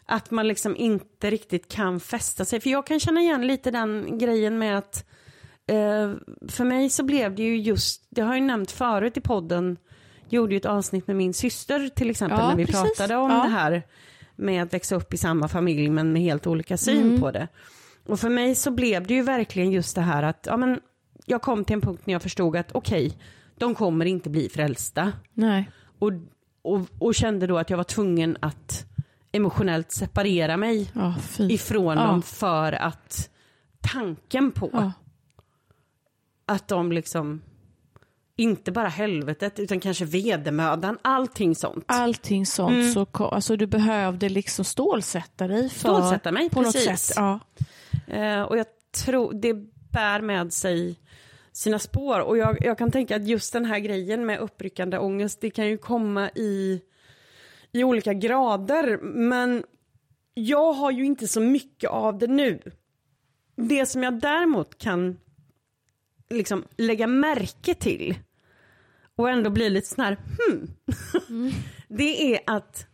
Att 0.06 0.30
man 0.30 0.48
liksom 0.48 0.76
inte 0.76 1.30
riktigt 1.30 1.68
kan 1.72 2.00
fästa 2.00 2.44
sig. 2.44 2.60
För 2.60 2.70
jag 2.70 2.86
kan 2.86 3.00
känna 3.00 3.20
igen 3.20 3.46
lite 3.46 3.70
den 3.70 4.18
grejen 4.18 4.58
med 4.58 4.78
att 4.78 5.04
eh, 5.66 6.12
för 6.48 6.64
mig 6.64 6.90
så 6.90 7.02
blev 7.02 7.34
det 7.34 7.42
ju 7.42 7.56
just, 7.56 8.06
det 8.10 8.20
har 8.20 8.28
jag 8.28 8.38
ju 8.40 8.46
nämnt 8.46 8.70
förut 8.70 9.16
i 9.16 9.20
podden, 9.20 9.76
gjorde 10.28 10.54
ju 10.54 10.56
ett 10.58 10.64
avsnitt 10.66 11.06
med 11.06 11.16
min 11.16 11.34
syster 11.34 11.88
till 11.88 12.10
exempel 12.10 12.38
Ja, 12.38 12.48
när 12.48 12.56
vi 12.56 12.66
precis. 12.66 12.82
pratade 12.82 13.16
om 13.16 13.30
Ja. 13.30 13.42
det 13.42 13.48
här 13.48 13.82
med 14.36 14.62
att 14.62 14.72
växa 14.74 14.96
upp 14.96 15.14
i 15.14 15.16
samma 15.16 15.48
familj 15.48 15.88
men 15.90 16.12
med 16.12 16.22
helt 16.22 16.46
olika 16.46 16.76
syn 16.76 17.20
på 17.20 17.30
det. 17.30 17.48
Och 18.06 18.20
för 18.20 18.28
mig 18.30 18.54
så 18.54 18.70
blev 18.70 19.06
det 19.06 19.14
ju 19.14 19.22
verkligen 19.22 19.70
just 19.70 19.94
det 19.94 20.00
här 20.02 20.22
att 20.22 20.46
ja, 20.50 20.56
men 20.56 20.80
jag 21.26 21.42
kom 21.42 21.64
till 21.64 21.74
en 21.74 21.80
punkt 21.80 22.02
när 22.06 22.12
jag 22.14 22.22
förstod 22.22 22.56
att 22.56 22.72
okej, 22.72 23.18
de 23.58 23.74
kommer 23.74 24.04
inte 24.06 24.30
bli 24.30 24.48
frälsta. 24.48 25.12
Nej. 25.32 25.70
Och, 25.98 26.12
och, 26.66 26.80
och 26.98 27.14
kände 27.14 27.46
då 27.46 27.58
att 27.58 27.70
jag 27.70 27.76
var 27.76 27.84
tvungen 27.84 28.36
att 28.40 28.84
emotionellt 29.32 29.92
separera 29.92 30.56
mig 30.56 30.90
Ja, 30.92 31.14
ifrån 31.38 31.96
Ja. 31.98 32.04
dem 32.04 32.22
för 32.22 32.72
att 32.72 33.30
tanken 33.80 34.52
på 34.52 34.70
Ja. 34.72 34.92
att 36.46 36.68
de 36.68 36.92
liksom 36.92 37.42
inte 38.36 38.72
bara 38.72 38.88
helvetet 38.88 39.58
utan 39.58 39.80
kanske 39.80 40.04
vedermödan, 40.04 40.98
allting 41.02 41.54
sånt. 41.54 41.84
Allting 41.88 42.46
sånt. 42.46 42.92
Så, 42.92 43.04
ko- 43.06 43.24
alltså, 43.28 43.56
du 43.56 43.66
behövde 43.66 44.28
liksom 44.28 44.64
stålsätta 44.64 45.48
dig. 45.48 45.68
För, 45.68 45.78
Stålsätta 45.78 46.32
mig, 46.32 46.50
på 46.50 46.60
något 46.62 46.72
precis. 46.72 47.00
sätt. 47.00 47.16
Ja. 47.16 47.40
Eh, 48.14 48.42
och 48.42 48.58
jag 48.58 48.66
tror 49.04 49.32
det 49.34 49.54
bär 49.92 50.20
med 50.20 50.52
sig 50.52 50.98
sina 51.56 51.78
spår. 51.78 52.20
Och 52.20 52.38
jag, 52.38 52.58
jag 52.60 52.78
kan 52.78 52.90
tänka 52.90 53.16
att 53.16 53.26
just 53.26 53.52
den 53.52 53.64
här 53.64 53.78
grejen 53.78 54.26
med 54.26 54.40
uppryckande 54.40 54.98
ångest, 54.98 55.40
det 55.40 55.50
kan 55.50 55.66
ju 55.66 55.78
komma 55.78 56.30
i, 56.30 56.82
i 57.72 57.84
olika 57.84 58.14
grader. 58.14 58.98
Men 59.02 59.64
jag 60.34 60.72
har 60.72 60.90
ju 60.90 61.04
inte 61.04 61.28
så 61.28 61.40
mycket 61.40 61.90
av 61.90 62.18
det 62.18 62.26
nu. 62.26 62.60
Det 63.56 63.86
som 63.86 64.02
jag 64.02 64.20
däremot 64.20 64.78
kan 64.78 65.16
liksom 66.30 66.64
lägga 66.76 67.06
märke 67.06 67.74
till 67.74 68.14
och 69.16 69.30
ändå 69.30 69.50
bli 69.50 69.70
lite 69.70 69.86
sån 69.88 70.04
här, 70.04 70.16
hmm. 70.38 70.68
det 71.88 72.34
är 72.34 72.40
att 72.46 72.86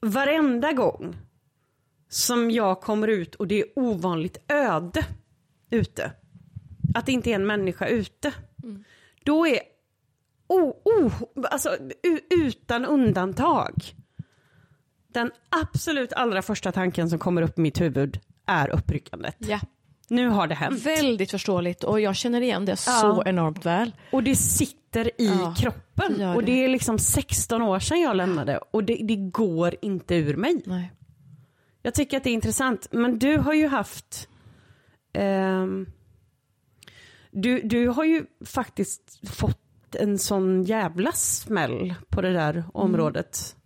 varenda 0.00 0.72
gång 0.72 1.16
som 2.08 2.50
jag 2.50 2.80
kommer 2.80 3.08
ut 3.08 3.34
och 3.34 3.46
det 3.46 3.60
är 3.60 3.78
ovanligt 3.78 4.38
öde 4.48 5.06
ute, 5.70 6.12
att 6.94 7.06
det 7.06 7.12
inte 7.12 7.30
är 7.30 7.34
en 7.34 7.46
människa 7.46 7.86
ute, 7.86 8.32
då 9.24 9.46
är 9.46 9.58
oh, 10.46 10.72
oh, 10.84 11.12
alltså, 11.50 11.76
utan 12.30 12.84
undantag 12.84 13.94
den 15.08 15.30
absolut 15.62 16.12
allra 16.12 16.42
första 16.42 16.72
tanken 16.72 17.10
som 17.10 17.18
kommer 17.18 17.42
upp 17.42 17.58
i 17.58 17.60
mitt 17.60 17.80
huvud 17.80 18.20
är 18.46 18.68
uppryckandet. 18.74 19.36
ja. 19.38 19.60
Nu 20.08 20.28
har 20.28 20.46
det 20.46 20.54
hänt. 20.54 20.82
Väldigt 20.86 21.30
förståeligt 21.30 21.84
och 21.84 22.00
jag 22.00 22.16
känner 22.16 22.40
igen 22.40 22.64
det 22.64 22.76
så 22.76 22.90
Ja. 22.90 23.22
enormt 23.26 23.66
väl. 23.66 23.92
Och 24.12 24.22
det 24.22 24.36
sitter 24.36 25.20
i 25.20 25.26
Ja, 25.26 25.54
kroppen. 25.58 26.18
det 26.18 26.34
och 26.34 26.44
det. 26.44 26.64
är 26.64 26.68
liksom 26.68 26.98
16 26.98 27.62
år 27.62 27.78
sedan 27.78 28.00
jag 28.00 28.16
lämnade 28.16 28.58
och 28.58 28.84
det, 28.84 28.94
det 29.02 29.16
går 29.16 29.74
inte 29.82 30.14
ur 30.14 30.36
mig. 30.36 30.62
Nej. 30.66 30.92
Jag 31.82 31.94
tycker 31.94 32.16
att 32.16 32.24
det 32.24 32.30
är 32.30 32.34
intressant. 32.34 32.88
Men 32.92 33.18
du 33.18 33.38
har 33.38 33.54
ju 33.54 33.68
haft... 33.68 34.28
ehm, 35.12 35.86
du, 37.36 37.60
du 37.62 37.88
har 37.88 38.04
ju 38.04 38.26
faktiskt 38.44 39.28
fått 39.28 39.94
en 39.94 40.18
sån 40.18 40.62
jävla 40.62 41.12
smäll 41.12 41.94
på 42.08 42.20
det 42.20 42.32
där 42.32 42.64
området. 42.74 43.56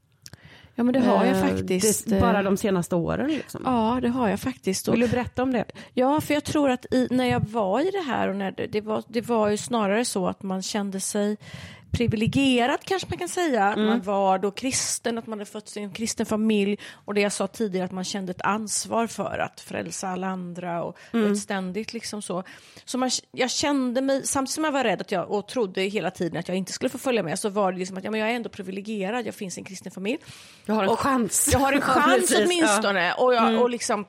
Ja 0.75 0.85
men 0.85 0.93
det 0.93 1.01
har 1.01 1.25
jag 1.25 1.37
Eh, 1.37 1.43
faktiskt. 1.43 2.09
Det, 2.09 2.21
bara 2.21 2.39
eh, 2.39 2.45
de 2.45 2.57
senaste 2.57 2.97
åren 2.97 3.29
liksom. 3.29 3.63
Ja 3.65 3.99
det 4.03 4.09
har 4.09 4.29
jag 4.29 4.41
faktiskt. 4.41 4.89
Vill 4.89 5.01
du 5.01 5.09
berätta 5.09 5.43
om 5.43 5.53
det? 5.53 5.65
ja 5.95 6.21
för 6.21 6.35
jag 6.35 6.45
tror 6.45 6.71
att 6.71 6.95
i, 6.95 7.09
när 7.11 7.25
jag 7.25 7.41
var 7.49 7.81
i 7.81 7.91
det 7.91 8.13
här 8.13 8.29
och 8.29 8.37
när 8.37 8.51
det, 8.51 8.67
det, 8.67 8.81
var, 8.81 9.05
det 9.09 9.21
var 9.21 9.49
ju 9.49 9.57
snarare 9.57 10.05
så 10.05 10.27
att 10.27 10.43
man 10.43 10.63
kände 10.63 11.01
sig 11.01 11.37
privilegierad 11.93 12.81
kanske 12.85 13.09
man 13.11 13.19
kan 13.19 13.29
säga. 13.29 13.65
Att 13.65 13.79
Man 13.79 14.03
var 14.03 14.39
då 14.39 14.51
kristen, 14.51 15.19
att 15.19 15.27
man 15.27 15.39
hade 15.39 15.51
fötts 15.51 15.77
i 15.77 15.81
en 15.81 15.93
kristen 15.93 16.27
familj 16.27 16.79
och 17.05 17.15
det 17.15 17.21
jag 17.21 17.33
sa 17.33 17.47
tidigare 17.47 17.85
att 17.85 17.93
man 17.93 18.05
kände 18.05 18.31
ett 18.31 18.43
ansvar 18.43 19.07
för 19.07 19.39
att 19.39 19.61
frälsa 19.61 20.09
alla 20.09 20.27
andra 20.27 20.83
och, 20.83 20.99
ett 21.15 21.39
ständigt 21.39 21.93
liksom 21.93 22.23
så. 22.23 22.43
Så 22.85 22.99
man, 22.99 23.11
jag 23.33 23.51
kände 23.51 24.01
mig, 24.01 24.27
samtidigt 24.27 24.55
som 24.55 24.65
jag 24.65 24.73
var 24.73 24.85
rädd 24.85 25.01
att 25.01 25.13
jag, 25.13 25.31
och 25.31 25.49
trodde 25.49 25.83
hela 25.83 26.11
tiden 26.11 26.37
att 26.41 26.49
jag 26.49 26.57
inte 26.57 26.73
skulle 26.73 26.89
få 26.89 26.99
följa 26.99 27.23
med 27.23 27.39
så 27.39 27.49
var 27.49 27.73
det 27.73 27.79
liksom 27.79 27.97
att 27.97 28.05
ja, 28.05 28.11
men 28.11 28.21
jag 28.21 28.31
är 28.31 28.35
ändå 28.35 28.49
privilegierad, 28.49 29.27
jag 29.27 29.35
finns 29.35 29.59
i 29.59 29.61
en 29.61 29.65
kristen 29.65 29.93
familj. 29.93 30.19
Jag 30.67 30.75
har 30.75 30.83
en 30.83 30.89
Och 30.89 30.99
chans. 31.01 31.49
Jag 31.53 31.59
har 31.59 31.73
en 31.73 31.79
Ja, 31.87 31.93
chans 31.93 32.31
ja. 32.31 32.39
åtminstone. 32.45 33.13
Och, 33.13 33.35
jag, 33.35 33.63
och 33.63 33.71
liksom 33.71 34.05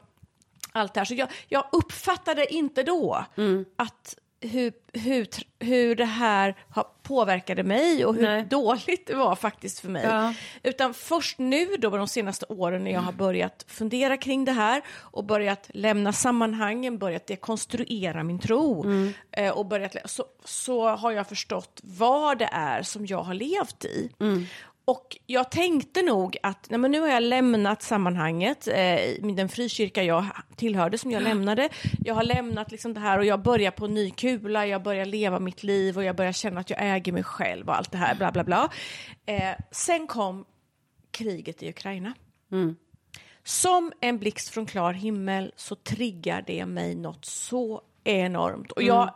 allt 0.72 0.94
det 0.94 1.00
här. 1.00 1.06
Så 1.06 1.14
jag, 1.14 1.28
jag 1.48 1.66
uppfattade 1.72 2.54
inte 2.54 2.84
då 2.84 3.26
Mm. 3.38 3.66
att 3.76 4.16
hur, 4.42 4.74
hur, 4.94 5.28
hur 5.60 5.96
det 5.96 6.06
här 6.06 6.56
påverkade 7.04 7.64
mig 7.64 8.06
och 8.06 8.16
hur 8.16 8.22
Nej. 8.22 8.46
dåligt 8.50 9.08
det 9.08 9.16
var 9.16 9.36
faktiskt 9.36 9.80
för 9.80 9.90
mig. 9.90 10.04
Ja. 10.04 10.34
Utan 10.64 10.94
först 10.94 11.40
nu 11.40 11.66
då 11.78 11.98
de 11.98 12.08
senaste 12.08 12.46
åren 12.50 12.84
när 12.84 12.92
jag 12.92 13.02
har 13.02 13.12
börjat 13.12 13.66
fundera 13.68 14.18
kring 14.18 14.46
det 14.46 14.52
här 14.52 14.82
och 14.90 15.24
börjat 15.24 15.70
lämna 15.74 16.14
sammanhangen, 16.14 16.98
börjat 16.98 17.28
dekonstruera 17.28 18.24
min 18.24 18.40
tro 18.40 18.84
Mm. 18.84 19.14
eh, 19.32 19.52
och 19.52 19.66
börjat, 19.66 19.96
så, 20.06 20.26
så 20.46 20.88
har 20.88 21.12
jag 21.12 21.28
förstått 21.30 21.80
vad 21.84 22.38
det 22.38 22.50
är 22.52 22.84
som 22.84 23.06
jag 23.06 23.24
har 23.24 23.34
levt 23.34 23.86
i. 23.86 24.10
Mm. 24.20 24.46
Och 24.92 25.18
jag 25.26 25.52
tänkte 25.52 26.02
nog 26.02 26.38
att 26.44 26.70
nej 26.70 26.80
men 26.80 26.92
nu 26.92 27.00
har 27.00 27.08
jag 27.08 27.24
lämnat 27.24 27.82
sammanhanget, 27.82 28.68
eh, 28.68 29.26
den 29.36 29.50
frikyrka 29.50 30.04
jag 30.04 30.26
tillhörde 30.56 30.98
som 30.98 31.12
jag 31.12 31.24
lämnade. 31.24 31.70
Jag 32.00 32.16
har 32.16 32.24
lämnat 32.24 32.72
liksom 32.72 32.94
det 32.94 33.00
här 33.00 33.18
och 33.18 33.26
jag 33.26 33.42
börjar 33.42 33.72
på 33.72 33.86
en 33.86 33.94
ny 33.94 34.12
kula, 34.12 34.66
jag 34.66 34.84
börjar 34.84 35.06
leva 35.06 35.40
mitt 35.40 35.64
liv 35.64 35.98
och 35.98 36.04
jag 36.04 36.16
börjar 36.16 36.32
känna 36.32 36.60
att 36.60 36.70
jag 36.70 36.80
äger 36.82 37.12
mig 37.12 37.24
själv 37.24 37.68
och 37.68 37.78
allt 37.78 37.92
det 37.92 37.98
här, 37.98 38.16
bla 38.16 38.32
bla 38.32 38.44
bla. 38.44 38.72
Eh, 39.26 39.56
sen 39.72 40.08
kom 40.08 40.46
kriget 41.12 41.64
i 41.64 41.70
Ukraina. 41.70 42.14
Som 43.44 43.92
en 44.02 44.20
blixt 44.20 44.50
från 44.50 44.66
klar 44.66 44.94
himmel 44.94 45.54
så 45.56 45.76
triggar 45.76 46.44
det 46.48 46.66
mig 46.66 46.96
något 46.96 47.26
så 47.26 47.82
enormt. 48.04 48.72
Och 48.72 48.84
jag 48.84 49.14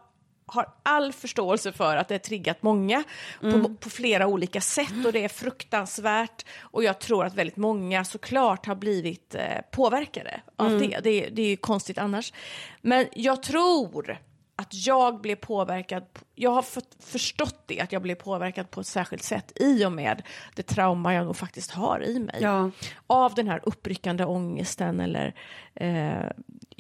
har 0.48 0.70
all 0.84 1.14
förståelse 1.14 1.72
för 1.72 1.98
att 1.98 2.08
det 2.08 2.14
har 2.14 2.20
triggat 2.20 2.64
många 2.64 3.04
på, 3.42 3.74
på 3.80 3.90
flera 3.90 4.28
olika 4.28 4.62
sätt 4.62 5.06
och 5.06 5.14
det 5.14 5.24
är 5.24 5.30
fruktansvärt. 5.30 6.46
Och 6.62 6.84
jag 6.84 7.00
tror 7.00 7.26
att 7.26 7.34
väldigt 7.34 7.58
många 7.58 8.06
såklart 8.06 8.66
har 8.66 8.76
blivit 8.76 9.36
eh, 9.36 9.44
påverkade 9.72 10.42
av 10.56 10.72
det. 10.72 11.00
det. 11.04 11.26
är- 11.26 11.30
Det 11.32 11.42
är 11.42 11.50
ju 11.50 11.58
konstigt 11.58 11.98
annars. 11.98 12.34
Men 12.82 13.06
jag 13.14 13.44
tror 13.44 14.18
att 14.58 14.74
jag 14.88 15.22
blev 15.22 15.36
påverkad, 15.36 16.04
jag 16.36 16.52
har 16.52 16.62
fått 16.62 16.96
förstått 17.00 17.64
det, 17.66 17.80
att 17.82 17.92
jag 17.92 18.02
blev 18.02 18.16
påverkad 18.16 18.72
på 18.72 18.82
ett 18.82 18.88
särskilt 18.88 19.24
sätt 19.24 19.52
i 19.56 19.86
och 19.86 19.92
med 19.92 20.22
det 20.56 20.64
trauma 20.64 21.14
jag 21.14 21.26
nog 21.26 21.36
faktiskt 21.38 21.72
har 21.72 22.04
i 22.04 22.20
mig 22.20 22.38
Ja. 22.42 22.72
av 23.08 23.34
den 23.36 23.48
här 23.48 23.60
uppryckande 23.64 24.26
ångesten 24.26 25.00
eller 25.00 25.36
eh, 25.76 26.30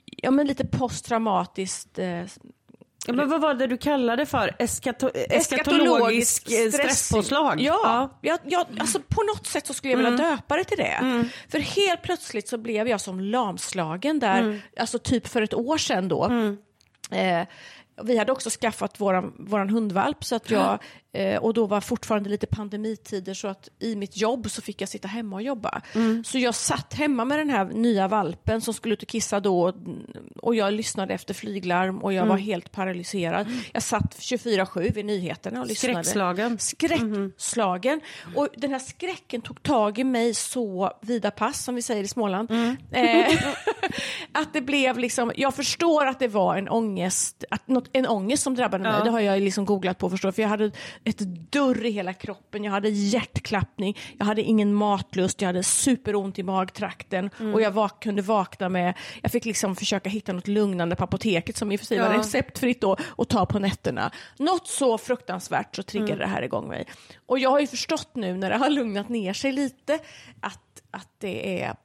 ja, 0.05 0.31
men 0.31 0.47
lite 0.47 0.65
posttraumatiskt 0.67 1.99
eh, 1.99 2.23
Ja, 3.07 3.13
men 3.13 3.29
vad 3.29 3.41
var 3.41 3.53
det 3.53 3.67
du 3.67 3.77
kallade 3.77 4.21
det 4.21 4.25
för? 4.25 4.55
Eskato 4.59 5.09
eskatologisk 5.29 6.51
eh, 6.51 6.71
stresspåslag? 6.71 7.61
Ja, 7.61 8.09
Jag, 8.21 8.39
jag, 8.45 8.65
alltså 8.79 8.99
på 8.99 9.23
något 9.23 9.47
sätt 9.47 9.67
så 9.67 9.73
skulle 9.73 9.91
jag 9.93 9.97
vilja 9.97 10.13
Mm. 10.13 10.21
döpa 10.31 10.55
det 10.57 10.63
till 10.63 10.77
det. 10.77 11.25
För 11.49 11.59
helt 11.59 12.01
plötsligt 12.01 12.47
så 12.47 12.57
blev 12.57 12.87
jag 12.87 13.01
som 13.01 13.19
lamslagen 13.19 14.19
där, 14.19 14.39
Mm. 14.39 14.59
alltså 14.79 14.99
typ 14.99 15.27
för 15.27 15.41
ett 15.41 15.53
år 15.53 15.77
sedan 15.77 16.07
då. 16.07 16.25
Eh, 17.11 17.47
vi 18.03 18.17
hade 18.17 18.31
också 18.31 18.49
skaffat 18.49 18.99
våran, 18.99 19.33
våran 19.39 19.69
hundvalp 19.69 20.23
så 20.23 20.35
att 20.35 20.51
jag, 20.51 20.79
eh, 21.15 21.37
och 21.37 21.53
då 21.53 21.65
var 21.65 21.81
fortfarande 21.81 22.29
lite 22.29 22.47
pandemitider 22.47 23.33
så 23.33 23.47
att 23.47 23.69
i 23.79 23.95
mitt 23.95 24.17
jobb 24.17 24.49
så 24.51 24.61
fick 24.61 24.81
jag 24.81 24.89
sitta 24.89 25.07
hemma 25.07 25.35
och 25.35 25.41
jobba. 25.41 25.81
Mm. 25.95 26.23
Så 26.23 26.37
jag 26.39 26.55
satt 26.55 26.93
hemma 26.93 27.25
med 27.25 27.39
den 27.39 27.49
här 27.49 27.65
nya 27.65 28.07
valpen 28.07 28.61
som 28.61 28.73
skulle 28.73 28.93
ut 28.93 29.01
och 29.01 29.07
kissa 29.09 29.39
då 29.39 29.73
och 30.41 30.55
jag 30.55 30.73
lyssnade 30.73 31.13
efter 31.13 31.33
flyglarm 31.33 31.97
och 32.03 32.13
jag 32.13 32.21
Mm. 32.25 32.29
var 32.29 32.37
helt 32.37 32.71
paralyserad. 32.71 33.47
Jag 33.73 33.83
satt 33.83 34.15
24-7 34.19 34.97
i 34.97 35.03
nyheterna 35.03 35.61
och 35.61 35.67
lyssnade. 35.67 35.93
Skräckslagen. 36.03 36.57
Skräckslagen. 36.59 38.01
Och 38.35 38.47
den 38.57 38.71
här 38.71 38.79
skräcken 38.79 39.41
tog 39.41 39.63
tag 39.63 39.99
i 39.99 40.03
mig 40.03 40.33
så 40.33 40.91
vida 41.01 41.31
pass 41.31 41.63
som 41.63 41.75
vi 41.75 41.81
säger 41.81 42.03
i 42.03 42.07
Småland. 42.07 42.51
Eh, 42.91 43.25
att 44.31 44.53
det 44.53 44.61
blev 44.61 44.97
liksom, 44.99 45.31
jag 45.35 45.55
förstår 45.55 46.05
att 46.05 46.19
det 46.19 46.27
var 46.27 46.55
en 46.55 46.69
ångest, 46.69 47.43
att 47.51 47.67
något, 47.67 47.89
en 47.93 48.07
ångest 48.07 48.43
som 48.43 48.55
drabbade 48.55 48.83
mig, 48.83 48.93
det 49.03 49.09
har 49.09 49.19
jag 49.19 49.41
liksom 49.41 49.65
googlat 49.65 49.97
på 49.97 50.09
förstår, 50.09 50.31
för 50.31 50.41
jag 50.41 50.49
hade 50.49 50.71
ett 51.05 51.19
dörr 51.51 51.85
i 51.85 51.89
hela 51.89 52.13
kroppen, 52.13 52.63
jag 52.63 52.71
hade 52.71 52.89
hjärtklappning, 52.89 53.97
jag 54.17 54.25
hade 54.25 54.41
ingen 54.41 54.73
matlust, 54.73 55.41
jag 55.41 55.47
hade 55.49 55.63
superont 55.63 56.39
i 56.39 56.43
magtrakten 56.43 57.29
Mm. 57.39 57.53
och 57.53 57.61
jag 57.61 57.71
vak- 57.71 58.01
kunde 58.03 58.21
vakna 58.21 58.69
med, 58.69 58.93
jag 59.21 59.31
fick 59.31 59.45
liksom 59.45 59.75
försöka 59.75 60.09
hitta 60.09 60.33
något 60.33 60.47
lugnande 60.47 60.95
på 60.95 61.03
apoteket 61.03 61.57
som 61.57 61.71
i 61.71 61.75
och 61.75 61.79
för 61.79 61.85
sig 61.87 61.99
var 61.99 62.13
Ja. 62.13 62.19
receptfritt 62.19 62.81
då 62.81 62.97
och 63.05 63.29
ta 63.29 63.45
på 63.45 63.59
nätterna. 63.59 64.11
Något 64.39 64.67
så 64.67 64.97
fruktansvärt 64.97 65.75
så 65.75 65.83
triggade 65.83 66.13
Mm. 66.13 66.19
det 66.19 66.27
här 66.27 66.41
igång 66.41 66.67
mig. 66.67 66.85
Och 67.25 67.39
jag 67.39 67.49
har 67.49 67.59
ju 67.59 67.67
förstått 67.67 68.09
nu 68.15 68.37
när 68.37 68.49
det 68.49 68.57
har 68.57 68.69
lugnat 68.69 69.09
ner 69.09 69.33
sig 69.33 69.51
lite 69.51 69.99
att, 70.39 70.81
att 70.91 71.09
det 71.17 71.61
är 71.63 71.75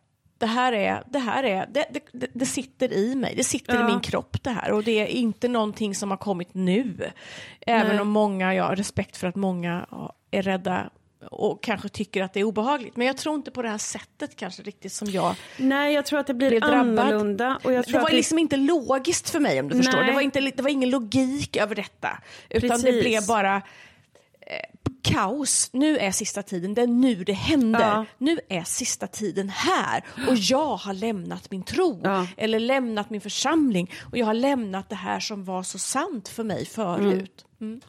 det 0.41 0.47
här 0.47 0.73
är, 0.73 1.03
det 1.07 1.19
här 1.19 1.43
är, 1.45 1.67
det, 1.71 1.87
det- 1.91 2.01
det, 2.13 2.27
det 2.33 2.47
sitter 2.47 2.93
i 2.93 3.15
mig, 3.15 3.35
det 3.37 3.45
sitter 3.45 3.75
Ja. 3.75 3.81
i 3.89 3.93
min 3.93 4.01
kropp 4.01 4.43
det 4.43 4.51
här 4.51 4.73
och 4.73 4.85
det 4.85 5.01
är 5.01 5.07
inte 5.07 5.49
någonting 5.49 5.95
som 5.95 6.11
har 6.11 6.17
kommit 6.19 6.49
nu. 6.55 7.11
Även 7.67 7.89
Nej. 7.89 8.01
om 8.01 8.09
många, 8.09 8.55
jag 8.55 8.65
har 8.65 8.77
respekt 8.77 9.17
för 9.17 9.27
att 9.27 9.37
många 9.37 9.87
är 10.31 10.43
rädda 10.43 10.91
och 11.31 11.63
kanske 11.63 11.89
tycker 11.89 12.23
att 12.23 12.33
det 12.33 12.41
är 12.41 12.45
obehagligt. 12.45 12.97
Men 12.97 13.07
jag 13.07 13.17
tror 13.17 13.35
inte 13.35 13.51
på 13.51 13.63
det 13.63 13.69
här 13.69 13.79
sättet 13.79 14.37
kanske 14.37 14.63
riktigt 14.63 14.93
som 14.93 15.11
jag 15.11 15.35
Nej, 15.57 15.95
jag 15.95 16.07
tror 16.07 16.19
att 16.21 16.27
det 16.27 16.35
blir 16.35 16.51
blev 16.51 16.65
annorlunda. 16.65 17.59
Och 17.65 17.73
jag 17.73 17.85
tror 17.87 17.99
det 17.99 18.03
var 18.03 18.11
liksom 18.11 18.39
inte 18.39 18.57
logiskt 18.57 19.31
för 19.31 19.41
mig 19.41 19.61
om 19.61 19.69
du 19.69 19.77
förstår. 19.77 19.99
Nej. 19.99 20.07
Det 20.07 20.13
var, 20.13 20.21
inte, 20.21 20.41
det 20.41 20.63
var 20.63 20.71
ingen 20.71 20.91
logik 20.91 21.57
över 21.57 21.75
detta. 21.75 22.09
Utan 22.51 22.69
det 22.81 22.85
Precis. 22.87 23.01
blev 23.05 23.27
bara 23.27 23.63
kaos. 25.03 25.71
Nu 25.73 25.99
är 25.99 26.11
sista 26.11 26.43
tiden, 26.43 26.75
det 26.75 26.83
är 26.83 26.87
nu 26.87 27.25
det 27.25 27.33
händer. 27.33 27.81
Ja. 27.81 28.05
Nu 28.19 28.41
är 28.49 28.63
sista 28.63 29.07
tiden 29.07 29.49
här 29.49 30.05
och 30.29 30.37
jag 30.37 30.77
har 30.77 30.95
lämnat 30.95 31.51
min 31.51 31.63
tro 31.63 32.01
Ja. 32.05 32.27
eller 32.37 32.61
lämnat 32.61 33.11
min 33.11 33.21
församling 33.21 33.91
och 34.13 34.19
jag 34.19 34.27
har 34.27 34.35
lämnat 34.35 34.89
det 34.89 34.95
här 34.97 35.21
som 35.21 35.45
var 35.45 35.63
så 35.63 35.79
sant 35.79 36.29
för 36.29 36.45
mig 36.45 36.67
förut. 36.67 37.45
Mm. 37.61 37.81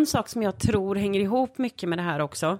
En 0.00 0.06
sak 0.06 0.28
som 0.28 0.42
jag 0.42 0.58
tror 0.58 0.94
hänger 0.96 1.20
ihop 1.20 1.58
mycket 1.58 1.88
med 1.88 1.98
det 1.98 2.02
här 2.02 2.20
också. 2.20 2.58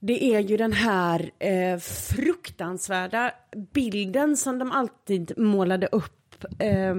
Det 0.00 0.34
är 0.34 0.40
ju 0.40 0.56
den 0.56 0.72
här 0.72 1.30
eh, 1.38 1.78
fruktansvärda 1.78 3.32
bilden 3.72 4.36
som 4.36 4.58
de 4.58 4.72
alltid 4.72 5.38
målade 5.38 5.86
upp 5.86 6.44
eh, 6.58 6.94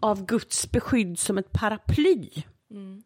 av 0.00 0.26
Guds 0.26 0.70
beskydd 0.70 1.18
som 1.18 1.38
ett 1.38 1.52
paraply. 1.52 2.28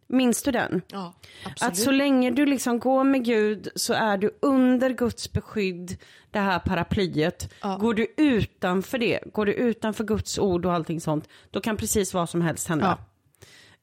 Minns 0.06 0.42
du 0.42 0.50
den? 0.50 0.82
Ja, 0.88 1.14
absolut. 1.44 1.72
Att 1.72 1.78
så 1.78 1.90
länge 1.90 2.30
du 2.30 2.46
liksom 2.46 2.78
går 2.78 3.04
med 3.04 3.24
Gud 3.24 3.68
så 3.74 3.94
är 3.94 4.18
du 4.18 4.30
under 4.42 4.90
Guds 4.90 5.32
beskydd, 5.32 5.96
det 6.30 6.38
här 6.38 6.58
paraplyet. 6.58 7.52
Ja. 7.62 7.76
Går 7.76 7.94
du 7.94 8.06
utanför 8.16 8.98
det, 8.98 9.20
går 9.32 9.46
du 9.46 9.52
utanför 9.52 10.04
Guds 10.04 10.38
ord 10.38 10.66
och 10.66 10.72
allting 10.72 11.00
sånt, 11.00 11.28
då 11.50 11.60
kan 11.60 11.76
precis 11.76 12.14
vad 12.14 12.28
som 12.28 12.40
helst 12.40 12.68
hända. 12.68 12.98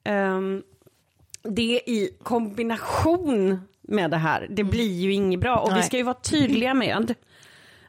Ehm, 0.04 0.62
det 1.44 1.80
i 1.86 2.10
kombination 2.22 3.60
med 3.82 4.10
det 4.10 4.16
här, 4.16 4.46
det 4.50 4.64
blir 4.64 4.92
ju 4.92 5.12
inget 5.12 5.40
bra. 5.40 5.56
Och 5.58 5.70
vi 5.70 5.74
Nej. 5.74 5.82
ska 5.82 5.96
ju 5.96 6.02
vara 6.02 6.14
tydliga 6.14 6.74
med 6.74 7.14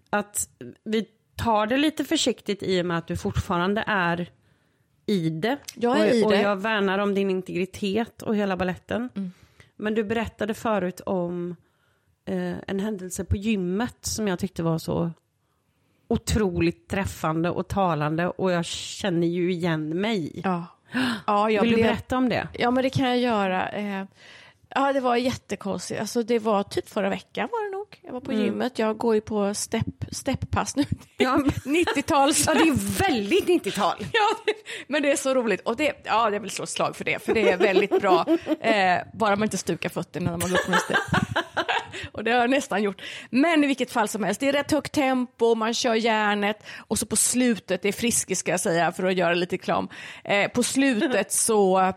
att 0.09 0.49
vi 0.83 1.07
tar 1.35 1.67
det 1.67 1.77
lite 1.77 2.03
försiktigt 2.03 2.63
i 2.63 2.81
och 2.81 2.85
med 2.85 2.97
att 2.97 3.07
du 3.07 3.17
fortfarande 3.17 3.83
är 3.87 4.29
i 5.05 5.29
det. 5.29 5.57
Jag 5.75 5.99
är 5.99 6.09
och, 6.09 6.15
i 6.15 6.23
och 6.23 6.31
det. 6.31 6.41
jag 6.41 6.55
värnar 6.55 6.99
om 6.99 7.13
din 7.13 7.29
integritet 7.29 8.21
och 8.21 8.35
hela 8.35 8.57
balletten. 8.57 9.09
Mm. 9.15 9.31
Men 9.75 9.93
du 9.93 10.03
berättade 10.03 10.53
förut 10.53 11.01
om 11.05 11.55
eh, 12.25 12.55
en 12.67 12.79
händelse 12.79 13.25
på 13.25 13.37
gymmet 13.37 13.97
som 14.01 14.27
jag 14.27 14.39
tyckte 14.39 14.63
var 14.63 14.77
så 14.77 15.11
otroligt 16.07 16.87
träffande 16.87 17.49
och 17.49 17.67
talande 17.67 18.27
och 18.27 18.51
jag 18.51 18.65
känner 18.65 19.27
ju 19.27 19.51
igen 19.51 20.01
mig. 20.01 20.41
Ja. 20.43 20.65
Ja, 21.27 21.49
jag 21.49 21.61
Vill 21.61 21.69
du 21.71 21.75
blev... 21.75 21.87
berätta 21.87 22.17
om 22.17 22.29
det? 22.29 22.47
Ja, 22.53 22.71
men 22.71 22.83
det 22.83 22.89
kan 22.89 23.05
jag 23.07 23.17
göra. 23.17 23.69
Ja, 24.77 24.93
det 24.93 24.99
var 24.99 25.15
jättekonstigt. 25.15 25.99
Alltså, 26.01 26.23
det 26.23 26.39
var 26.39 26.63
typ 26.63 26.89
förra 26.89 27.09
veckan 27.09 27.49
var 27.51 27.65
det 27.65 27.77
nog. 27.77 27.99
Jag 28.01 28.13
var 28.13 28.21
på 28.21 28.33
gymmet. 28.33 28.79
Jag 28.79 28.97
går 28.97 29.15
ju 29.15 29.21
på 29.21 29.53
step, 29.53 29.85
steppass 30.11 30.75
nu. 30.75 30.85
Ja. 31.17 31.39
90-tals. 31.65 32.43
Ja, 32.47 32.53
det 32.53 32.59
är 32.59 32.99
väldigt 33.09 33.45
90-tal. 33.45 33.95
Ja, 34.13 34.53
men 34.87 35.01
det 35.01 35.11
är 35.11 35.15
så 35.15 35.33
roligt. 35.33 35.61
Och 35.61 35.75
det, 35.75 36.01
ja, 36.03 36.29
jag 36.31 36.39
vill 36.39 36.49
slå 36.49 36.63
ett 36.63 36.69
slag 36.69 36.95
för 36.95 37.03
det, 37.03 37.25
för 37.25 37.33
det 37.33 37.51
är 37.51 37.57
väldigt 37.57 38.01
bra. 38.01 38.25
Eh, 38.61 39.01
bara 39.13 39.35
man 39.35 39.43
inte 39.43 39.57
stukar 39.57 39.89
fötterna 39.89 40.31
när 40.31 40.37
man 40.37 40.49
går 40.49 40.59
upp 40.59 40.67
med 40.67 40.79
steg. 40.79 40.97
Och 42.11 42.23
det 42.23 42.31
har 42.31 42.39
jag 42.39 42.49
nästan 42.49 42.83
gjort. 42.83 43.01
Men 43.29 43.63
i 43.63 43.67
vilket 43.67 43.91
fall 43.91 44.07
som 44.07 44.23
helst, 44.23 44.39
det 44.39 44.47
är 44.47 44.53
rätt 44.53 44.71
högt 44.71 44.91
tempo, 44.91 45.55
man 45.55 45.73
kör 45.73 45.93
järnet 45.93 46.63
och 46.77 46.99
så 46.99 47.05
på 47.05 47.15
slutet, 47.15 47.81
det 47.81 47.87
är 47.87 47.93
Friskis 47.93 48.39
ska 48.39 48.51
jag 48.51 48.59
säga 48.59 48.91
för 48.91 49.03
att 49.03 49.13
göra 49.13 49.33
lite 49.33 49.55
reklam. 49.55 49.89
Eh, 50.23 50.51
på 50.51 50.63
slutet 50.63 51.31
så 51.31 51.93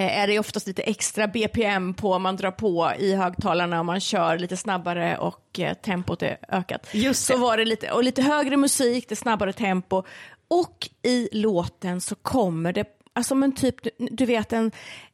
är 0.00 0.26
det 0.26 0.38
oftast 0.38 0.66
lite 0.66 0.82
extra 0.82 1.28
BPM 1.28 1.94
på, 1.94 2.18
man 2.18 2.36
drar 2.36 2.50
på 2.50 2.92
i 2.98 3.14
högtalarna 3.14 3.78
och 3.78 3.86
man 3.86 4.00
kör 4.00 4.38
lite 4.38 4.56
snabbare 4.56 5.18
och 5.18 5.60
eh, 5.60 5.74
tempot 5.74 6.22
är 6.22 6.36
ökat. 6.48 6.88
Just 6.92 7.26
Så 7.26 7.36
var 7.36 7.56
det 7.56 7.64
lite, 7.64 7.90
och 7.90 8.04
lite 8.04 8.22
högre 8.22 8.56
musik, 8.56 9.08
det 9.08 9.16
snabbare 9.16 9.52
tempo. 9.52 10.02
Och 10.48 10.90
i 11.02 11.28
låten 11.32 12.00
så 12.00 12.14
kommer 12.14 12.72
det, 12.72 12.86
alltså 13.12 13.34
men 13.34 13.54
typ, 13.54 13.76
du, 13.98 14.26
vet 14.26 14.52
en, 14.52 14.72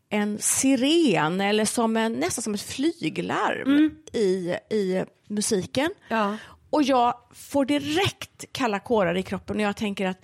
en 0.09 0.39
siren 0.39 1.41
eller 1.41 1.65
som 1.65 1.97
en, 1.97 2.13
nästan 2.13 2.43
som 2.43 2.55
ett 2.55 2.63
flyglarm 2.63 3.91
i, 4.13 4.57
i 4.71 5.05
musiken. 5.29 5.91
Ja. 6.09 6.37
Och 6.71 6.83
jag 6.83 7.15
får 7.35 7.65
direkt 7.65 8.45
kalla 8.53 8.79
kårar 8.79 9.17
i 9.17 9.23
kroppen 9.23 9.57
och 9.57 9.63
jag 9.63 9.77
tänker 9.77 10.07
att 10.07 10.19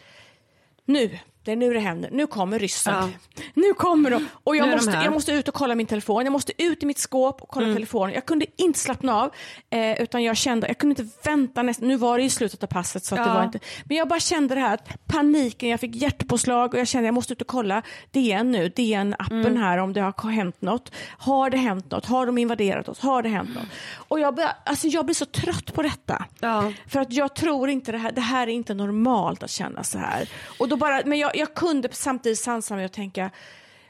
nu, 0.84 1.18
det 1.46 1.52
är 1.52 1.56
nu 1.56 1.72
det 1.72 1.80
händer, 1.80 2.10
nu 2.12 2.26
kommer 2.26 2.58
ryssen. 2.58 2.94
Ja. 2.94 3.08
Nu 3.54 3.72
kommer 3.74 4.10
de. 4.10 4.28
Och 4.44 4.56
jag 4.56 4.68
de 4.68 4.72
måste, 4.76 4.90
här. 4.90 5.04
jag 5.04 5.12
måste 5.12 5.32
ut 5.32 5.48
och 5.48 5.54
kolla 5.54 5.74
min 5.74 5.86
telefon, 5.86 6.24
jag 6.24 6.32
måste 6.32 6.62
ut 6.62 6.82
i 6.82 6.86
mitt 6.86 6.98
skåp 6.98 7.42
och 7.42 7.48
kolla 7.48 7.74
telefonen. 7.74 8.14
Jag 8.14 8.26
kunde 8.26 8.46
inte 8.56 8.78
slappna 8.78 9.14
av, 9.22 9.30
eh, 9.70 10.02
utan 10.02 10.22
jag 10.22 10.36
kände, 10.36 10.66
jag 10.66 10.78
kunde 10.78 11.02
inte 11.02 11.18
vänta 11.28 11.62
nästan, 11.62 11.88
nu 11.88 11.96
var 11.96 12.18
det 12.18 12.22
ju 12.24 12.30
slutet 12.30 12.62
av 12.62 12.66
passet 12.66 13.04
så 13.04 13.14
att 13.14 13.24
det 13.24 13.30
Ja. 13.30 13.34
var 13.34 13.44
inte, 13.44 13.58
men 13.84 13.96
jag 13.96 14.08
bara 14.08 14.20
kände 14.20 14.54
det 14.54 14.60
här 14.60 14.74
att 14.74 15.06
paniken, 15.06 15.68
jag 15.68 15.80
fick 15.80 15.94
hjärtpåslag 15.96 16.74
och 16.74 16.80
jag 16.80 16.88
kände 16.88 17.06
jag 17.06 17.14
måste 17.14 17.32
ut 17.32 17.40
och 17.40 17.46
kolla 17.46 17.82
DN 18.10 18.50
nu, 18.52 18.68
DN-appen 18.68 19.56
här 19.56 19.78
om 19.78 19.92
det 19.92 20.00
har 20.00 20.30
hänt 20.30 20.62
något. 20.62 20.92
Har 21.18 21.50
det 21.50 21.56
hänt 21.56 21.90
något? 21.90 22.06
Har 22.06 22.26
de 22.26 22.38
invaderat 22.38 22.88
oss? 22.88 22.98
Har 23.00 23.22
det 23.22 23.28
hänt 23.28 23.54
något? 23.54 23.66
Och 24.08 24.20
jag, 24.20 24.34
bör, 24.34 24.48
alltså 24.64 24.86
jag 24.86 25.04
blir 25.04 25.14
så 25.14 25.24
trött 25.26 25.74
på 25.74 25.82
detta. 25.82 26.24
Ja. 26.40 26.72
För 26.88 27.00
att 27.00 27.12
jag 27.12 27.34
tror 27.34 27.68
inte 27.70 27.92
det 27.92 27.98
här, 27.98 28.12
det 28.12 28.20
här 28.20 28.46
är 28.46 28.52
inte 28.52 28.74
normalt 28.74 29.42
att 29.42 29.50
känna 29.50 29.84
så 29.84 29.98
här. 29.98 30.28
Och 30.58 30.68
då 30.68 30.76
bara, 30.76 31.02
men 31.04 31.18
jag, 31.18 31.35
jag 31.38 31.54
kunde 31.54 31.88
samtidigt 31.92 32.38
sansa 32.38 32.76
mig 32.76 32.84
och 32.84 32.92
tänka, 32.92 33.30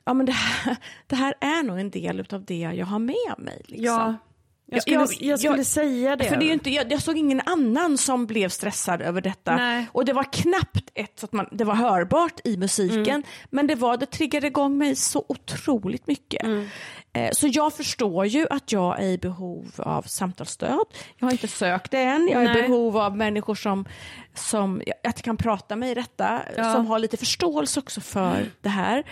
ja 0.04 0.14
men 0.14 0.26
det 0.26 0.32
här, 0.32 0.76
det 1.06 1.16
här 1.16 1.34
är 1.40 1.62
nog 1.62 1.80
en 1.80 1.90
del 1.90 2.26
av 2.30 2.44
det 2.44 2.58
jag 2.58 2.86
har 2.86 2.98
med 2.98 3.34
mig. 3.38 3.62
Liksom. 3.64 3.84
Ja. 3.84 4.14
Jag 4.68 4.82
skulle, 4.82 4.96
Jag- 4.96 5.08
jag, 5.20 5.38
skulle 5.38 5.56
jag- 5.56 5.66
säga 5.66 6.16
det. 6.16 6.24
För 6.24 6.36
det 6.36 6.44
är 6.44 6.52
inte, 6.52 6.70
jag, 6.70 6.92
jag 6.92 7.02
såg 7.02 7.18
ingen 7.18 7.40
annan 7.46 7.98
som 7.98 8.26
blev 8.26 8.48
stressad 8.48 9.02
över 9.02 9.20
detta. 9.20 9.56
Nej. 9.56 9.86
Och 9.92 10.04
det 10.04 10.12
var 10.12 10.32
knappt 10.32 10.90
ett, 10.94 11.12
så 11.20 11.26
att 11.26 11.32
man, 11.32 11.48
det 11.52 11.64
var 11.64 11.74
hörbart 11.74 12.40
i 12.44 12.56
musiken, 12.56 13.06
Mm. 13.08 13.22
men 13.50 13.66
det, 13.66 13.74
var, 13.74 13.96
det 13.96 14.06
triggade 14.06 14.46
igång 14.46 14.78
mig 14.78 14.96
så 14.96 15.24
otroligt 15.28 16.06
mycket. 16.06 16.42
Mm. 16.42 16.68
Eh, 17.12 17.30
Så 17.32 17.46
jag 17.52 17.72
förstår 17.74 18.26
ju 18.26 18.46
att 18.50 18.72
jag 18.72 18.98
är 19.00 19.08
i 19.08 19.18
behov 19.18 19.66
av 19.78 20.02
samtalsstöd. 20.02 20.78
Jag 21.18 21.26
har 21.26 21.32
inte 21.32 21.48
sökt 21.48 21.90
det 21.90 22.00
än. 22.02 22.28
Jag 22.32 22.42
är 22.44 22.50
i 22.50 22.52
Nej. 22.52 22.62
behov 22.62 22.96
av 22.98 23.16
människor 23.16 23.54
som, 23.54 23.84
som 24.34 24.82
att 25.04 25.22
kan 25.22 25.36
prata 25.36 25.76
med 25.76 25.90
i 25.90 25.94
detta, 25.94 26.42
Ja. 26.56 26.72
som 26.72 26.86
har 26.86 26.98
lite 26.98 27.16
förståelse 27.16 27.80
också 27.80 28.00
för 28.00 28.46
det 28.62 28.68
här 28.68 29.02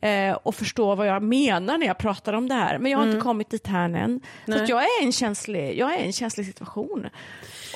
eh, 0.00 0.32
och 0.42 0.54
förstå 0.54 0.94
vad 0.94 1.06
jag 1.06 1.22
menar 1.22 1.78
när 1.78 1.86
jag 1.86 1.98
pratar 1.98 2.32
om 2.32 2.48
det 2.48 2.54
här. 2.54 2.78
Men 2.78 2.92
jag 2.92 2.98
har 2.98 3.06
inte 3.06 3.20
kommit 3.20 3.50
dit 3.50 3.66
här 3.66 3.84
än. 3.84 3.94
Så 3.94 3.96
Mm. 3.96 4.20
Nej. 4.46 4.62
att 4.62 4.68
jag, 4.68 4.82
är 4.82 5.02
i 5.02 5.03
en 5.04 5.12
känslig, 5.12 5.78
jag 5.78 5.94
är 5.94 6.04
en 6.04 6.12
känslig 6.12 6.46
situation. 6.46 7.06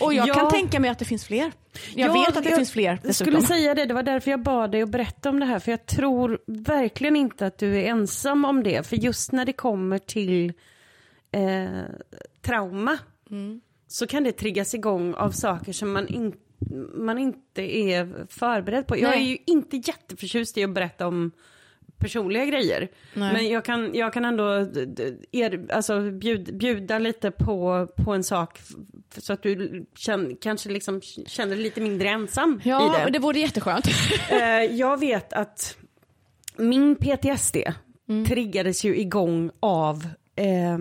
Och 0.00 0.14
jag 0.14 0.28
Ja. 0.28 0.34
kan 0.34 0.48
tänka 0.50 0.80
mig 0.80 0.90
att 0.90 0.98
det 0.98 1.04
finns 1.04 1.24
fler. 1.26 1.52
Jag 1.94 2.08
Ja, 2.08 2.12
vet 2.12 2.36
att 2.36 2.44
det 2.44 2.56
finns 2.56 2.70
fler 2.72 2.84
Jag 2.84 2.98
dessutom. 3.02 3.14
skulle 3.32 3.46
säga 3.46 3.74
det, 3.74 3.84
det 3.84 3.94
var 3.94 4.02
därför 4.02 4.30
jag 4.30 4.42
bad 4.42 4.72
dig 4.72 4.82
att 4.82 4.88
berätta 4.88 5.28
om 5.30 5.40
det 5.40 5.46
här. 5.46 5.58
För 5.58 5.70
jag 5.72 5.86
tror 5.86 6.38
verkligen 6.46 7.16
inte 7.16 7.46
att 7.46 7.58
du 7.58 7.76
är 7.76 7.84
ensam 7.90 8.44
om 8.44 8.62
det. 8.62 8.86
För 8.86 8.96
just 8.96 9.32
när 9.32 9.44
det 9.44 9.52
kommer 9.52 9.98
till 9.98 10.52
eh, 11.32 11.68
trauma 12.42 12.98
Mm. 13.30 13.60
så 13.88 14.06
kan 14.06 14.24
det 14.24 14.32
triggas 14.32 14.74
igång 14.74 15.14
av 15.14 15.30
saker 15.30 15.72
som 15.72 15.92
man, 15.92 16.08
in, 16.08 16.32
man 16.94 17.18
inte 17.18 17.62
är 17.78 18.26
förberedd 18.28 18.86
på. 18.86 18.98
Jag 18.98 19.14
är 19.14 19.20
ju 19.20 19.38
inte 19.46 19.76
jätteförtjust 19.76 20.58
i 20.58 20.64
att 20.64 20.70
berätta 20.70 21.06
om 21.06 21.30
personliga 21.98 22.44
grejer. 22.44 22.88
Nej. 23.14 23.32
Men 23.32 23.48
jag 23.48 23.64
kan, 23.64 23.94
jag 23.94 24.12
kan 24.12 24.24
ändå 24.24 24.66
er, 25.32 25.66
alltså, 25.72 26.10
bjud, 26.10 26.58
bjuda 26.58 26.98
lite 26.98 27.30
på, 27.30 27.88
på 27.96 28.12
en 28.14 28.24
sak 28.24 28.60
Så 29.16 29.32
att 29.32 29.42
du 29.42 29.84
känn, 29.96 30.36
kanske 30.40 30.68
liksom 30.68 31.00
känner 31.26 31.54
dig 31.54 31.62
lite 31.64 31.80
mindre 31.80 32.08
ensam 32.08 32.60
Ja, 32.64 32.86
i 32.94 32.98
det. 32.98 33.04
men 33.04 33.12
det 33.12 33.18
vore 33.18 33.38
jätteskönt. 33.38 33.84
Eh, 34.30 34.62
jag 34.76 35.00
vet 35.00 35.32
att 35.32 35.76
min 36.56 36.96
PTSD 36.96 37.56
triggades 38.26 38.84
ju 38.84 38.96
igång 38.96 39.50
av 39.60 40.06
eh, 40.36 40.78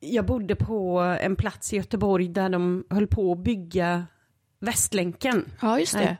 jag 0.00 0.26
bodde 0.26 0.56
på 0.56 0.98
en 1.20 1.36
plats 1.36 1.72
i 1.72 1.76
Göteborg 1.76 2.28
där 2.28 2.48
de 2.48 2.84
höll 2.90 3.06
på 3.06 3.32
att 3.32 3.38
bygga 3.38 4.06
Västlänken. 4.60 5.44
Ja, 5.60 5.78
just 5.80 5.92
det. 5.98 6.16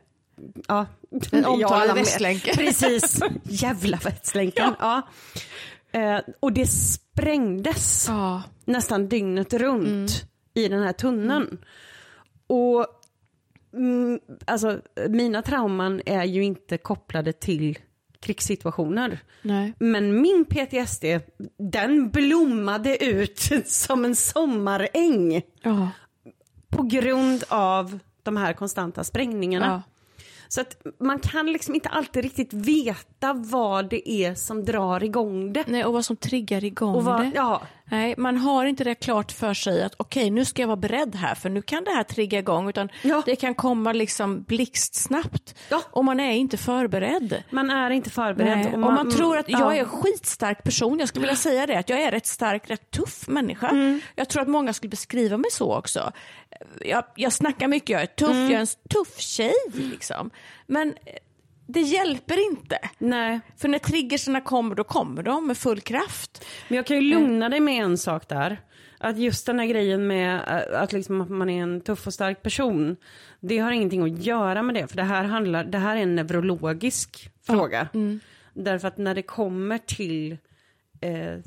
Ja, 0.69 0.87
Den 1.11 1.45
omtalade 1.45 1.87
Ja. 1.89 1.95
Västlänken. 1.95 2.55
Precis, 2.57 3.21
jävla 3.45 3.97
Västlänken. 3.97 4.75
Ja. 4.81 5.03
Eh, 5.93 6.21
och 6.41 6.53
det 6.53 6.67
sprängdes 6.67 8.07
Ja. 8.09 8.43
nästan 8.65 9.09
dygnet 9.09 9.53
runt 9.53 10.25
i 10.55 10.69
den 10.69 10.83
här 10.83 10.93
tunneln. 10.93 11.59
Och 12.47 12.87
mm, 13.75 14.21
alltså, 14.45 14.81
mina 15.09 15.43
trauman 15.43 16.01
är 16.07 16.25
ju 16.25 16.45
inte 16.45 16.79
kopplade 16.79 17.33
till 17.33 17.79
krigssituationer. 18.21 19.19
Nej. 19.43 19.73
Men 19.79 20.23
min 20.23 20.45
PTSD, 20.45 21.05
den 21.59 22.11
blommade 22.11 23.05
ut 23.05 23.51
som 23.67 24.05
en 24.05 24.17
sommaräng 24.17 25.43
Ja. 25.63 25.89
på 26.69 26.83
grund 26.83 27.45
av 27.49 27.99
de 28.23 28.37
här 28.37 28.53
konstanta 28.53 29.05
sprängningarna. 29.05 29.83
Så 30.55 30.61
att 30.61 30.77
man 31.01 31.19
kan 31.19 31.47
liksom 31.53 31.75
inte 31.75 31.89
alltid 31.89 32.23
riktigt 32.23 32.53
veta 32.53 33.33
vad 33.33 33.89
det 33.91 34.11
är 34.11 34.35
som 34.35 34.65
drar 34.65 35.05
igång 35.05 35.53
det. 35.53 35.65
Nej, 35.67 35.85
och 35.85 35.93
vad 35.93 36.05
som 36.05 36.17
triggar 36.17 36.65
igång 36.65 37.05
vad, 37.05 37.21
det. 37.21 37.31
ja, 37.35 37.63
Nej, 37.85 38.15
man 38.19 38.37
har 38.37 38.65
inte 38.67 38.85
det 38.85 38.95
klart 38.95 39.33
för 39.33 39.55
sig 39.55 39.83
att 39.83 39.95
okej, 39.97 40.31
nu 40.31 40.45
ska 40.45 40.63
jag 40.63 40.67
vara 40.67 40.77
beredd 40.77 41.15
här 41.15 41.35
för 41.35 41.49
nu 41.51 41.63
kan 41.63 41.85
det 41.85 41.91
här 41.91 42.03
trigga 42.03 42.39
igång 42.39 42.69
utan 42.69 42.89
Ja. 43.03 43.23
det 43.27 43.37
kan 43.37 43.55
komma 43.55 43.93
liksom 43.93 44.43
blixtsnabbt 44.43 45.55
Ja. 45.69 45.83
och 45.91 46.05
man 46.05 46.21
är 46.21 46.33
inte 46.33 46.57
förberedd. 46.57 47.43
man 47.51 47.71
är 47.71 47.91
inte 47.91 48.11
förberedd. 48.11 48.59
Nej. 48.59 48.67
och 48.67 48.75
Och 48.75 48.93
man, 48.93 49.11
tror 49.11 49.39
att 49.39 49.49
jag 49.49 49.61
ja. 49.61 49.75
är 49.75 49.79
en 49.81 49.87
skitstark 49.87 50.65
person. 50.65 50.99
Jag 50.99 51.09
skulle 51.09 51.23
vilja 51.23 51.37
säga 51.37 51.67
det, 51.67 51.79
att 51.79 51.89
jag 51.89 52.03
är 52.03 52.11
rätt 52.11 52.27
stark, 52.27 52.71
rätt 52.71 52.91
tuff 52.91 53.29
människa. 53.29 53.69
Mm. 53.69 54.01
Jag 54.15 54.29
tror 54.29 54.43
att 54.43 54.49
många 54.49 54.73
skulle 54.73 54.91
beskriva 54.91 55.37
mig 55.37 55.51
så 55.51 55.77
också. 55.79 56.13
Jag, 56.85 57.05
jag 57.17 57.33
snackar 57.33 57.69
mycket, 57.69 57.89
jag 57.91 58.03
är 58.03 58.07
tuff, 58.07 58.31
Mm. 58.31 58.43
jag 58.43 58.53
är 58.53 58.61
en 58.61 58.67
tuff 58.91 59.19
tjej. 59.21 59.55
Liksom. 59.75 60.31
Men 60.67 60.89
eh, 60.89 61.15
det 61.67 61.81
hjälper 61.81 62.51
inte. 62.51 62.79
Nej, 62.99 63.41
För 63.57 63.69
när 63.69 63.79
triggersarna 63.79 64.41
kommer, 64.41 64.75
då 64.75 64.85
kommer 64.85 65.23
de 65.23 65.47
med 65.47 65.59
full 65.59 65.81
kraft. 65.81 66.45
men 66.69 66.77
jag 66.77 66.87
kan 66.87 66.97
ju 66.97 67.03
lugna 67.03 67.49
dig 67.49 67.61
med 67.61 67.85
en 67.85 67.99
sak 67.99 68.29
där. 68.29 68.61
Att 68.99 69.19
just 69.19 69.47
den 69.47 69.59
här 69.59 69.67
grejen 69.67 70.07
med 70.07 70.35
äh, 70.35 70.83
att, 70.83 70.93
liksom, 70.93 71.21
att 71.21 71.31
man 71.31 71.51
är 71.51 71.63
en 71.63 71.81
tuff 71.81 72.07
och 72.07 72.15
stark 72.15 72.43
person. 72.43 72.97
Det 73.41 73.59
har 73.59 73.73
ingenting 73.73 74.03
att 74.03 74.25
göra 74.25 74.63
med 74.63 74.75
det. 74.75 74.87
För 74.87 74.97
det 74.97 75.03
här, 75.03 75.25
handlar, 75.25 75.65
det 75.65 75.79
här 75.79 75.97
är 75.97 76.01
en 76.01 76.15
neurologisk 76.15 77.31
fråga. 77.47 77.89
Därför 78.55 78.89
att 78.89 78.99
när 78.99 79.15
det 79.15 79.23
kommer 79.23 79.79
till 79.79 80.39
eh, 81.01 81.39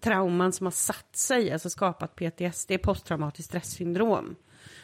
trauman 0.00 0.52
som 0.52 0.66
har 0.66 0.70
satt 0.70 1.16
sig, 1.16 1.52
alltså 1.52 1.70
skapat 1.70 2.16
PTSD, 2.16 2.72
posttraumatiskt 2.82 3.48
stresssyndrom. 3.48 4.36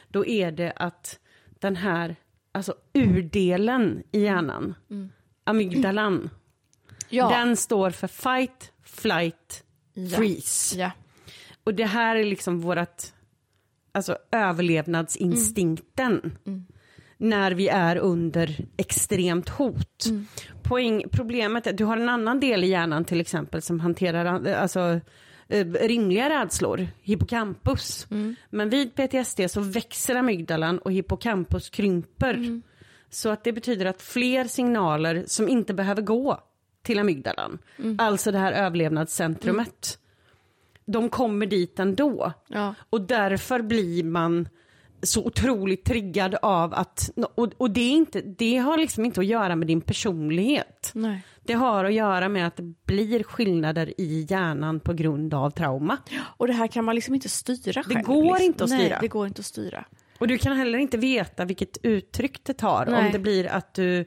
Då 0.08 0.26
är 0.26 0.52
det 0.52 0.72
att 0.76 1.18
den 1.60 1.76
här, 1.76 2.16
alltså 2.52 2.74
urdelen 2.94 4.02
i 4.12 4.20
hjärnan, 4.22 4.74
amygdalan, 5.44 6.30
Ja. 7.08 7.28
den 7.30 7.56
står 7.56 7.90
för 7.90 8.06
fight, 8.06 8.72
flight, 8.84 9.64
Ja. 9.94 10.16
freeze. 10.16 10.78
Ja. 10.78 10.90
Och 11.64 11.74
det 11.74 11.84
här 11.84 12.16
är 12.16 12.24
liksom 12.24 12.60
vårat, 12.60 13.14
alltså 13.92 14.16
överlevnadsinstinkten. 14.32 16.38
När 17.18 17.52
vi 17.52 17.68
är 17.68 17.96
under 17.96 18.66
extremt 18.76 19.48
hot. 19.48 20.04
Poäng, 20.62 21.04
problemet 21.12 21.66
är 21.66 21.72
du 21.72 21.84
har 21.84 21.96
en 21.96 22.08
annan 22.08 22.40
del 22.40 22.64
i 22.64 22.66
hjärnan 22.66 23.04
till 23.04 23.20
exempel 23.20 23.62
som 23.62 23.80
hanterar 23.80 24.24
alltså, 24.54 25.00
eh, 25.50 25.66
rimliga 25.66 26.30
rädslor, 26.30 26.86
hippocampus. 27.02 28.06
Men 28.50 28.70
vid 28.70 28.94
PTSD 28.94 29.40
så 29.50 29.60
växer 29.60 30.14
amygdalan 30.14 30.78
och 30.78 30.92
hippocampus 30.92 31.70
krymper. 31.70 32.60
Så 33.10 33.28
att 33.28 33.44
det 33.44 33.52
betyder 33.52 33.86
att 33.86 34.02
fler 34.02 34.44
signaler 34.44 35.24
som 35.26 35.48
inte 35.48 35.74
behöver 35.74 36.02
gå 36.02 36.40
till 36.82 36.98
amygdalan, 36.98 37.58
alltså 37.98 38.32
det 38.32 38.38
här 38.38 38.52
överlevnadscentrumet, 38.52 39.98
de 40.86 41.08
kommer 41.08 41.46
dit 41.46 41.78
ändå. 41.78 42.32
Ja. 42.48 42.74
Och 42.90 43.00
därför 43.00 43.62
blir 43.62 44.04
man 44.04 44.48
så 45.02 45.24
otroligt 45.24 45.84
triggad 45.84 46.34
av 46.42 46.74
att, 46.74 47.10
och, 47.34 47.52
och 47.56 47.70
det, 47.70 47.80
är 47.80 47.92
inte, 47.92 48.20
det 48.20 48.56
har 48.56 48.78
liksom 48.78 49.04
inte 49.04 49.20
att 49.20 49.26
göra 49.26 49.56
med 49.56 49.66
din 49.66 49.80
personlighet. 49.80 50.90
Nej. 50.94 51.22
Det 51.50 51.54
har 51.56 51.84
att 51.84 51.92
göra 51.94 52.28
med 52.28 52.46
att 52.46 52.56
det 52.56 52.62
blir 52.86 53.22
skillnader 53.22 53.94
i 54.00 54.26
hjärnan 54.30 54.80
på 54.80 54.92
grund 54.92 55.34
av 55.34 55.50
trauma. 55.50 55.96
Och 56.36 56.46
det 56.46 56.52
här 56.52 56.66
kan 56.66 56.84
man 56.84 56.94
liksom 56.94 57.14
inte 57.14 57.28
styra 57.28 57.82
själv. 57.82 58.02
går 58.02 58.22
liksom. 58.24 58.44
inte 58.46 58.64
att 58.64 58.70
Nej, 58.70 58.80
styra. 58.80 58.98
det 59.00 59.08
går 59.08 59.26
inte 59.26 59.40
att 59.40 59.46
styra. 59.46 59.84
Och 60.18 60.28
du 60.28 60.38
kan 60.38 60.56
heller 60.56 60.78
inte 60.78 60.96
veta 60.96 61.44
vilket 61.44 61.78
uttryck 61.82 62.44
det 62.44 62.54
tar. 62.54 62.86
Om 62.86 62.92
Nej. 62.92 63.12
det 63.12 63.18
blir 63.18 63.46
att 63.46 63.74
du 63.74 64.04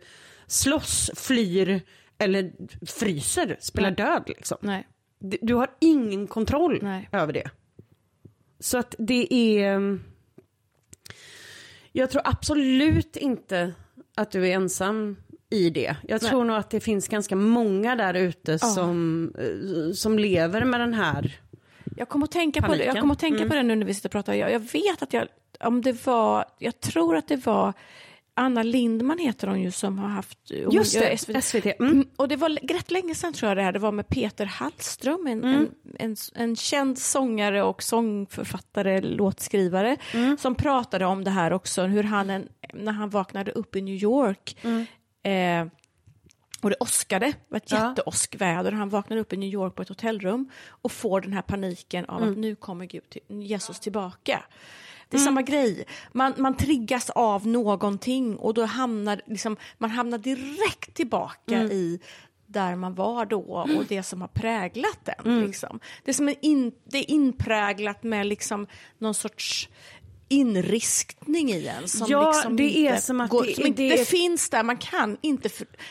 slåss, 0.47 1.11
flyr 1.15 1.81
eller 2.17 2.51
fryser, 2.85 3.57
spelar 3.59 3.89
Nej. 3.89 3.95
död. 3.95 4.23
Liksom. 4.27 4.57
Nej. 4.61 4.87
Du- 5.19 5.37
Du 5.41 5.53
har 5.53 5.67
ingen 5.81 6.27
kontroll 6.27 6.79
Nej. 6.81 7.09
över 7.11 7.33
det. 7.33 7.49
Så 8.59 8.77
att 8.77 8.95
det 8.97 9.33
är... 9.33 9.99
Jag 11.91 12.09
tror 12.09 12.21
absolut 12.25 13.17
inte 13.17 13.73
att 14.15 14.31
du 14.31 14.47
är 14.47 14.51
ensam 14.55 15.15
i 15.53 15.69
det. 15.69 15.95
Jag 16.07 16.21
Nej. 16.21 16.29
tror 16.31 16.43
nog 16.45 16.55
att 16.57 16.69
det 16.69 16.79
finns 16.79 17.07
ganska 17.07 17.35
många 17.35 17.95
där 17.95 18.13
ute 18.13 18.59
som, 18.59 19.31
eh, 19.37 19.93
som 19.93 20.19
lever 20.19 20.65
med 20.65 20.79
den 20.79 20.93
här. 20.93 21.39
Jag 21.97 22.09
kommer 22.09 22.25
att 22.25 22.31
tänka, 22.31 22.61
på 22.61 22.65
det, 22.67 22.71
Paniken. 22.71 22.95
jag 22.95 23.01
kommer 23.01 23.13
att 23.13 23.19
tänka 23.19 23.37
Mm. 23.37 23.49
på 23.49 23.55
det 23.55 23.63
nu 23.63 23.75
när 23.75 23.85
vi 23.85 23.93
sitter 23.93 24.09
och 24.09 24.11
pratar. 24.11 24.33
Jag, 24.33 24.51
jag 24.51 24.59
vet 24.59 25.01
att 25.03 25.13
jag, 25.13 25.27
om 25.59 25.81
det 25.81 26.05
var, 26.05 26.45
jag 26.59 26.79
tror 26.81 27.15
att 27.15 27.27
det 27.27 27.45
var 27.45 27.73
Anna 28.35 28.63
Lindman 28.63 29.17
heter 29.19 29.47
hon 29.47 29.61
ju 29.61 29.71
som 29.71 29.99
har 29.99 30.07
haft 30.09 30.37
hon 30.65 30.71
Just 30.75 30.99
det, 30.99 31.17
SVT. 31.17 31.43
SVT. 31.43 31.65
Mm. 31.79 31.91
Mm, 31.91 32.07
Och 32.15 32.27
det 32.27 32.35
var 32.35 32.73
rätt 32.73 32.91
länge 32.91 33.15
sedan 33.15 33.33
tror 33.33 33.49
jag 33.49 33.57
det 33.57 33.63
här, 33.63 33.71
det 33.71 33.79
var 33.79 33.91
med 33.91 34.07
Peter 34.07 34.45
Hallström, 34.45 35.27
en, 35.27 35.43
Mm. 35.43 35.55
en, 35.55 35.69
en, 36.09 36.15
en 36.35 36.55
känd 36.55 36.97
sångare 36.99 37.63
och 37.63 37.83
sångförfattare, 37.83 39.01
låtskrivare, 39.01 39.97
Mm. 40.13 40.37
som 40.37 40.55
pratade 40.55 41.05
om 41.05 41.23
det 41.23 41.31
här 41.31 41.53
också, 41.53 41.83
hur 41.83 42.03
han 42.03 42.29
en, 42.29 42.47
när 42.73 42.91
han 42.91 43.09
vaknade 43.09 43.51
upp 43.51 43.75
i 43.75 43.81
New 43.81 43.95
York 43.95 44.57
Mm. 44.61 44.85
Eh, 45.23 45.65
och 46.61 46.69
det 46.69 46.75
åskade, 46.79 47.25
det 47.25 47.35
var 47.49 47.57
ett 47.57 47.71
Ja. 47.71 47.89
jätteåskväder. 47.89 48.71
Han 48.71 48.89
vaknar 48.89 49.17
upp 49.17 49.33
i 49.33 49.37
New 49.37 49.49
York 49.49 49.75
på 49.75 49.81
ett 49.81 49.89
hotellrum 49.89 50.49
och 50.67 50.91
får 50.91 51.21
den 51.21 51.33
här 51.33 51.41
paniken 51.41 52.05
av 52.05 52.17
Mm. 52.21 52.31
att 52.31 52.37
nu 52.37 52.55
kommer 52.55 52.85
Gud 52.85 53.09
till, 53.09 53.21
Jesus 53.29 53.79
tillbaka. 53.79 54.43
Det 55.09 55.17
är 55.17 55.21
samma 55.21 55.41
grej. 55.41 55.85
Man, 56.11 56.33
man 56.37 56.57
triggas 56.57 57.09
av 57.09 57.47
någonting 57.47 58.35
och 58.37 58.53
då 58.53 58.65
hamnar 58.65 59.21
liksom, 59.25 59.57
man 59.77 59.89
hamnar 59.89 60.17
direkt 60.17 60.93
tillbaka 60.93 61.55
Mm. 61.55 61.71
i 61.71 61.99
där 62.45 62.75
man 62.75 62.93
var 62.95 63.25
då 63.25 63.41
och 63.77 63.85
det 63.87 64.03
som 64.03 64.21
har 64.21 64.27
präglat 64.27 64.99
den. 65.03 65.25
Mm. 65.33 65.45
Liksom. 65.47 65.79
Det 66.03 66.13
som 66.13 66.29
är, 66.29 66.35
in, 66.41 66.71
det 66.83 66.97
är 66.97 67.11
inpräglat 67.11 68.03
med 68.03 68.25
liksom 68.27 68.67
någon 68.97 69.13
sorts 69.13 69.69
inriskning 70.33 71.49
i 71.49 71.67
en. 71.67 71.87
Som 71.87 72.07
Ja, 72.09 72.31
liksom 72.31 72.55
det 72.55 72.63
är 72.63 72.89
inte 72.89 73.01
som 73.01 73.21
att 73.21 73.29
går, 73.29 73.43
det- 73.45 73.55
som 73.55 73.65
inte, 73.65 73.81
det 73.89 74.07
finns 74.07 74.49
där, 74.49 74.63
man 74.63 74.77
kan 74.77 75.17
inte, 75.21 75.49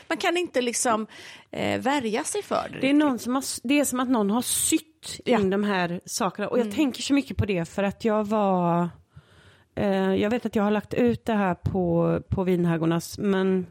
man 0.09 0.19
kan 0.19 0.37
inte 0.37 0.61
liksom 0.61 1.07
eh, 1.51 1.81
värja 1.81 2.25
sig 2.25 2.43
för 2.43 2.69
det. 2.73 2.79
Det 2.81 2.91
är, 2.91 2.95
någon 2.95 3.19
som 3.19 3.35
har, 3.35 3.45
det 3.69 3.81
är 3.81 3.85
som 3.85 4.01
att 4.01 4.09
någon 4.11 4.31
har 4.31 4.43
sytt 4.43 5.21
Ja. 5.25 5.41
in 5.41 5.51
de 5.51 5.65
här 5.65 6.01
sakerna. 6.05 6.49
Och 6.49 6.59
jag 6.59 6.65
Mm. 6.67 6.77
tänker 6.77 7.03
så 7.03 7.15
mycket 7.15 7.37
på 7.37 7.47
det 7.47 7.65
för 7.69 7.83
att 7.83 8.05
jag 8.05 8.25
var... 8.25 8.89
Eh, 9.75 10.15
jag 10.15 10.31
vet 10.31 10.47
att 10.47 10.57
jag 10.57 10.63
har 10.63 10.71
lagt 10.71 10.95
ut 10.95 11.25
det 11.25 11.33
här 11.35 11.55
på, 11.55 12.21
på 12.29 12.45
Vinhaggornas 12.45 13.19
men 13.19 13.67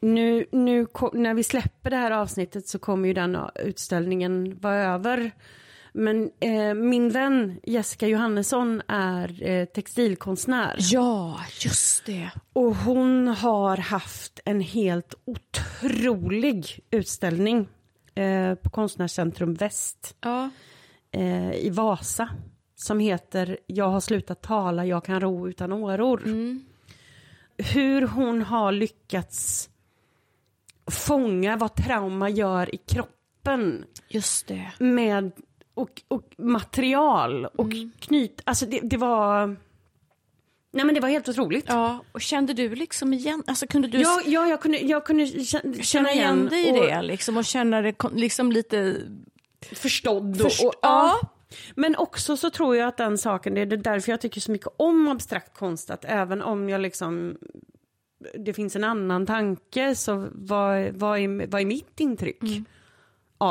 nu, 0.00 0.46
nu 0.52 0.86
när 1.12 1.34
vi 1.34 1.42
släpper 1.44 1.90
det 1.90 1.96
här 1.96 2.10
avsnittet 2.10 2.68
så 2.68 2.78
kommer 2.78 3.08
ju 3.08 3.14
den 3.14 3.38
utställningen 3.54 4.58
vara 4.60 4.74
över. 4.94 5.30
Men 5.96 6.30
eh, 6.40 6.74
min 6.74 7.08
vän 7.10 7.60
Jessica 7.62 8.06
Johannesson 8.06 8.82
är 8.88 9.48
eh, 9.48 9.64
textilkonstnär. 9.64 10.76
Ja, 10.78 11.40
just 11.64 12.06
det. 12.06 12.30
Och 12.52 12.76
hon 12.76 13.28
har 13.28 13.76
haft 13.76 14.40
en 14.44 14.60
helt 14.60 15.14
otrolig 15.24 16.80
utställning 16.90 17.68
eh, 18.14 18.54
på 18.54 18.70
Konstnärscentrum 18.70 19.54
Väst 19.54 20.16
Ja. 20.20 20.50
eh, 21.12 21.52
i 21.54 21.70
Vasa 21.70 22.28
som 22.76 22.98
heter 23.00 23.58
Jag 23.66 23.88
har 23.90 24.00
slutat 24.00 24.42
tala, 24.42 24.86
jag 24.86 25.04
kan 25.04 25.20
ro 25.20 25.48
utan 25.48 25.72
åror. 25.72 26.22
Hur 27.58 28.06
hon 28.06 28.42
har 28.42 28.72
lyckats 28.72 29.70
fånga 30.90 31.56
vad 31.56 31.74
trauma 31.74 32.28
gör 32.28 32.74
i 32.74 32.78
kroppen 32.78 33.84
Just 34.08 34.46
det. 34.48 34.70
med 34.78 35.32
och, 35.74 36.02
och 36.08 36.34
material 36.38 37.46
och 37.46 37.72
knyt, 38.00 38.40
alltså 38.44 38.66
det, 38.66 38.80
det 38.82 38.96
var, 38.96 39.46
nej 40.72 40.84
men 40.84 40.94
det 40.94 41.00
var 41.00 41.08
helt 41.08 41.28
otroligt. 41.28 41.64
Ja, 41.68 42.04
och 42.12 42.20
kände 42.20 42.52
du 42.52 42.74
liksom 42.74 43.12
igen, 43.12 43.42
alltså 43.46 43.66
kunde 43.66 43.88
du 43.88 44.00
Ja, 44.00 44.20
ja 44.26 44.46
jag, 44.46 44.60
kunde, 44.60 44.78
jag 44.78 45.06
kunde 45.06 45.24
kä- 45.24 45.82
känna 45.82 46.12
igen 46.12 46.46
dig 46.46 46.68
i 46.68 46.72
och 46.72 46.74
det 46.76 47.02
liksom 47.02 47.36
och 47.36 47.44
känna 47.44 47.82
det 47.82 47.94
liksom 48.14 48.52
lite... 48.52 48.96
Förstådd. 49.72 50.40
Först- 50.42 50.62
och, 50.62 50.68
och, 50.68 50.74
ja. 50.82 51.18
ja. 51.22 51.28
Men 51.74 51.96
också 51.96 52.36
så 52.36 52.50
tror 52.50 52.76
jag 52.76 52.88
att 52.88 52.96
den 52.96 53.18
saken, 53.18 53.54
det 53.54 53.60
är 53.60 53.66
därför 53.66 54.12
jag 54.12 54.20
tycker 54.20 54.40
så 54.40 54.50
mycket 54.52 54.68
om 54.76 55.08
abstrakt 55.08 55.58
konst, 55.58 55.90
att 55.90 56.04
även 56.04 56.42
om 56.42 56.68
jag 56.68 56.80
liksom 56.80 57.38
det 58.34 58.52
finns 58.52 58.76
en 58.76 58.84
annan 58.84 59.26
tanke, 59.26 59.94
så 59.94 60.28
vad, 60.32 60.92
vad, 60.92 61.18
är, 61.18 61.46
vad 61.46 61.60
är 61.60 61.64
mitt 61.64 62.00
intryck 62.00 62.42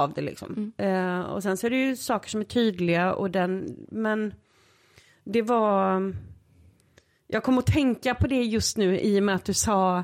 av 0.01 0.13
det 0.13 0.21
liksom? 0.21 0.71
Eh, 0.77 1.19
och 1.19 1.43
sen 1.43 1.57
så 1.57 1.65
är 1.67 1.69
det 1.71 1.85
ju 1.85 1.95
saker 1.95 2.29
som 2.29 2.41
är 2.41 2.45
tydliga 2.45 3.13
och 3.13 3.31
den, 3.31 3.75
men 3.91 4.33
det 5.23 5.41
var, 5.41 6.13
jag 7.27 7.43
kom 7.43 7.57
att 7.57 7.65
tänka 7.65 8.15
på 8.15 8.27
det 8.27 8.43
just 8.43 8.77
nu 8.77 8.99
i 8.99 9.19
och 9.19 9.23
med 9.23 9.35
att 9.35 9.45
du 9.45 9.53
sa 9.53 10.03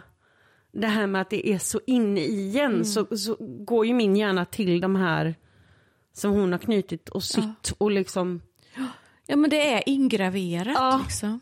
det 0.71 0.87
här 0.87 1.07
med 1.07 1.21
att 1.21 1.29
det 1.29 1.49
är 1.49 1.57
så 1.57 1.79
inne 1.87 2.21
igen, 2.21 2.85
så, 2.85 3.17
så 3.17 3.35
går 3.39 3.85
ju 3.85 3.93
min 3.93 4.15
hjärna 4.15 4.45
till 4.45 4.81
de 4.81 4.95
här 4.95 5.35
som 6.13 6.31
hon 6.31 6.51
har 6.51 6.59
knutit 6.59 7.09
och 7.09 7.23
sytt 7.23 7.73
och 7.77 7.91
liksom, 7.91 8.41
Ja 9.27 9.35
men 9.35 9.49
det 9.49 9.73
är 9.73 9.83
ingraverat 9.89 10.73
Ja. 10.75 10.99
liksom. 11.03 11.39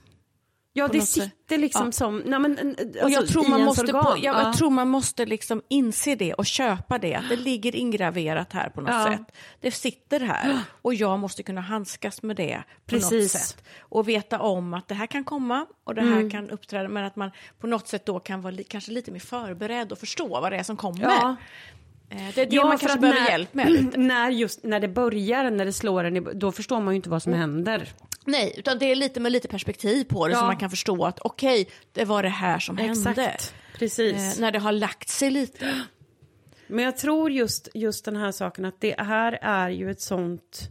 Ja 0.78 0.88
det 0.88 0.98
något 0.98 1.08
sitter 1.08 1.58
liksom 1.58 1.86
Ja. 1.86 1.92
som, 1.92 2.18
nej 2.26 2.40
men, 2.40 2.76
alltså, 2.80 3.04
Och 3.04 3.10
jag 3.10 3.28
tror 3.28 3.50
man 3.50 3.62
måste, 3.62 3.88
på, 3.88 3.98
jag, 3.98 4.18
Ja. 4.36 4.42
jag 4.42 4.58
tror 4.58 4.70
man 4.70 4.88
måste 4.88 5.26
liksom 5.26 5.62
inse 5.70 6.16
det 6.16 6.34
och 6.34 6.46
köpa 6.46 6.98
det, 6.98 7.24
det 7.30 7.36
ligger 7.36 7.76
ingraverat 7.76 8.54
här 8.54 8.70
på 8.70 8.82
något 8.82 8.90
Ja. 8.90 9.06
sätt. 9.06 9.36
Det 9.62 9.72
sitter 9.72 10.20
här 10.20 10.60
och 10.82 10.94
jag 10.94 11.20
måste 11.20 11.44
kunna 11.44 11.62
handskas 11.62 12.24
med 12.24 12.36
det 12.36 12.64
på 12.86 12.96
något 12.96 13.10
Precis. 13.10 13.32
sätt. 13.32 13.64
Och 13.80 14.08
veta 14.08 14.40
om 14.40 14.74
att 14.74 14.88
det 14.88 14.96
här 14.96 15.08
kan 15.08 15.24
komma 15.24 15.66
och 15.84 15.96
det 15.96 16.02
här 16.02 16.30
kan 16.30 16.50
uppträda, 16.50 16.90
men 16.90 17.04
att 17.06 17.16
man 17.16 17.32
på 17.60 17.68
något 17.68 17.88
sätt 17.88 18.06
då 18.06 18.20
kan 18.20 18.42
vara 18.42 18.52
li, 18.52 18.64
kanske 18.64 18.92
lite 18.92 19.12
mer 19.12 19.20
förberedd 19.20 19.92
och 19.92 19.98
förstå 19.98 20.28
vad 20.28 20.52
det 20.52 20.58
är 20.58 20.64
som 20.64 20.78
kommer. 20.78 21.36
Eh, 22.10 22.18
Det 22.36 22.42
är 22.42 22.46
det 22.46 22.56
Ja, 22.56 22.64
man 22.68 22.78
kanske 22.78 23.00
behöver 23.00 23.20
när- 23.22 23.30
hjälp 23.30 23.54
med 23.54 23.72
lite. 23.72 23.98
När, 23.98 24.30
just, 24.32 24.64
när 24.64 24.80
det 24.80 24.88
börjar, 24.88 25.52
när 25.52 25.66
det 25.66 25.74
slår 25.74 26.04
en, 26.04 26.40
då 26.40 26.52
förstår 26.52 26.82
man 26.82 26.94
ju 26.94 26.96
inte 26.96 27.10
vad 27.10 27.24
som 27.24 27.34
händer. 27.34 27.90
Nej, 28.26 28.54
utan 28.58 28.80
det 28.80 28.86
är 28.92 28.96
lite 28.96 29.20
med 29.20 29.32
lite 29.32 29.48
perspektiv 29.48 30.04
på 30.04 30.28
det 30.28 30.34
Ja. 30.34 30.40
så 30.40 30.46
man 30.46 30.58
kan 30.58 30.70
förstå 30.70 31.06
att 31.06 31.20
okej, 31.20 31.70
det 31.92 32.06
var 32.06 32.24
det 32.24 32.30
här 32.30 32.60
som 32.60 32.78
hände. 32.78 33.38
Precis. 33.78 34.36
Eh, 34.38 34.42
när 34.42 34.52
det 34.52 34.60
har 34.60 34.72
lagt 34.72 35.10
sig 35.10 35.30
lite. 35.32 35.82
Men 36.68 36.86
jag 36.86 36.98
tror 36.98 37.32
just, 37.32 37.68
just 37.74 38.06
den 38.06 38.16
här 38.16 38.32
saken 38.32 38.66
att 38.66 38.82
det 38.82 38.96
här 39.02 39.40
är 39.42 39.70
ju 39.70 39.92
ett 39.92 40.02
sånt, 40.02 40.70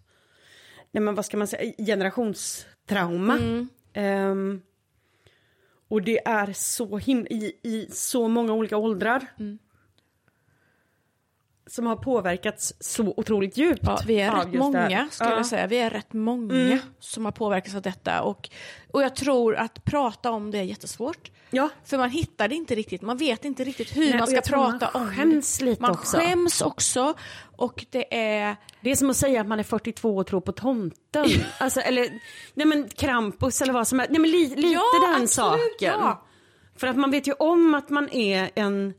nej 0.92 1.00
men 1.02 1.14
vad 1.14 1.24
ska 1.26 1.36
man 1.36 1.46
säga, 1.46 1.72
generationstrauma. 1.78 3.38
Ehm, 3.94 4.60
och 5.88 6.02
det 6.02 6.26
är 6.26 6.52
så 6.52 6.98
himla, 6.98 7.28
i, 7.30 7.52
i 7.62 7.88
så 7.92 8.28
många 8.28 8.52
olika 8.52 8.76
åldrar. 8.76 9.26
Som 11.66 11.86
har 11.86 11.96
påverkats 11.96 12.74
så 12.80 13.14
otroligt 13.16 13.56
djupt. 13.56 13.80
Ja, 13.82 13.98
vi 14.06 14.20
är 14.20 14.32
rätt 14.32 14.54
många, 14.54 15.08
skulle 15.10 15.30
Ja. 15.30 15.36
jag 15.36 15.46
säga. 15.46 15.66
Vi 15.66 15.76
är 15.78 15.90
rätt 15.90 16.12
många 16.12 16.78
som 17.00 17.24
har 17.24 17.32
påverkats 17.32 17.74
av 17.74 17.82
detta. 17.82 18.22
Och, 18.22 18.48
och 18.92 19.02
jag 19.02 19.16
tror 19.16 19.56
att 19.56 19.84
prata 19.84 20.30
om 20.30 20.50
det 20.50 20.58
är 20.58 20.62
jättesvårt. 20.62 21.30
Ja. 21.50 21.68
För 21.84 21.98
man 21.98 22.10
hittar 22.10 22.48
det 22.48 22.54
inte 22.54 22.74
riktigt, 22.74 23.02
man 23.02 23.16
vet 23.16 23.44
inte 23.44 23.64
riktigt 23.64 23.96
hur 23.96 24.10
Nej, 24.10 24.18
man 24.18 24.26
ska 24.26 24.40
prata 24.40 24.90
man 24.94 25.02
om 25.02 25.14
skäms 25.14 25.58
det. 25.58 25.64
lite 25.64 25.82
man 25.82 25.90
också. 25.90 26.16
skäms 26.16 26.60
också. 26.62 27.14
Och 27.56 27.86
det 27.90 28.16
är... 28.18 28.56
Det 28.80 28.90
är 28.90 28.96
som 28.96 29.10
att 29.10 29.16
säga 29.16 29.40
att 29.40 29.46
man 29.46 29.58
är 29.58 29.64
42 29.64 30.16
och 30.16 30.26
tror 30.26 30.40
på 30.40 30.52
tomten. 30.52 31.26
alltså, 31.58 31.80
eller, 31.80 32.08
nej 32.54 32.66
men 32.66 32.88
Krampus 32.88 33.62
eller 33.62 33.72
vad 33.72 33.88
som 33.88 34.00
är. 34.00 34.06
Nej 34.10 34.20
men 34.20 34.30
li, 34.30 34.48
lite 34.56 34.68
Ja, 34.68 34.82
den 35.02 35.22
absolut, 35.22 35.30
saken. 35.30 36.00
ja. 36.00 36.22
För 36.76 36.86
att 36.86 36.96
man 36.96 37.10
vet 37.10 37.28
ju 37.28 37.32
om 37.32 37.74
att 37.74 37.90
man 37.90 38.08
är 38.12 38.50
en 38.54 38.94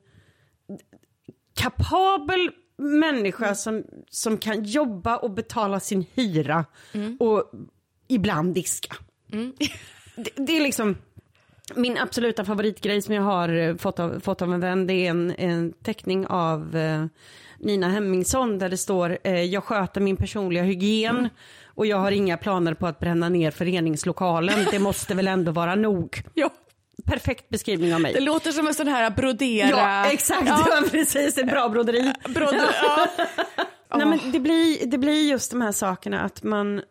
kapabel 1.57 2.49
människa 2.77 3.43
Mm. 3.45 3.55
som, 3.55 3.83
som 4.09 4.37
kan 4.37 4.63
jobba 4.63 5.17
och 5.17 5.31
betala 5.31 5.79
sin 5.79 6.05
hyra 6.13 6.65
Mm. 6.93 7.17
och 7.19 7.51
ibland 8.07 8.53
diska. 8.53 8.95
Det, 10.15 10.31
det 10.35 10.57
är 10.57 10.61
liksom 10.61 10.95
min 11.75 11.97
absoluta 11.97 12.45
favoritgrej 12.45 13.01
som 13.01 13.15
jag 13.15 13.21
har 13.23 13.49
eh, 13.49 13.75
fått 13.75 13.99
av, 13.99 14.19
fått 14.19 14.41
av 14.41 14.53
en 14.53 14.59
vän. 14.59 14.87
Det 14.87 14.93
är 14.93 15.09
en, 15.09 15.31
en 15.37 15.73
teckning 15.73 16.27
av 16.27 16.75
eh, 16.75 17.05
Nina 17.59 17.89
Hemmingsson 17.89 18.59
där 18.59 18.69
det 18.69 18.77
står 18.77 19.17
eh, 19.23 19.43
jag 19.43 19.63
sköter 19.63 20.01
min 20.01 20.17
personliga 20.17 20.63
hygien 20.63 21.29
och 21.65 21.85
jag 21.85 21.97
har 21.97 22.11
inga 22.11 22.37
planer 22.37 22.73
på 22.73 22.87
att 22.87 22.99
bränna 22.99 23.29
ner 23.29 23.51
föreningslokalen. 23.51 24.59
Det 24.71 24.79
måste 24.79 25.15
väl 25.15 25.27
ändå 25.27 25.51
vara 25.51 25.75
nog. 25.75 26.23
Ja, 26.33 26.49
Perfekt 27.07 27.49
beskrivning 27.49 27.93
av 27.93 28.01
mig. 28.01 28.13
det 28.13 28.19
låter 28.19 28.51
som 28.51 28.67
en 28.67 28.73
sån 28.73 28.87
här 28.87 29.09
brodera... 29.09 29.69
Ja, 29.69 30.05
exakt. 30.11 30.47
Ja, 30.47 30.83
precis. 30.91 31.37
Ett 31.37 31.47
bra 31.47 31.69
broderi. 31.69 32.13
broder, 32.29 32.69
ja. 32.83 33.07
Nej, 33.97 34.05
men 34.07 34.31
det, 34.31 34.39
blir, 34.39 34.85
det 34.85 34.97
blir 34.97 35.29
just 35.29 35.51
de 35.51 35.61
här 35.61 35.71
sakerna 35.71 36.21
att 36.21 36.43
man 36.43 36.81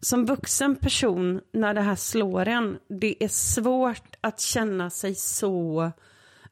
som 0.00 0.26
vuxen 0.26 0.76
person 0.76 1.40
när 1.52 1.74
det 1.74 1.80
här 1.80 1.96
slår 1.96 2.48
en, 2.48 2.76
det 3.00 3.24
är 3.24 3.28
svårt 3.28 4.16
att 4.20 4.40
känna 4.40 4.90
sig 4.90 5.14
så 5.14 5.90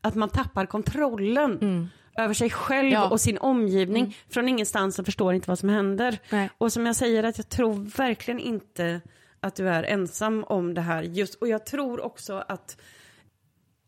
att 0.01 0.15
man 0.15 0.29
tappar 0.29 0.67
kontrollen 0.67 1.91
över 2.19 2.35
sig 2.35 2.51
själv 2.51 2.91
Ja. 2.93 3.09
och 3.11 3.21
sin 3.21 3.39
omgivning 3.39 4.17
från 4.31 4.49
ingenstans 4.49 4.99
och 4.99 5.05
förstår 5.05 5.35
inte 5.35 5.51
vad 5.51 5.59
som 5.59 5.69
händer. 5.69 6.19
Nej. 6.31 6.51
Och 6.59 6.73
som 6.73 6.87
jag 6.87 6.97
säger 6.97 7.25
att 7.25 7.39
jag 7.39 7.49
tror 7.49 7.97
verkligen 7.97 8.41
inte 8.41 9.01
att 9.41 9.55
du 9.57 9.69
är 9.69 9.83
ensam 9.83 10.45
om 10.45 10.75
det 10.75 10.81
här 10.81 11.03
just 11.03 11.35
och 11.35 11.49
jag 11.49 11.67
tror 11.67 12.01
också 12.05 12.45
att 12.49 12.77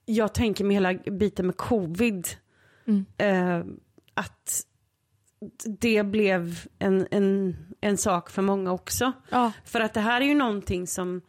jag 0.07 0.35
tänker 0.35 0.65
med 0.65 0.77
hela 0.77 0.95
biten 0.95 1.47
med 1.47 1.57
covid 1.57 2.29
eh, 3.17 3.65
att 4.15 4.67
det 5.81 6.03
blev 6.03 6.61
en, 6.79 7.07
en, 7.11 7.57
en 7.81 7.97
sak 7.97 8.31
för 8.31 8.43
många 8.43 8.73
också. 8.73 9.13
Ja. 9.29 9.53
För 9.65 9.81
att 9.81 9.95
det 9.95 10.01
här 10.01 10.21
är 10.21 10.25
ju 10.25 10.35
någonting 10.35 10.87
som, 10.87 11.21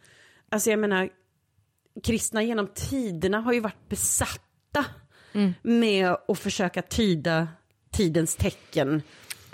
alltså 0.48 0.70
jag 0.70 0.78
menar, 0.78 1.08
kristna 2.02 2.42
genom 2.42 2.68
tiderna 2.74 3.40
har 3.40 3.52
ju 3.52 3.60
varit 3.60 3.88
besatta 3.88 4.84
med 5.62 6.16
att 6.28 6.38
försöka 6.38 6.82
tyda 6.82 7.48
tidens 7.90 8.36
tecken. 8.36 9.02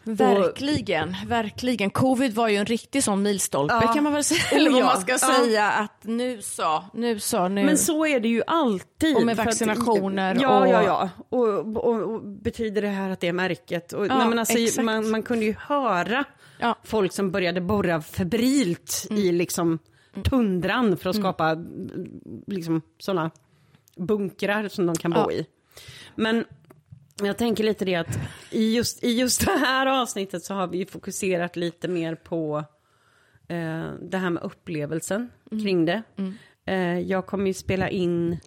Verkligen, 0.05 1.17
verkligen. 1.27 1.91
Covid 1.91 2.35
var 2.35 2.49
ju 2.49 2.57
en 2.57 2.67
riktig 2.67 3.05
sån 3.05 3.23
milstolpe 3.23 3.75
Ja. 3.83 3.93
kan 3.93 4.05
man 4.05 4.13
väl 4.13 4.25
säga. 4.25 4.41
Eller 4.53 4.71
vad 4.71 4.85
man 4.85 5.01
ska 5.01 5.13
Ja. 5.13 5.19
säga 5.19 5.71
att 5.71 6.05
nu 6.05 6.43
så, 6.43 6.85
nu 6.95 7.21
så, 7.21 7.49
nu. 7.49 7.65
Men 7.65 7.79
så 7.79 8.07
är 8.07 8.21
det 8.21 8.29
ju 8.29 8.43
alltid. 8.47 9.17
Och 9.17 9.23
med 9.27 9.37
för 9.37 9.43
att- 9.43 9.47
vaccinationer 9.47 10.39
ja, 10.41 10.61
och- 10.61 10.69
Ja, 10.69 10.83
ja, 10.83 11.11
och, 11.29 11.77
och, 11.77 12.03
och 12.15 12.23
betyder 12.23 12.83
det 12.83 12.89
här 12.89 13.11
att 13.11 13.21
det 13.21 13.29
är 13.29 13.33
märket? 13.33 13.93
Och, 13.93 14.07
Ja, 14.07 14.19
nej, 14.19 14.29
men 14.29 14.39
alltså, 14.39 14.59
exakt. 14.59 14.85
man, 14.85 15.11
man 15.11 15.23
kunde 15.23 15.45
ju 15.45 15.55
höra 15.59 16.25
Ja. 16.59 16.65
Mm. 16.67 16.77
folk 16.85 17.13
som 17.13 17.31
började 17.31 17.61
borra 17.61 18.03
febrilt 18.03 19.07
i 19.11 19.33
liksom 19.33 19.79
tundran 20.25 20.97
för 20.97 21.11
att 21.11 21.17
skapa 21.17 21.49
mm, 21.51 22.11
liksom 22.47 22.83
sådana 22.99 23.31
bunkrar 23.97 24.69
som 24.69 24.87
de 24.87 24.97
kan 24.97 25.11
bo 25.11 25.31
i. 25.33 25.47
Men 26.17 26.45
jag 27.23 27.39
tänker 27.39 27.65
lite 27.65 27.85
det 27.85 27.95
att 27.95 28.19
i 28.51 28.75
just, 28.75 29.05
i 29.05 29.19
just 29.19 29.47
det 29.47 29.59
här 29.59 29.87
avsnittet 29.87 30.45
så 30.45 30.55
har 30.55 30.67
vi 30.67 30.87
fokuserat 30.87 31.57
lite 31.57 31.89
mer 31.89 32.15
på 32.15 32.65
eh, 33.49 33.93
det 34.01 34.19
här 34.19 34.31
med 34.31 34.43
upplevelsen 34.43 35.31
kring 35.51 35.85
det. 35.85 36.03
Eh, 36.67 36.99
jag 36.99 37.27
kommer 37.27 37.47
ju 37.47 37.55
spela 37.55 37.89
in 37.89 38.39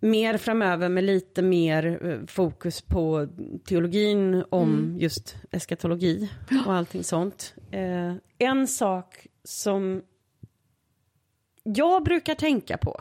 mer 0.00 0.38
framöver 0.38 0.88
med 0.88 1.04
lite 1.04 1.42
mer 1.42 2.06
eh, 2.06 2.26
fokus 2.26 2.82
på 2.82 3.28
teologin 3.64 4.44
om 4.50 4.96
just 4.98 5.36
eskatologi 5.50 6.30
och 6.66 6.74
allting 6.74 7.04
sånt. 7.04 7.54
Eh, 7.70 8.14
en 8.38 8.66
sak 8.66 9.26
som 9.44 10.02
jag 11.62 12.04
brukar 12.04 12.34
tänka 12.34 12.78
på 12.78 13.00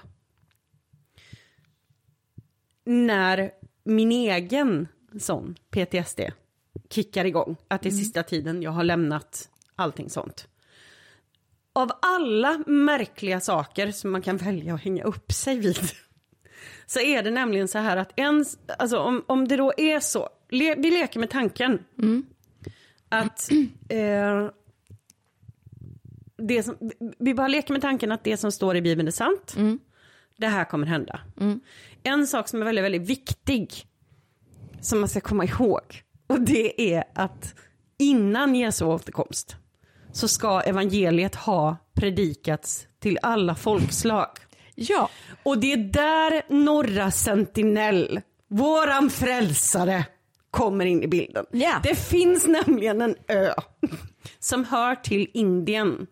när 2.86 3.51
min 3.84 4.11
egen 4.11 4.88
sån 5.19 5.55
PTSD 5.71 6.19
kickar 6.89 7.25
igång, 7.25 7.55
att 7.67 7.81
det 7.81 7.89
är 7.89 7.91
sista 7.91 8.23
tiden 8.23 8.61
jag 8.61 8.71
har 8.71 8.84
lämnat 8.84 9.49
allting 9.75 10.09
sånt. 10.09 10.47
Av 11.73 11.91
alla 12.01 12.63
märkliga 12.67 13.39
saker 13.39 13.91
som 13.91 14.11
man 14.11 14.21
kan 14.21 14.38
välja 14.38 14.73
att 14.73 14.84
hänga 14.84 15.03
upp 15.03 15.31
sig 15.31 15.59
vid 15.59 15.77
så 16.86 16.99
är 16.99 17.23
det 17.23 17.31
nämligen 17.31 17.67
så 17.67 17.77
här 17.77 17.97
att 17.97 18.11
en, 18.15 18.45
alltså 18.77 18.97
om, 18.97 19.23
om 19.27 19.47
det 19.47 19.57
då 19.57 19.73
är 19.77 19.99
så, 19.99 20.29
le, 20.49 20.75
vi 20.75 20.91
leker 20.91 21.19
med 21.19 21.29
tanken 21.29 21.79
att 23.09 23.49
eh, 23.89 24.49
det 26.38 26.63
som, 26.63 26.91
vi 27.19 27.34
bara 27.34 27.47
leker 27.47 27.73
med 27.73 27.81
tanken 27.81 28.11
att 28.11 28.23
det 28.23 28.38
som 28.38 28.51
står 28.51 28.75
i 28.75 28.81
Bibeln 28.81 29.07
är 29.07 29.11
sant. 29.11 29.53
Det 30.38 30.47
här 30.47 30.65
kommer 30.65 30.88
hända. 30.88 31.19
En 32.03 32.27
sak 32.27 32.47
som 32.47 32.61
är 32.61 32.65
väldigt, 32.65 32.85
väldigt 32.85 33.09
viktig 33.09 33.73
som 34.81 34.99
man 34.99 35.09
ska 35.09 35.21
komma 35.21 35.45
ihåg 35.45 36.03
och 36.27 36.41
det 36.41 36.93
är 36.93 37.03
att 37.15 37.55
innan 37.99 38.55
Jesu 38.55 38.85
återkomst 38.85 39.55
så 40.11 40.27
ska 40.27 40.61
evangeliet 40.61 41.35
ha 41.35 41.77
predikats 41.93 42.87
till 42.99 43.19
alla 43.21 43.55
folkslag. 43.55 44.29
Ja, 44.75 45.09
Och 45.43 45.57
det 45.57 45.73
är 45.73 45.77
där 45.77 46.53
norra 46.53 47.11
sentinell, 47.11 48.21
våran 48.47 49.09
frälsare, 49.09 50.05
kommer 50.51 50.85
in 50.85 51.03
i 51.03 51.07
bilden. 51.07 51.45
Ja. 51.51 51.79
Det 51.83 51.95
finns 51.95 52.47
nämligen 52.47 53.01
en 53.01 53.15
ö 53.27 53.53
som 54.39 54.65
hör 54.65 54.95
till 54.95 55.27
Indien 55.33 56.07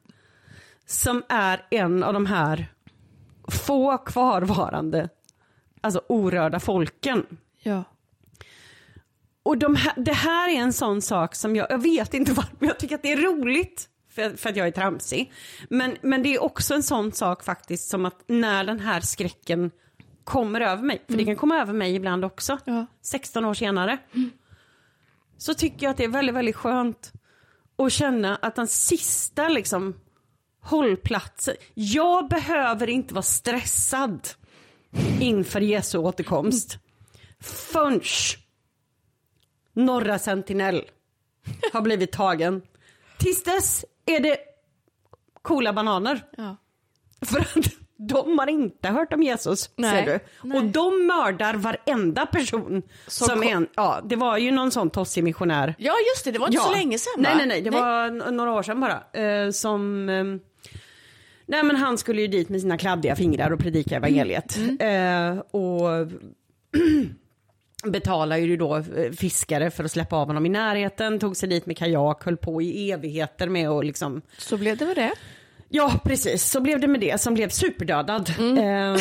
som 0.85 1.23
är 1.29 1.65
en 1.71 2.03
av 2.03 2.13
de 2.13 2.25
här 2.25 2.67
få 3.47 3.97
kvarvarande, 3.97 5.09
alltså 5.81 6.01
orörda 6.09 6.59
folken. 6.59 7.25
ja. 7.61 7.83
Och 9.43 9.57
de 9.57 9.75
här, 9.75 9.93
det 9.97 10.13
här 10.13 10.49
är 10.49 10.55
en 10.55 10.73
sån 10.73 11.01
sak 11.01 11.35
som 11.35 11.55
jag, 11.55 11.67
jag 11.71 11.81
vet 11.81 12.13
inte 12.13 12.33
varför, 12.33 12.55
jag 12.59 12.79
tycker 12.79 12.95
att 12.95 13.01
det 13.01 13.11
är 13.11 13.17
roligt 13.17 13.89
för, 14.09 14.35
för 14.37 14.49
att 14.49 14.55
jag 14.55 14.67
är 14.67 14.71
tramsig. 14.71 15.31
Men, 15.69 15.97
men 16.01 16.23
det 16.23 16.35
är 16.35 16.43
också 16.43 16.73
en 16.73 16.83
sån 16.83 17.11
sak 17.11 17.43
faktiskt 17.43 17.89
som 17.89 18.05
att 18.05 18.23
när 18.27 18.63
den 18.63 18.79
här 18.79 19.01
skräcken 19.01 19.71
kommer 20.23 20.61
över 20.61 20.83
mig, 20.83 21.03
för 21.07 21.17
det 21.17 21.25
kan 21.25 21.35
komma 21.35 21.57
över 21.61 21.73
mig 21.73 21.95
ibland 21.95 22.25
också, 22.25 22.57
Ja. 22.65 22.85
16 23.01 23.45
år 23.45 23.53
senare, 23.53 23.97
så 25.37 25.53
tycker 25.53 25.85
jag 25.85 25.91
att 25.91 25.97
det 25.97 26.03
är 26.03 26.07
väldigt, 26.07 26.35
väldigt 26.35 26.55
skönt 26.55 27.11
att 27.77 27.91
känna 27.91 28.35
att 28.35 28.55
den 28.55 28.67
sista 28.67 29.49
liksom 29.49 29.95
hållplatsen, 30.61 31.55
jag 31.73 32.29
behöver 32.29 32.89
inte 32.89 33.13
vara 33.13 33.23
stressad 33.23 34.27
inför 35.19 35.61
Jesu 35.61 35.97
återkomst 35.97 36.77
förrän 37.41 38.01
Norra 39.73 40.19
Sentinell 40.19 40.83
har 41.73 41.81
blivit 41.81 42.11
tagen. 42.11 42.61
Tills 43.17 43.43
dess 43.43 43.85
är 44.05 44.19
det 44.19 44.37
coola 45.41 45.73
bananer. 45.73 46.21
ja. 46.37 46.55
För 47.25 47.39
att 47.39 47.55
de 47.97 48.39
har 48.39 48.47
inte 48.49 48.87
hört 48.89 49.13
om 49.13 49.23
Jesus, 49.23 49.69
Nej, 49.75 50.05
ser 50.05 50.13
du. 50.13 50.19
nej. 50.43 50.57
Och 50.57 50.65
de 50.65 51.07
mördar 51.07 51.53
varenda 51.53 52.25
person 52.25 52.81
Som 53.07 53.27
som, 53.27 53.43
en, 53.43 53.67
ja 53.75 54.01
det 54.03 54.15
var 54.15 54.37
ju 54.37 54.51
någon 54.51 54.71
sån 54.71 54.89
tossig 54.89 55.23
missionär. 55.23 55.75
Ja, 55.77 55.93
just 56.15 56.25
det, 56.25 56.31
det 56.31 56.39
var 56.39 56.47
inte 56.47 56.59
så 56.61 56.71
länge 56.71 56.97
sedan 56.97 57.13
Nej, 57.17 57.31
va? 57.31 57.37
nej, 57.37 57.47
nej, 57.47 57.61
det 57.61 57.69
var 57.69 58.05
n- 58.07 58.23
några 58.31 58.51
år 58.51 58.63
sedan 58.63 58.79
bara. 58.79 59.21
Eh, 59.21 59.51
som, 59.51 60.09
eh, 60.09 60.23
nej 61.51 61.63
men 61.63 61.75
han 61.75 61.97
skulle 61.97 62.21
ju 62.21 62.27
dit 62.27 62.49
med 62.49 62.61
sina 62.61 62.77
kladdiga 62.77 63.15
fingrar 63.15 63.51
och 63.51 63.59
predika 63.59 63.95
evangeliet. 63.95 64.57
Mm. 64.57 65.37
Eh, 65.37 65.39
och 65.39 66.07
betalar 67.91 68.37
ju 68.37 68.57
då 68.57 68.77
eh, 68.77 69.11
fiskare 69.11 69.71
för 69.71 69.83
att 69.83 69.91
släppa 69.91 70.15
av 70.15 70.27
honom 70.27 70.45
i 70.45 70.49
närheten, 70.49 71.19
tog 71.19 71.37
sig 71.37 71.49
dit 71.49 71.65
med 71.65 71.77
kajak, 71.77 72.23
höll 72.25 72.37
på 72.37 72.61
i 72.61 72.91
evigheter 72.91 73.47
med 73.49 73.69
att 73.69 73.85
liksom 73.85 74.21
Så 74.37 74.57
blev 74.57 74.77
det 74.77 74.85
väl 74.85 74.95
det. 74.95 75.11
Ja, 75.69 75.99
precis. 76.03 76.43
Så 76.51 76.59
blev 76.61 76.79
det 76.79 76.87
med 76.87 77.01
det 77.01 77.21
som 77.21 77.33
blev 77.33 77.49
superdödad. 77.49 78.29
Eh, 78.39 78.91
och, 78.93 78.99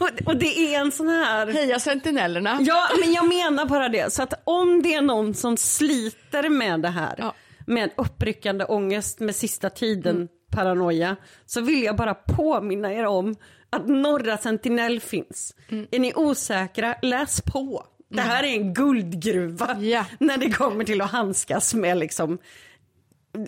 och, 0.02 0.26
och 0.26 0.36
det 0.36 0.74
är 0.74 0.80
en 0.80 0.92
sån 0.92 1.08
här... 1.08 1.46
Heja 1.46 1.80
sentinellerna. 1.80 2.58
Ja, 2.60 2.88
men 3.00 3.12
jag 3.12 3.28
menar 3.28 3.66
bara 3.66 3.88
det. 3.88 4.12
Så 4.12 4.22
att 4.22 4.34
om 4.44 4.82
det 4.82 4.94
är 4.94 5.02
någon 5.02 5.34
som 5.34 5.56
sliter 5.56 6.48
med 6.48 6.80
det 6.80 6.88
här, 6.88 7.14
Ja. 7.18 7.34
med 7.66 7.90
uppryckande 7.96 8.64
ångest 8.64 9.20
med 9.20 9.36
sista 9.36 9.70
tiden, 9.70 10.28
paranoia, 10.52 11.16
så 11.46 11.60
vill 11.60 11.82
jag 11.82 11.96
bara 11.96 12.14
påminna 12.14 12.92
er 12.94 13.06
om 13.06 13.34
att 13.70 13.88
Norra 13.88 14.36
Sentinell 14.38 15.00
finns. 15.00 15.54
Är 15.90 15.98
ni 15.98 16.12
osäkra, 16.16 16.94
läs 17.02 17.40
på. 17.40 17.86
Det 18.08 18.20
här 18.20 18.44
är 18.44 18.48
en 18.48 18.74
guldgruva 18.74 19.76
Ja. 19.80 20.04
när 20.20 20.36
det 20.36 20.50
kommer 20.50 20.84
till 20.84 21.00
att 21.00 21.10
handskas 21.10 21.74
med 21.74 21.98
liksom, 21.98 22.38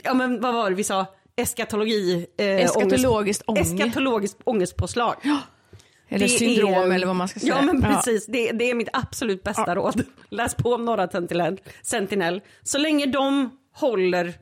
ja 0.02 0.14
men 0.14 0.40
vad 0.40 0.54
var 0.54 0.70
det 0.70 0.76
vi 0.76 0.84
sa, 0.84 1.06
eskatologi, 1.36 2.26
eh, 2.38 2.46
Eskatologiskt 2.46 3.06
ångest, 3.06 3.42
ångest. 3.46 3.74
eskatologiskt 3.74 4.40
ångestpåslag. 4.44 5.14
Eller 6.08 6.26
Det 6.26 6.28
syndrom 6.28 6.74
är- 6.90 6.94
eller 6.94 7.06
vad 7.06 7.16
man 7.16 7.28
ska 7.28 7.40
säga. 7.40 7.54
Ja 7.56 7.62
men 7.62 7.82
precis, 7.82 8.26
Det, 8.26 8.52
det 8.52 8.70
är 8.70 8.74
mitt 8.74 8.88
absolut 8.92 9.42
bästa 9.42 9.64
Ja. 9.66 9.74
råd. 9.74 10.02
Läs 10.30 10.54
på 10.54 10.74
om 10.74 10.84
Norra 10.84 11.08
Sentinell. 11.08 11.60
Sentinell. 11.82 12.40
Så 12.62 12.78
länge 12.78 13.06
de 13.06 13.50
håller 13.74 14.34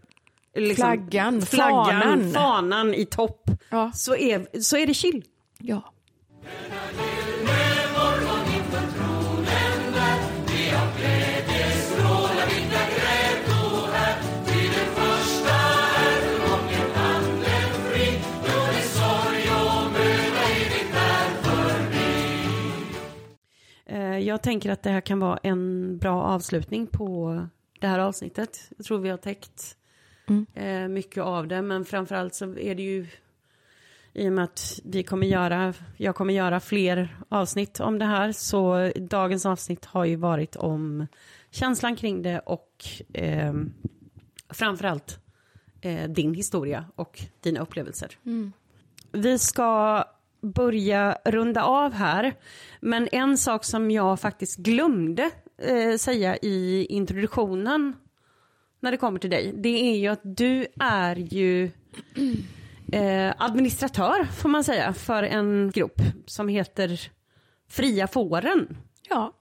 liksom, 0.54 0.74
Flaggan, 0.82 1.42
flaggan 1.42 2.00
fanan. 2.02 2.32
fanan 2.32 2.94
i 2.94 3.04
topp 3.06 3.50
Ja. 3.70 3.92
så, 3.94 4.16
är, 4.16 4.60
så 4.60 4.76
är 4.76 4.86
det 4.86 4.94
chill. 4.94 5.24
Ja. 5.58 5.92
Eh, 23.86 24.18
Jag 24.18 24.42
tänker 24.42 24.70
att 24.70 24.82
det 24.82 24.90
här 24.90 25.00
kan 25.00 25.20
vara 25.20 25.38
en 25.42 25.98
bra 25.98 26.22
avslutning 26.22 26.86
på 26.86 27.38
det 27.80 27.86
här 27.86 27.98
avsnittet. 27.98 28.70
Jag 28.76 28.86
tror 28.86 28.98
vi 28.98 29.08
har 29.10 29.16
täckt 29.16 29.76
eh, 30.54 30.88
mycket 30.88 31.22
av 31.22 31.48
det, 31.48 31.62
men 31.62 31.84
framförallt 31.84 32.34
så 32.34 32.58
är 32.58 32.74
det 32.74 32.82
ju 32.82 33.06
i 34.12 34.28
och 34.28 34.32
med 34.32 34.44
att 34.44 34.80
vi 34.84 35.02
kommer 35.02 35.26
göra, 35.26 35.74
jag 35.96 36.14
kommer 36.14 36.34
göra 36.34 36.60
fler 36.60 37.16
avsnitt 37.28 37.80
om 37.80 37.98
det 37.98 38.04
här, 38.04 38.32
så 38.32 38.92
dagens 38.96 39.46
avsnitt 39.46 39.84
har 39.84 40.04
ju 40.04 40.16
varit 40.16 40.56
om 40.56 41.06
känslan 41.50 41.96
kring 41.96 42.22
det 42.22 42.38
och 42.38 42.84
eh, 43.12 43.52
framförallt 44.48 45.18
eh, 45.80 46.10
din 46.10 46.34
historia 46.34 46.84
och 46.94 47.20
dina 47.40 47.60
upplevelser. 47.60 48.18
Vi 49.12 49.38
ska 49.38 50.04
börja 50.42 51.18
runda 51.24 51.62
av 51.62 51.92
här. 51.92 52.34
Men 52.80 53.08
en 53.12 53.38
sak 53.38 53.64
som 53.64 53.90
jag 53.90 54.20
faktiskt 54.20 54.58
glömde 54.58 55.30
eh, 55.58 55.96
säga 55.96 56.36
i 56.36 56.86
introduktionen 56.88 57.96
när 58.82 58.90
det 58.90 58.96
kommer 58.96 59.18
till 59.18 59.30
dig, 59.30 59.52
det 59.56 59.68
är 59.92 59.96
ju 59.96 60.08
att 60.08 60.20
du 60.22 60.66
är 60.80 61.16
ju 61.16 61.70
eh, 62.92 63.32
administratör, 63.38 64.24
får 64.24 64.48
man 64.48 64.64
säga, 64.64 64.92
för 64.92 65.22
en 65.22 65.70
grupp 65.74 66.00
som 66.26 66.48
heter 66.48 67.00
Fria 67.68 68.06
Fåren. 68.06 68.76
ja, 69.08 69.32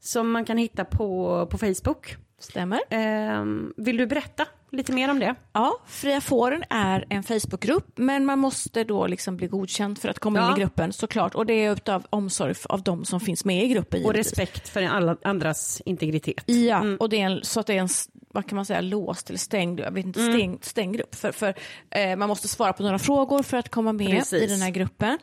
Som 0.00 0.30
man 0.30 0.44
kan 0.44 0.58
hitta 0.58 0.84
på, 0.84 1.46
på 1.50 1.58
Facebook. 1.58 2.16
stämmer. 2.38 2.80
Eh, 2.90 3.44
vill 3.76 3.96
du 3.96 4.06
berätta 4.06 4.46
lite 4.72 4.92
mer 4.92 5.10
om 5.10 5.18
det? 5.18 5.34
Ja, 5.52 5.80
Fria 5.86 6.20
Fåren 6.20 6.64
är 6.70 7.04
en 7.08 7.22
Facebookgrupp, 7.22 7.98
men 7.98 8.24
man 8.26 8.38
måste 8.38 8.84
då 8.84 9.06
liksom 9.06 9.36
bli 9.36 9.46
godkänd 9.46 9.98
för 9.98 10.08
att 10.08 10.18
komma 10.18 10.38
Ja. 10.38 10.50
in 10.50 10.56
i 10.56 10.60
gruppen 10.60 10.92
såklart. 10.92 11.34
Och 11.34 11.46
det 11.46 11.52
är 11.52 11.72
utav 11.72 12.06
omsorg 12.10 12.54
av 12.68 12.82
de 12.82 13.04
som 13.04 13.20
finns 13.20 13.44
med 13.44 13.64
i 13.64 13.68
gruppen. 13.68 14.00
Och 14.04 14.12
givetvis. 14.12 14.26
respekt 14.38 14.68
för 14.68 14.82
alla 14.82 15.16
andras 15.22 15.82
integritet. 15.84 16.42
Ja, 16.46 16.84
och 17.00 17.08
det 17.08 17.20
är 17.20 17.26
en, 17.26 17.40
så 17.44 17.60
att 17.60 17.66
det 17.66 17.74
är 17.76 17.80
en, 17.80 17.88
vad 18.32 18.46
kan 18.46 18.56
man 18.56 18.64
säga, 18.64 18.80
låst 18.80 19.28
eller 19.30 19.38
stängd, 19.38 19.80
jag 19.80 19.90
vet 19.90 20.06
inte, 20.06 20.20
Mm. 20.20 20.58
stängd, 20.62 20.96
grupp. 20.96 21.14
För, 21.14 21.32
för 21.32 21.54
eh, 21.90 22.16
man 22.16 22.28
måste 22.28 22.48
svara 22.48 22.72
på 22.72 22.82
några 22.82 22.98
frågor 22.98 23.42
för 23.42 23.56
att 23.56 23.68
komma 23.68 23.92
med 23.92 24.10
Precis. 24.10 24.42
i 24.42 24.46
den 24.46 24.62
här 24.62 24.70
gruppen. 24.70 25.18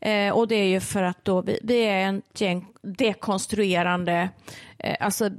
Eh, 0.00 0.32
och 0.32 0.48
det 0.48 0.54
är 0.54 0.64
ju 0.68 0.80
för 0.80 1.02
att 1.02 1.24
då 1.24 1.42
vi, 1.42 1.58
vi 1.62 1.82
är 1.82 1.96
en 2.00 2.22
gäng 2.34 2.66
dekonstruerande, 2.82 4.28
eh, 4.78 4.96
alltså 5.00 5.30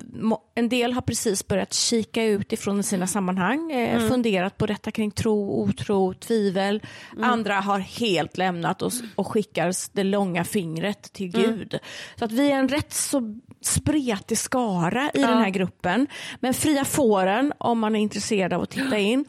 en 0.55 0.69
del 0.69 0.93
har 0.93 1.01
precis 1.01 1.47
börjat 1.47 1.73
kika 1.73 2.23
ut 2.23 2.53
ifrån 2.53 2.83
sina 2.83 3.07
sammanhang, 3.07 3.71
eh, 3.71 3.95
Mm. 3.95 4.09
funderat 4.09 4.57
på 4.57 4.65
detta 4.65 4.91
kring 4.91 5.11
tro, 5.11 5.61
otro, 5.63 6.13
tvivel. 6.13 6.81
Mm. 7.11 7.23
Andra 7.23 7.53
har 7.55 7.79
helt 7.79 8.37
lämnat 8.37 8.81
oss 8.81 9.01
och 9.15 9.27
skickar 9.27 9.73
det 9.93 10.03
långa 10.03 10.43
fingret 10.43 11.13
till 11.13 11.35
Mm. 11.35 11.51
Gud. 11.57 11.79
Så 12.15 12.25
att 12.25 12.31
vi 12.31 12.51
är 12.51 12.55
en 12.55 12.67
rätt 12.69 12.93
så 12.93 13.35
spretig 13.61 14.37
skara 14.37 15.11
i 15.13 15.19
den 15.19 15.37
här 15.37 15.49
gruppen. 15.49 16.07
Men 16.39 16.53
Fria 16.53 16.85
Fåren, 17.11 17.53
om 17.57 17.79
man 17.79 17.95
är 17.95 17.99
intresserad 17.99 18.53
av 18.53 18.61
att 18.61 18.69
titta 18.69 18.97
in. 19.11 19.25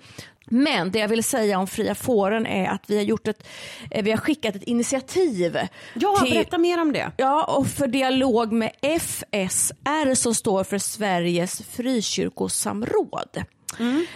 Men 0.47 0.91
det 0.91 0.99
jag 0.99 1.09
vill 1.09 1.25
säga 1.25 1.59
om 1.59 1.67
Fria 1.67 1.95
Fåren 1.95 2.47
är 2.47 2.69
att 2.71 2.83
vi 2.91 2.97
har, 2.97 3.03
gjort 3.03 3.29
ett, 3.29 3.47
eh, 3.91 4.05
vi 4.05 4.11
har 4.11 4.19
skickat 4.19 4.57
ett 4.57 4.63
initiativ. 4.63 5.59
Ja, 5.95 6.17
till- 6.25 6.35
berätta 6.35 6.59
mer 6.59 6.81
om 6.81 6.93
det. 6.93 7.11
Ja, 7.17 7.45
och 7.45 7.67
för 7.67 7.87
dialog 7.87 8.53
med 8.53 8.71
FSR 8.83 10.15
som 10.15 10.35
står 10.35 10.65
för 10.65 10.79
Sveriges 10.79 11.63
frikyrkosamråd. 11.63 13.43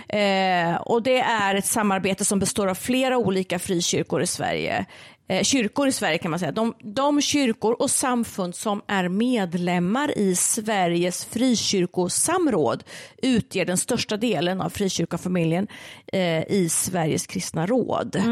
Eh, 0.09 0.77
och 0.77 1.03
det 1.03 1.19
är 1.21 1.55
ett 1.55 1.67
samarbete 1.67 2.25
som 2.25 2.39
består 2.39 2.67
av 2.69 2.75
flera 2.75 3.19
olika 3.19 3.59
frikyrkor 3.59 4.23
i 4.23 4.27
Sverige. 4.27 4.87
Eh, 5.29 5.43
kyrkor 5.43 5.89
i 5.89 5.93
Sverige 5.93 6.19
kan 6.19 6.31
man 6.31 6.41
säga. 6.41 6.53
De, 6.53 6.75
de 6.79 7.21
kyrkor 7.21 7.83
och 7.83 7.91
samfund 7.91 8.55
som 8.55 8.83
är 8.87 9.09
medlemmar 9.09 10.19
i 10.19 10.35
Sveriges 10.37 11.25
frikyrkosamråd 11.25 12.85
utger 13.23 13.65
den 13.65 13.77
största 13.77 14.17
delen 14.17 14.61
av 14.61 14.71
frikyrkofamiljen 14.71 15.67
eh, 16.13 16.43
i 16.53 16.69
Sveriges 16.71 17.27
kristna 17.27 17.67
råd. 17.67 18.23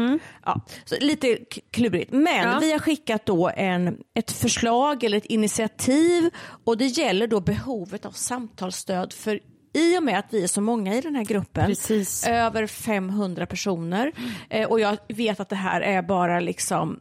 Ja, 0.45 0.61
så 0.85 0.95
lite 0.99 1.37
klurigt. 1.71 2.11
Men 2.11 2.49
Ja. 2.49 2.57
vi 2.61 2.71
har 2.71 2.79
skickat 2.79 3.25
då 3.25 3.49
en, 3.55 3.97
ett 4.13 4.31
förslag 4.31 5.03
eller 5.03 5.17
ett 5.17 5.25
initiativ 5.25 6.29
och 6.63 6.77
det 6.77 6.85
gäller 6.85 7.27
då 7.27 7.39
behovet 7.39 8.05
av 8.05 8.11
samtalsstöd 8.11 9.13
för 9.13 9.39
i 9.75 9.97
och 9.97 10.03
med 10.03 10.19
att 10.19 10.25
vi 10.29 10.43
är 10.43 10.47
så 10.47 10.61
många 10.61 10.95
i 10.95 11.01
den 11.01 11.15
här 11.15 11.23
gruppen, 11.23 11.65
Precis. 11.65 12.27
över 12.27 12.67
500 12.67 13.45
personer, 13.45 14.11
eh, 14.49 14.69
och 14.69 14.79
jag 14.79 14.97
vet 15.07 15.39
att 15.39 15.49
det 15.49 15.55
här 15.55 15.81
är 15.81 16.01
bara 16.01 16.39
liksom 16.39 16.99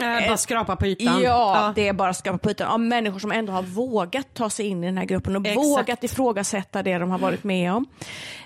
Äh, 0.00 0.28
bara 0.28 0.36
skrapa 0.36 0.76
på 0.76 0.86
ytan. 0.86 1.22
Ja, 1.22 1.72
det 1.74 1.88
är 1.88 1.92
bara 1.92 2.10
att 2.10 2.16
skapa 2.16 2.38
på 2.38 2.50
ytan. 2.50 2.68
Av 2.68 2.80
människor 2.80 3.18
som 3.18 3.32
ändå 3.32 3.52
har 3.52 3.62
vågat 3.62 4.34
ta 4.34 4.50
sig 4.50 4.66
in 4.66 4.84
i 4.84 4.86
den 4.86 4.98
här 4.98 5.04
gruppen 5.04 5.36
och 5.36 5.46
Exakt. 5.46 5.66
vågat 5.66 6.04
ifrågasätta 6.04 6.82
det 6.82 6.98
de 6.98 7.10
har 7.10 7.18
varit 7.18 7.44
med 7.44 7.72
om. 7.72 7.86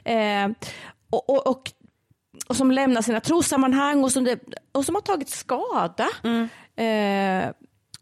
Eh, 0.04 0.48
och, 1.10 1.30
och, 1.30 1.46
och, 1.46 1.70
och 2.48 2.56
som 2.56 2.70
lämnar 2.70 3.02
sina 3.02 3.20
trossammanhang 3.20 4.04
och 4.04 4.12
som, 4.12 4.24
det, 4.24 4.38
och 4.72 4.84
som 4.84 4.94
har 4.94 5.02
tagit 5.02 5.28
skada. 5.28 6.08
Eh, 6.76 7.50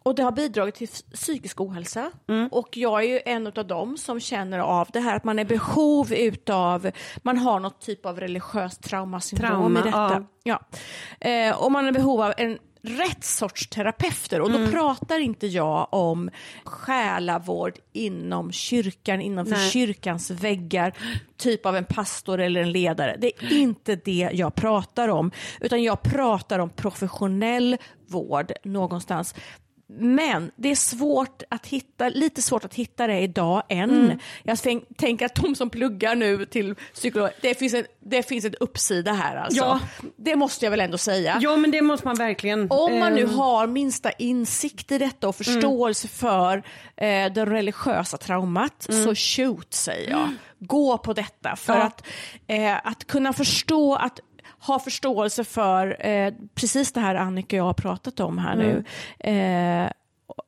och 0.03 0.15
det 0.15 0.23
har 0.23 0.33
bidragit 0.33 0.75
till 0.75 0.89
psykisk 0.89 1.61
ohälsa. 1.61 2.11
Och 2.51 2.77
jag 2.77 3.05
är 3.05 3.09
ju 3.09 3.21
en 3.25 3.47
av 3.47 3.67
dem 3.67 3.97
som 3.97 4.21
känner 4.21 4.59
av 4.59 4.89
det 4.93 5.01
här 5.01 5.17
att 5.17 5.25
man 5.25 5.39
är 5.39 5.45
behov 5.45 6.13
utav, 6.13 6.91
man 7.23 7.39
har 7.39 7.61
något 7.61 7.81
typ 7.81 8.07
av 8.07 8.21
religiöst 8.21 8.83
traumasyndrom 8.83 9.51
Trauma, 9.51 9.81
i 9.81 9.83
detta. 9.83 10.25
Ja. 10.43 10.61
Eh, 11.21 11.63
och 11.63 11.73
man 11.73 11.87
är 11.87 11.93
behov 11.93 12.21
av 12.21 12.35
en 12.37 12.59
rätt 12.83 13.25
sorts 13.25 13.69
terapeuter 13.69 14.41
och 14.41 14.51
då 14.51 14.67
pratar 14.67 15.19
inte 15.19 15.47
jag 15.47 15.89
om 15.91 16.31
själavård 16.65 17.79
inom 17.93 18.53
kyrkan, 18.53 19.21
innanför 19.21 19.53
Nej. 19.53 19.71
kyrkans 19.71 20.31
väggar, 20.31 20.93
typ 21.37 21.67
av 21.67 21.77
en 21.77 21.85
pastor 21.85 22.41
eller 22.41 22.61
en 22.61 22.73
ledare. 22.73 23.17
Det 23.19 23.27
är 23.27 23.53
inte 23.53 23.97
det 23.97 24.31
jag 24.33 24.55
pratar 24.55 25.09
om, 25.09 25.31
utan 25.61 25.83
jag 25.83 26.03
pratar 26.03 26.59
om 26.59 26.71
professionell 26.71 27.77
vård 28.07 28.53
någonstans. 28.65 29.35
Men 29.99 30.51
det 30.57 30.71
är 30.71 30.75
svårt 30.75 31.43
att 31.51 31.67
hitta, 31.67 32.09
lite 32.09 32.43
svårt 32.43 32.65
att 32.65 32.75
hitta 32.75 33.07
det 33.07 33.19
idag 33.21 33.63
än. 33.69 33.91
Mm. 33.91 34.19
Jag 34.43 34.59
tänk- 34.63 34.85
tänker 34.97 35.27
att 35.27 35.35
de 35.35 35.55
som 35.55 35.71
pluggar 35.71 36.15
nu 36.15 36.47
till 36.47 36.75
psykolog, 36.95 37.31
det 37.43 37.55
finns 37.59 37.75
en, 37.75 37.85
det 38.01 38.23
finns 38.29 38.45
en 38.45 38.55
uppsida 38.61 39.13
här 39.13 39.37
alltså. 39.37 39.61
Ja. 39.61 39.81
Det 40.17 40.37
måste 40.37 40.67
jag 40.67 40.71
väl 40.71 40.81
ändå 40.81 40.99
säga. 40.99 41.39
Ja 41.43 41.57
men 41.57 41.71
det 41.71 41.83
måste 41.83 42.07
man 42.07 42.17
verkligen. 42.17 42.67
Om 42.71 42.99
man 42.99 43.13
nu 43.15 43.23
Eh, 43.23 43.31
har 43.31 43.67
minsta 43.67 44.11
insikt 44.11 44.93
i 44.93 44.99
detta 44.99 45.29
och 45.29 45.37
förståelse 45.37 46.09
för 46.09 46.57
eh, 46.97 47.33
det 47.33 47.47
religiösa 47.47 48.17
traumat, 48.17 48.87
så 49.05 49.15
shoot 49.15 49.75
säger 49.75 50.11
jag. 50.11 50.29
Gå 50.59 50.99
på 50.99 51.13
detta 51.13 51.57
för 51.57 51.75
Ja. 51.77 51.83
att, 51.83 52.07
eh, 52.47 52.87
att 52.87 53.07
kunna 53.07 53.33
förstå 53.33 53.95
att 53.95 54.21
ha 54.61 54.79
förståelse 54.79 55.45
för 55.45 56.07
eh, 56.07 56.33
precis 56.55 56.93
det 56.93 57.01
här 57.01 57.15
Annika 57.15 57.57
och 57.57 57.59
jag 57.59 57.65
har 57.65 57.75
pratat 57.75 58.21
om 58.21 58.39
här 58.39 58.57
nu. 58.57 58.85
Eh, 59.19 59.93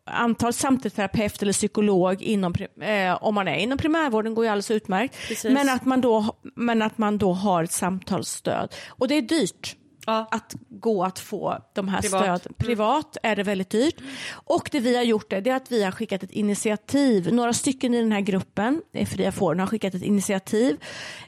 antal 0.05 0.53
samtalsterapeut 0.53 1.43
eller 1.43 1.53
psykolog 1.53 2.23
inom, 2.23 2.55
eh, 2.81 3.23
om 3.25 3.35
man 3.35 3.49
är 3.49 3.57
inom 3.57 3.79
primärvården 3.79 4.35
går 4.35 4.45
ju 4.45 4.51
alldeles 4.51 4.71
utmärkt. 4.71 5.17
Precis. 5.29 5.53
Men 5.53 5.69
att, 5.69 5.85
man 5.85 6.01
då, 6.01 6.37
men 6.57 6.83
att 6.83 6.99
man 6.99 7.19
då 7.19 7.33
har 7.33 7.65
ett 7.65 7.73
samtalsstöd. 7.73 8.75
Och 8.89 9.09
det 9.09 9.15
är 9.15 9.23
dyrt 9.23 9.77
Ja. 10.07 10.29
att 10.31 10.55
gå 10.69 11.05
att 11.05 11.19
få 11.19 11.59
de 11.73 11.89
här 11.89 12.01
Privat. 12.03 12.23
Mm. 12.25 12.39
stöden. 12.39 12.55
Privat 12.59 13.17
är 13.23 13.37
det 13.37 13.43
väldigt 13.43 13.71
dyrt. 13.71 13.97
Och 14.33 14.69
det 14.73 14.81
vi 14.81 14.97
har 14.97 15.03
gjort 15.03 15.31
det, 15.31 15.41
det 15.41 15.51
är 15.51 15.57
att 15.57 15.73
vi 15.73 15.85
har 15.85 15.91
skickat 15.93 16.23
ett 16.23 16.31
initiativ. 16.31 17.33
Några 17.35 17.53
stycken 17.53 17.95
i 17.95 17.99
den 18.03 18.13
här 18.13 18.21
gruppen, 18.21 18.83
eh, 18.93 19.07
Fria 19.07 19.33
Fåren, 19.33 19.61
har 19.61 19.67
skickat 19.67 19.95
ett 19.95 20.03
initiativ 20.03 20.77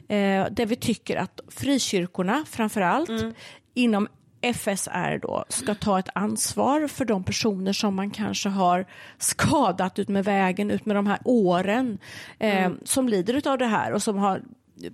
eh, 0.07 0.45
där 0.51 0.65
vi 0.65 0.75
tycker 0.75 1.17
att 1.17 1.39
frikyrkorna 1.47 2.45
framför 2.49 2.81
allt 2.81 3.09
Mm. 3.09 3.33
inom 3.73 4.07
FSR 4.53 5.19
då 5.21 5.45
ska 5.49 5.75
ta 5.75 5.99
ett 5.99 6.09
ansvar 6.15 6.87
för 6.87 7.05
de 7.05 7.23
personer 7.23 7.73
som 7.73 7.95
man 7.95 8.11
kanske 8.11 8.49
har 8.49 8.85
skadat 9.17 9.99
ut 9.99 10.09
med 10.09 10.25
vägen, 10.25 10.71
ut 10.71 10.85
med 10.85 10.95
de 10.95 11.07
här 11.07 11.19
åren 11.23 11.97
eh, 12.39 12.65
Mm. 12.65 12.79
som 12.83 13.09
lider 13.09 13.47
av 13.47 13.57
det 13.57 13.65
här 13.65 13.91
och 13.93 14.01
som 14.03 14.17
har 14.17 14.41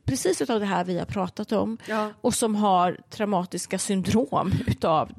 precis 0.06 0.42
utav 0.42 0.60
det 0.60 0.66
här 0.66 0.84
vi 0.84 1.00
har 1.00 1.06
pratat 1.06 1.52
om 1.52 1.78
Ja. 1.88 2.10
och 2.22 2.34
som 2.34 2.56
har 2.56 2.98
traumatiska 3.10 3.80
syndrom 3.80 4.52
utav 4.68 5.12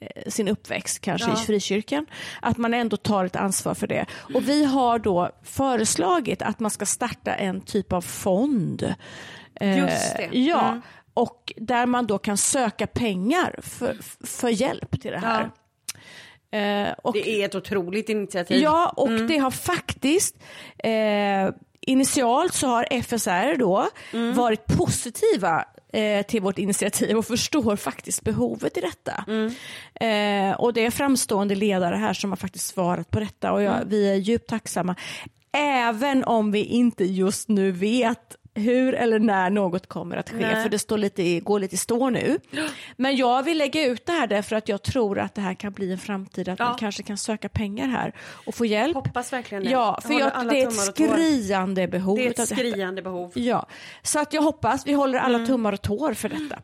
eh, 0.00 0.30
sin 0.30 0.48
uppväxt, 0.48 1.00
kanske 1.00 1.30
Ja. 1.30 1.34
i 1.42 1.46
frikyrkan, 1.46 2.06
att 2.42 2.56
man 2.58 2.74
ändå 2.74 2.96
tar 2.96 3.24
ett 3.24 3.36
ansvar 3.36 3.74
för 3.74 3.86
det. 3.86 4.06
Och 4.34 4.48
vi 4.48 4.64
har 4.64 4.98
då 4.98 5.30
föreslagit 5.42 6.42
att 6.42 6.60
man 6.60 6.70
ska 6.70 6.86
starta 6.86 7.34
en 7.34 7.60
typ 7.60 7.92
av 7.92 8.00
fond. 8.00 8.94
Eh, 9.54 9.78
Just 9.78 10.16
det. 10.16 10.28
Ja, 10.32 10.68
Mm. 10.68 10.82
och 11.14 11.52
där 11.56 11.86
man 11.86 12.06
då 12.06 12.18
kan 12.18 12.36
söka 12.36 12.86
pengar 12.86 13.54
för, 13.62 13.96
för 14.26 14.48
hjälp 14.48 15.00
till 15.02 15.10
det 15.10 15.18
här. 15.18 15.50
Eh, 16.52 16.92
och 17.02 17.12
Det 17.12 17.28
är 17.30 17.44
ett 17.44 17.54
otroligt 17.54 18.08
initiativ. 18.08 18.62
Ja, 18.62 18.88
och 18.96 19.10
det 19.10 19.38
har 19.38 19.50
faktiskt 19.50 20.36
eh, 20.78 20.90
initialt 21.90 22.54
så 22.54 22.66
har 22.66 23.02
FSR 23.02 23.56
då 23.58 23.88
varit 24.34 24.66
positiva 24.66 25.64
eh, 25.92 26.26
till 26.26 26.42
vårt 26.42 26.58
initiativ 26.58 27.16
och 27.16 27.26
förstår 27.26 27.76
faktiskt 27.76 28.22
behovet 28.22 28.76
i 28.76 28.80
detta. 28.80 29.24
Eh, 30.06 30.60
och 30.60 30.72
det 30.72 30.86
är 30.86 30.90
framstående 30.90 31.54
ledare 31.54 31.96
här 31.96 32.12
som 32.12 32.30
har 32.30 32.36
faktiskt 32.36 32.66
svarat 32.66 33.10
på 33.10 33.20
detta 33.20 33.52
och 33.52 33.62
jag, 33.62 33.84
vi 33.86 34.10
är 34.10 34.14
djupt 34.14 34.48
tacksamma. 34.48 34.94
Även 35.52 36.24
om 36.24 36.52
vi 36.52 36.64
inte 36.64 37.04
just 37.04 37.48
nu 37.48 37.72
vet 37.72 38.36
hur 38.60 38.94
eller 38.94 39.18
när 39.18 39.50
något 39.50 39.86
kommer 39.86 40.16
att 40.16 40.30
ske, 40.30 40.36
Nej. 40.36 40.62
för 40.62 40.68
det 40.70 40.78
står 40.78 40.98
lite, 40.98 41.40
går 41.40 41.60
lite 41.60 41.74
i 41.74 41.78
stå 41.78 42.10
nu. 42.10 42.38
Men 42.96 43.16
jag 43.16 43.42
vill 43.42 43.58
lägga 43.58 43.86
ut 43.86 44.06
det 44.06 44.12
här 44.12 44.26
därför 44.26 44.56
att 44.56 44.68
jag 44.68 44.82
tror 44.82 45.18
att 45.18 45.34
det 45.34 45.40
här 45.40 45.54
kan 45.54 45.72
bli 45.72 45.92
en 45.92 45.98
framtid, 45.98 46.48
att 46.48 46.58
Ja. 46.58 46.64
man 46.68 46.78
kanske 46.78 47.02
kan 47.02 47.16
söka 47.18 47.48
pengar 47.48 47.86
här 47.88 48.14
och 48.46 48.54
få 48.54 48.66
hjälp. 48.66 48.94
Hoppas 48.94 49.32
verkligen 49.32 49.64
det. 49.64 49.70
Ja, 49.70 49.98
för 50.02 50.12
jag, 50.18 50.32
det 50.50 50.60
är 50.62 50.66
ett 50.68 50.74
skriande 50.74 51.88
behov. 51.88 52.16
Det 52.16 52.26
är 52.26 52.42
ett 52.42 52.48
skriande 52.48 53.02
behov. 53.02 53.32
Ja, 53.34 53.66
så 54.02 54.18
att 54.20 54.32
jag 54.32 54.42
hoppas 54.42 54.86
vi 54.86 54.92
håller 54.92 55.18
Mm. 55.18 55.34
alla 55.34 55.46
tummar 55.46 55.72
och 55.72 55.82
tår 55.82 56.14
för 56.14 56.28
detta. 56.28 56.58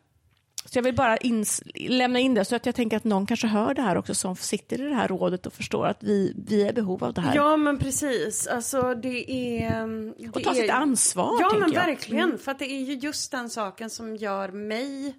Så 0.67 0.79
jag 0.79 0.83
vill 0.83 0.95
bara 0.95 1.17
ins- 1.17 1.63
lämna 1.89 2.19
in 2.19 2.35
det 2.35 2.45
så 2.45 2.57
att 2.57 2.67
jag 2.67 2.75
tänker 2.75 2.97
att 2.97 3.05
någon 3.05 3.27
kanske 3.27 3.47
hör 3.47 3.75
det 3.75 3.83
här 3.83 3.97
också 3.97 4.15
som 4.15 4.37
sitter 4.37 4.81
i 4.81 4.85
det 4.85 4.95
här 4.95 5.09
rådet 5.09 5.47
och 5.47 5.53
förstår 5.53 5.87
att 5.87 6.03
vi, 6.03 6.35
vi 6.49 6.63
är 6.63 6.71
i 6.71 6.73
behov 6.73 7.05
av 7.05 7.15
det 7.15 7.21
här. 7.21 7.37
Ja 7.37 7.57
men 7.57 7.79
precis, 7.79 8.47
alltså 8.47 8.95
det 8.95 9.31
är... 9.63 9.87
Det 10.19 10.29
och 10.29 10.43
ta 10.43 10.51
är... 10.51 10.55
sitt 10.55 10.71
ansvar, 10.71 11.37
Ja 11.41 11.49
men 11.53 11.61
jag. 11.61 11.69
Mm. 11.83 11.87
verkligen, 11.87 12.39
för 12.39 12.51
att 12.53 12.59
det 12.59 12.73
är 12.73 12.81
ju 12.85 12.95
just 12.95 13.31
den 13.31 13.51
saken 13.51 13.91
som 13.91 14.17
gör 14.17 14.49
mig 14.49 15.15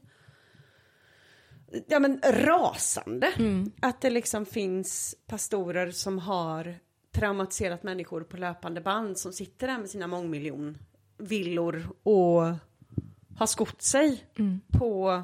ja, 1.88 2.00
men 2.00 2.22
rasande. 2.26 3.28
Mm. 3.38 3.72
Att 3.80 4.02
det 4.02 4.10
liksom 4.10 4.46
finns 4.46 5.16
pastorer 5.28 5.92
som 5.92 6.20
har 6.20 6.76
traumatiserat 7.12 7.84
människor 7.84 8.22
på 8.22 8.38
löpande 8.38 8.82
band 8.82 9.18
som 9.18 9.34
sitter 9.34 9.68
där 9.68 9.78
med 9.78 9.90
sina 9.90 10.08
mångmiljon 10.08 10.78
villor 11.18 11.88
och 12.04 12.42
har 13.38 13.46
skott 13.46 13.82
sig 13.82 14.24
Mm. 14.40 14.60
på... 14.72 15.24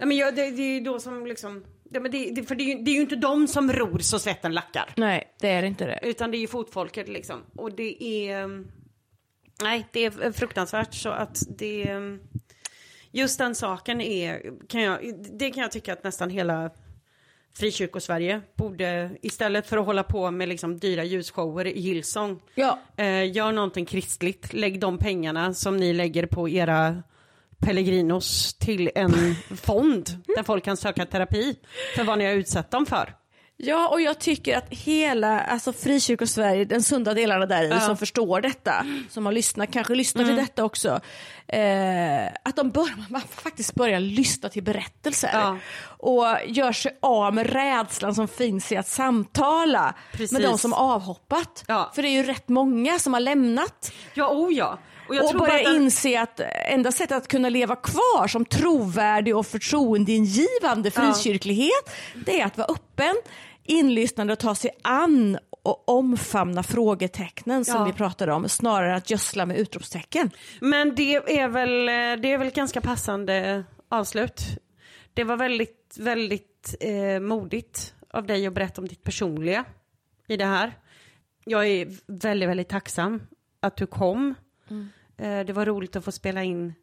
Ja, 0.00 0.06
men 0.06 0.16
jag, 0.16 0.36
det, 0.36 0.50
det 0.50 0.62
är 0.62 0.74
ju 0.74 0.80
då 0.80 1.00
som 1.00 1.26
liksom... 1.26 1.64
Ja, 1.90 2.00
men 2.00 2.10
det, 2.10 2.30
det, 2.30 2.42
för 2.42 2.54
det 2.54 2.64
är, 2.64 2.76
ju, 2.76 2.82
det 2.82 2.90
är 2.90 2.94
ju 2.94 3.00
inte 3.00 3.16
de 3.16 3.48
som 3.48 3.72
ror 3.72 3.98
så 3.98 4.18
svetten 4.18 4.52
lackar. 4.52 4.92
Nej, 4.96 5.34
det 5.40 5.48
är 5.48 5.62
inte 5.62 5.86
det. 5.86 5.98
Utan 6.02 6.30
det 6.30 6.36
är 6.36 6.40
ju 6.40 6.46
fotfolket 6.46 7.08
liksom. 7.08 7.42
Och 7.56 7.72
det 7.72 8.04
är... 8.04 8.64
Nej, 9.62 9.86
det 9.92 10.04
är 10.04 10.32
fruktansvärt 10.32 10.94
så 10.94 11.08
att 11.08 11.42
det... 11.58 11.98
Just 13.10 13.38
den 13.38 13.54
saken 13.54 14.00
är... 14.00 14.42
Kan 14.68 14.82
jag, 14.82 15.14
det 15.38 15.50
kan 15.50 15.62
jag 15.62 15.72
tycka 15.72 15.92
att 15.92 16.04
nästan 16.04 16.30
hela 16.30 16.70
frikyrkosverige 17.54 18.40
borde, 18.56 19.10
istället 19.22 19.66
för 19.66 19.76
att 19.78 19.86
hålla 19.86 20.02
på 20.02 20.30
med 20.30 20.48
liksom 20.48 20.78
dyra 20.78 21.04
ljusshower 21.04 21.66
i 21.66 21.80
Hillsong, 21.80 22.40
Ja, 22.54 22.78
eh, 22.96 23.32
gör 23.32 23.52
någonting 23.52 23.86
kristligt. 23.86 24.52
Lägg 24.52 24.80
de 24.80 24.98
pengarna 24.98 25.54
som 25.54 25.76
ni 25.76 25.92
lägger 25.92 26.26
på 26.26 26.48
era 26.48 27.02
Pellegrinos 27.60 28.54
till 28.54 28.90
en 28.94 29.34
fond 29.62 30.22
där 30.36 30.42
folk 30.42 30.64
kan 30.64 30.76
söka 30.76 31.06
terapi 31.06 31.56
för 31.96 32.04
vad 32.04 32.18
ni 32.18 32.24
har 32.26 32.32
utsatt 32.32 32.70
dem 32.70 32.86
för. 32.86 33.14
Ja, 33.62 33.88
och 33.88 34.00
jag 34.00 34.18
tycker 34.18 34.56
att 34.58 34.66
hela 34.70 35.40
alltså 35.40 35.72
Frikyrkosverige, 35.72 36.64
den 36.64 36.82
sunda 36.82 37.14
delarna 37.14 37.46
där 37.46 37.76
i, 37.76 37.80
som 37.80 37.96
förstår 37.96 38.40
detta, 38.40 38.86
som 39.10 39.26
har 39.26 39.32
lyssnat, 39.32 39.72
kanske 39.72 39.94
lyssnar 39.94 40.22
Mm. 40.22 40.34
till 40.36 40.44
detta 40.44 40.64
också, 40.64 41.00
eh, 41.48 42.26
att 42.44 42.56
de 42.56 42.70
bör, 42.70 43.10
man 43.10 43.20
faktiskt 43.20 43.74
börjar 43.74 44.00
lyssna 44.00 44.48
till 44.48 44.62
berättelser 44.62 45.30
Ja. 45.32 45.58
och 45.82 46.26
gör 46.46 46.72
sig 46.72 46.98
av 47.02 47.34
med 47.34 47.46
rädslan 47.52 48.14
som 48.14 48.28
finns 48.28 48.72
i 48.72 48.76
att 48.76 48.88
samtala 48.88 49.94
Precis. 50.12 50.32
med 50.32 50.42
de 50.42 50.58
som 50.58 50.72
avhoppat. 50.72 51.64
Ja. 51.68 51.90
För 51.94 52.02
det 52.02 52.08
är 52.08 52.12
ju 52.12 52.22
rätt 52.22 52.48
många 52.48 52.98
som 52.98 53.12
har 53.12 53.20
lämnat 53.20 53.92
Ja, 54.14 54.28
oh 54.30 54.52
ja. 54.54 54.78
Och 55.10 55.16
jag 55.16 55.24
och 55.34 55.38
börja 55.40 55.62
den- 55.70 55.76
inse 55.82 56.20
att 56.20 56.40
enda 56.66 56.92
sättet 56.92 57.16
att 57.16 57.28
kunna 57.28 57.48
leva 57.48 57.76
kvar 57.76 58.28
som 58.28 58.44
trovärdig 58.44 59.36
och 59.36 59.46
förtroendeingivande 59.46 60.90
frikyrklighet, 60.90 61.90
det 62.26 62.40
är 62.40 62.46
att 62.46 62.58
vara 62.58 62.68
öppen, 62.68 63.14
inlyssnande 63.64 64.32
och 64.32 64.38
ta 64.38 64.54
sig 64.54 64.70
an 64.82 65.38
och 65.62 65.88
omfamna 65.88 66.62
frågetecknen 66.62 67.64
som 67.64 67.74
Ja. 67.76 67.84
vi 67.84 67.92
pratade 67.92 68.32
om, 68.32 68.48
snarare 68.48 68.96
att 68.96 69.10
gödsla 69.10 69.46
med 69.46 69.58
utropstecken. 69.58 70.30
Men 70.60 70.94
det 70.94 71.14
är 71.14 71.48
väl, 71.48 71.86
det 72.22 72.32
är 72.32 72.38
väl 72.38 72.50
ganska 72.50 72.80
passande 72.80 73.64
avslut. 73.88 74.42
Det 75.14 75.24
var 75.24 75.36
väldigt, 75.36 75.96
väldigt 75.98 76.74
eh, 76.80 77.20
modigt 77.20 77.94
av 78.12 78.26
dig 78.26 78.46
att 78.46 78.52
berätta 78.52 78.80
om 78.80 78.88
ditt 78.88 79.02
personliga 79.02 79.64
i 80.28 80.36
det 80.36 80.44
här. 80.44 80.72
Jag 81.44 81.66
är 81.66 81.88
väldigt, 82.06 82.48
väldigt 82.48 82.68
tacksam 82.68 83.22
att 83.60 83.76
du 83.76 83.86
kom. 83.86 84.34
Mm. 84.70 84.88
Eh, 85.20 85.40
det 85.46 85.52
var 85.52 85.66
roligt 85.66 85.96
att 85.96 86.04
få 86.04 86.12
spela 86.12 86.42
in 86.44 86.74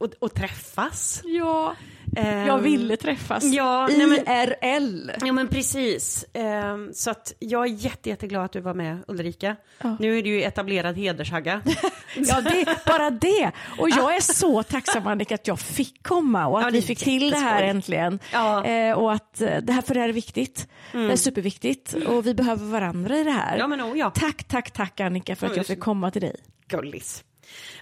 och, 0.00 0.10
och 0.18 0.34
träffas. 0.34 1.22
Ja, 1.24 1.74
Ehm, 2.16 2.46
jag 2.46 2.58
ville 2.58 2.96
träffas. 2.96 3.44
ja, 3.44 3.88
nej, 3.96 4.06
men- 4.06 4.18
IRL. 4.38 5.10
Ja 5.20 5.32
men 5.32 5.48
precis. 5.48 6.24
Ehm, 6.32 6.90
så 6.94 7.10
att 7.10 7.32
jag 7.38 7.64
är 7.64 7.68
jätte, 7.70 8.08
jätteglad 8.08 8.44
att 8.44 8.52
du 8.52 8.60
var 8.60 8.74
med 8.74 8.98
Ulrika. 9.08 9.56
Ja. 9.82 9.96
Nu 10.00 10.18
är 10.18 10.22
du 10.22 10.28
ju 10.30 10.42
etablerad 10.42 10.96
hedershagga. 10.96 11.60
Ja, 12.16 12.40
det, 12.40 12.78
bara 12.86 13.10
det. 13.10 13.52
Och 13.78 13.90
jag 13.90 14.16
är 14.16 14.20
så 14.20 14.62
tacksam 14.62 15.06
Annika 15.06 15.34
att 15.34 15.46
jag 15.46 15.60
fick 15.60 16.02
komma 16.06 16.46
och 16.46 16.58
att 16.58 16.64
Ja, 16.64 16.70
vi 16.70 16.82
fick 16.82 16.98
till 16.98 17.30
det 17.30 17.36
här 17.36 17.62
äntligen. 17.62 18.18
Ja. 18.32 18.64
Eh, 18.64 18.92
och 18.98 19.12
att 19.12 19.40
eh, 19.40 19.56
det 19.62 19.72
här, 19.72 19.82
för 19.82 19.94
det 19.94 20.00
här 20.00 20.08
är 20.08 20.12
viktigt. 20.12 20.68
Det 20.92 20.98
är 21.12 21.16
superviktigt 21.16 21.94
och 21.94 22.26
vi 22.26 22.34
behöver 22.34 22.64
varandra 22.66 23.16
i 23.16 23.24
det 23.24 23.30
här. 23.30 23.58
Ja 23.58 23.66
men 23.66 23.82
oh, 23.82 23.98
ja. 23.98 24.10
Tack, 24.10 24.44
tack, 24.44 24.70
tack 24.70 25.00
Annika 25.00 25.36
för 25.36 25.46
att 25.46 25.56
jag 25.56 25.66
fick 25.66 25.80
komma 25.80 26.10
till 26.10 26.22
dig. 26.22 26.36
Gullis. 26.68 27.24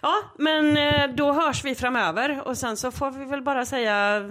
Ja 0.02 0.14
men 0.38 0.76
eh, 0.76 1.08
då 1.14 1.32
hörs 1.32 1.64
vi 1.64 1.74
framöver 1.74 2.48
och 2.48 2.58
sen 2.58 2.76
så 2.76 2.90
får 2.90 3.10
vi 3.10 3.24
väl 3.24 3.42
bara 3.42 3.66
säga 3.66 4.22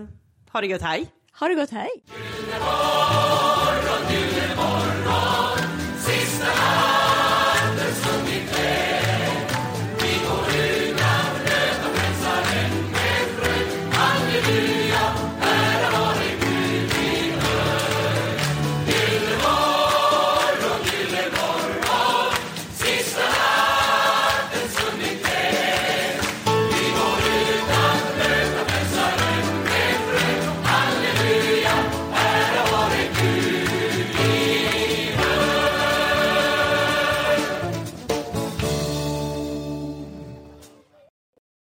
ha 0.52 0.62
det 0.62 0.68
gött 0.68 0.82
hej. 0.82 1.12
Ha 1.40 1.48
det 1.48 1.56
gott, 1.56 1.72
hej! 1.72 1.90
Morgon, 2.60 4.35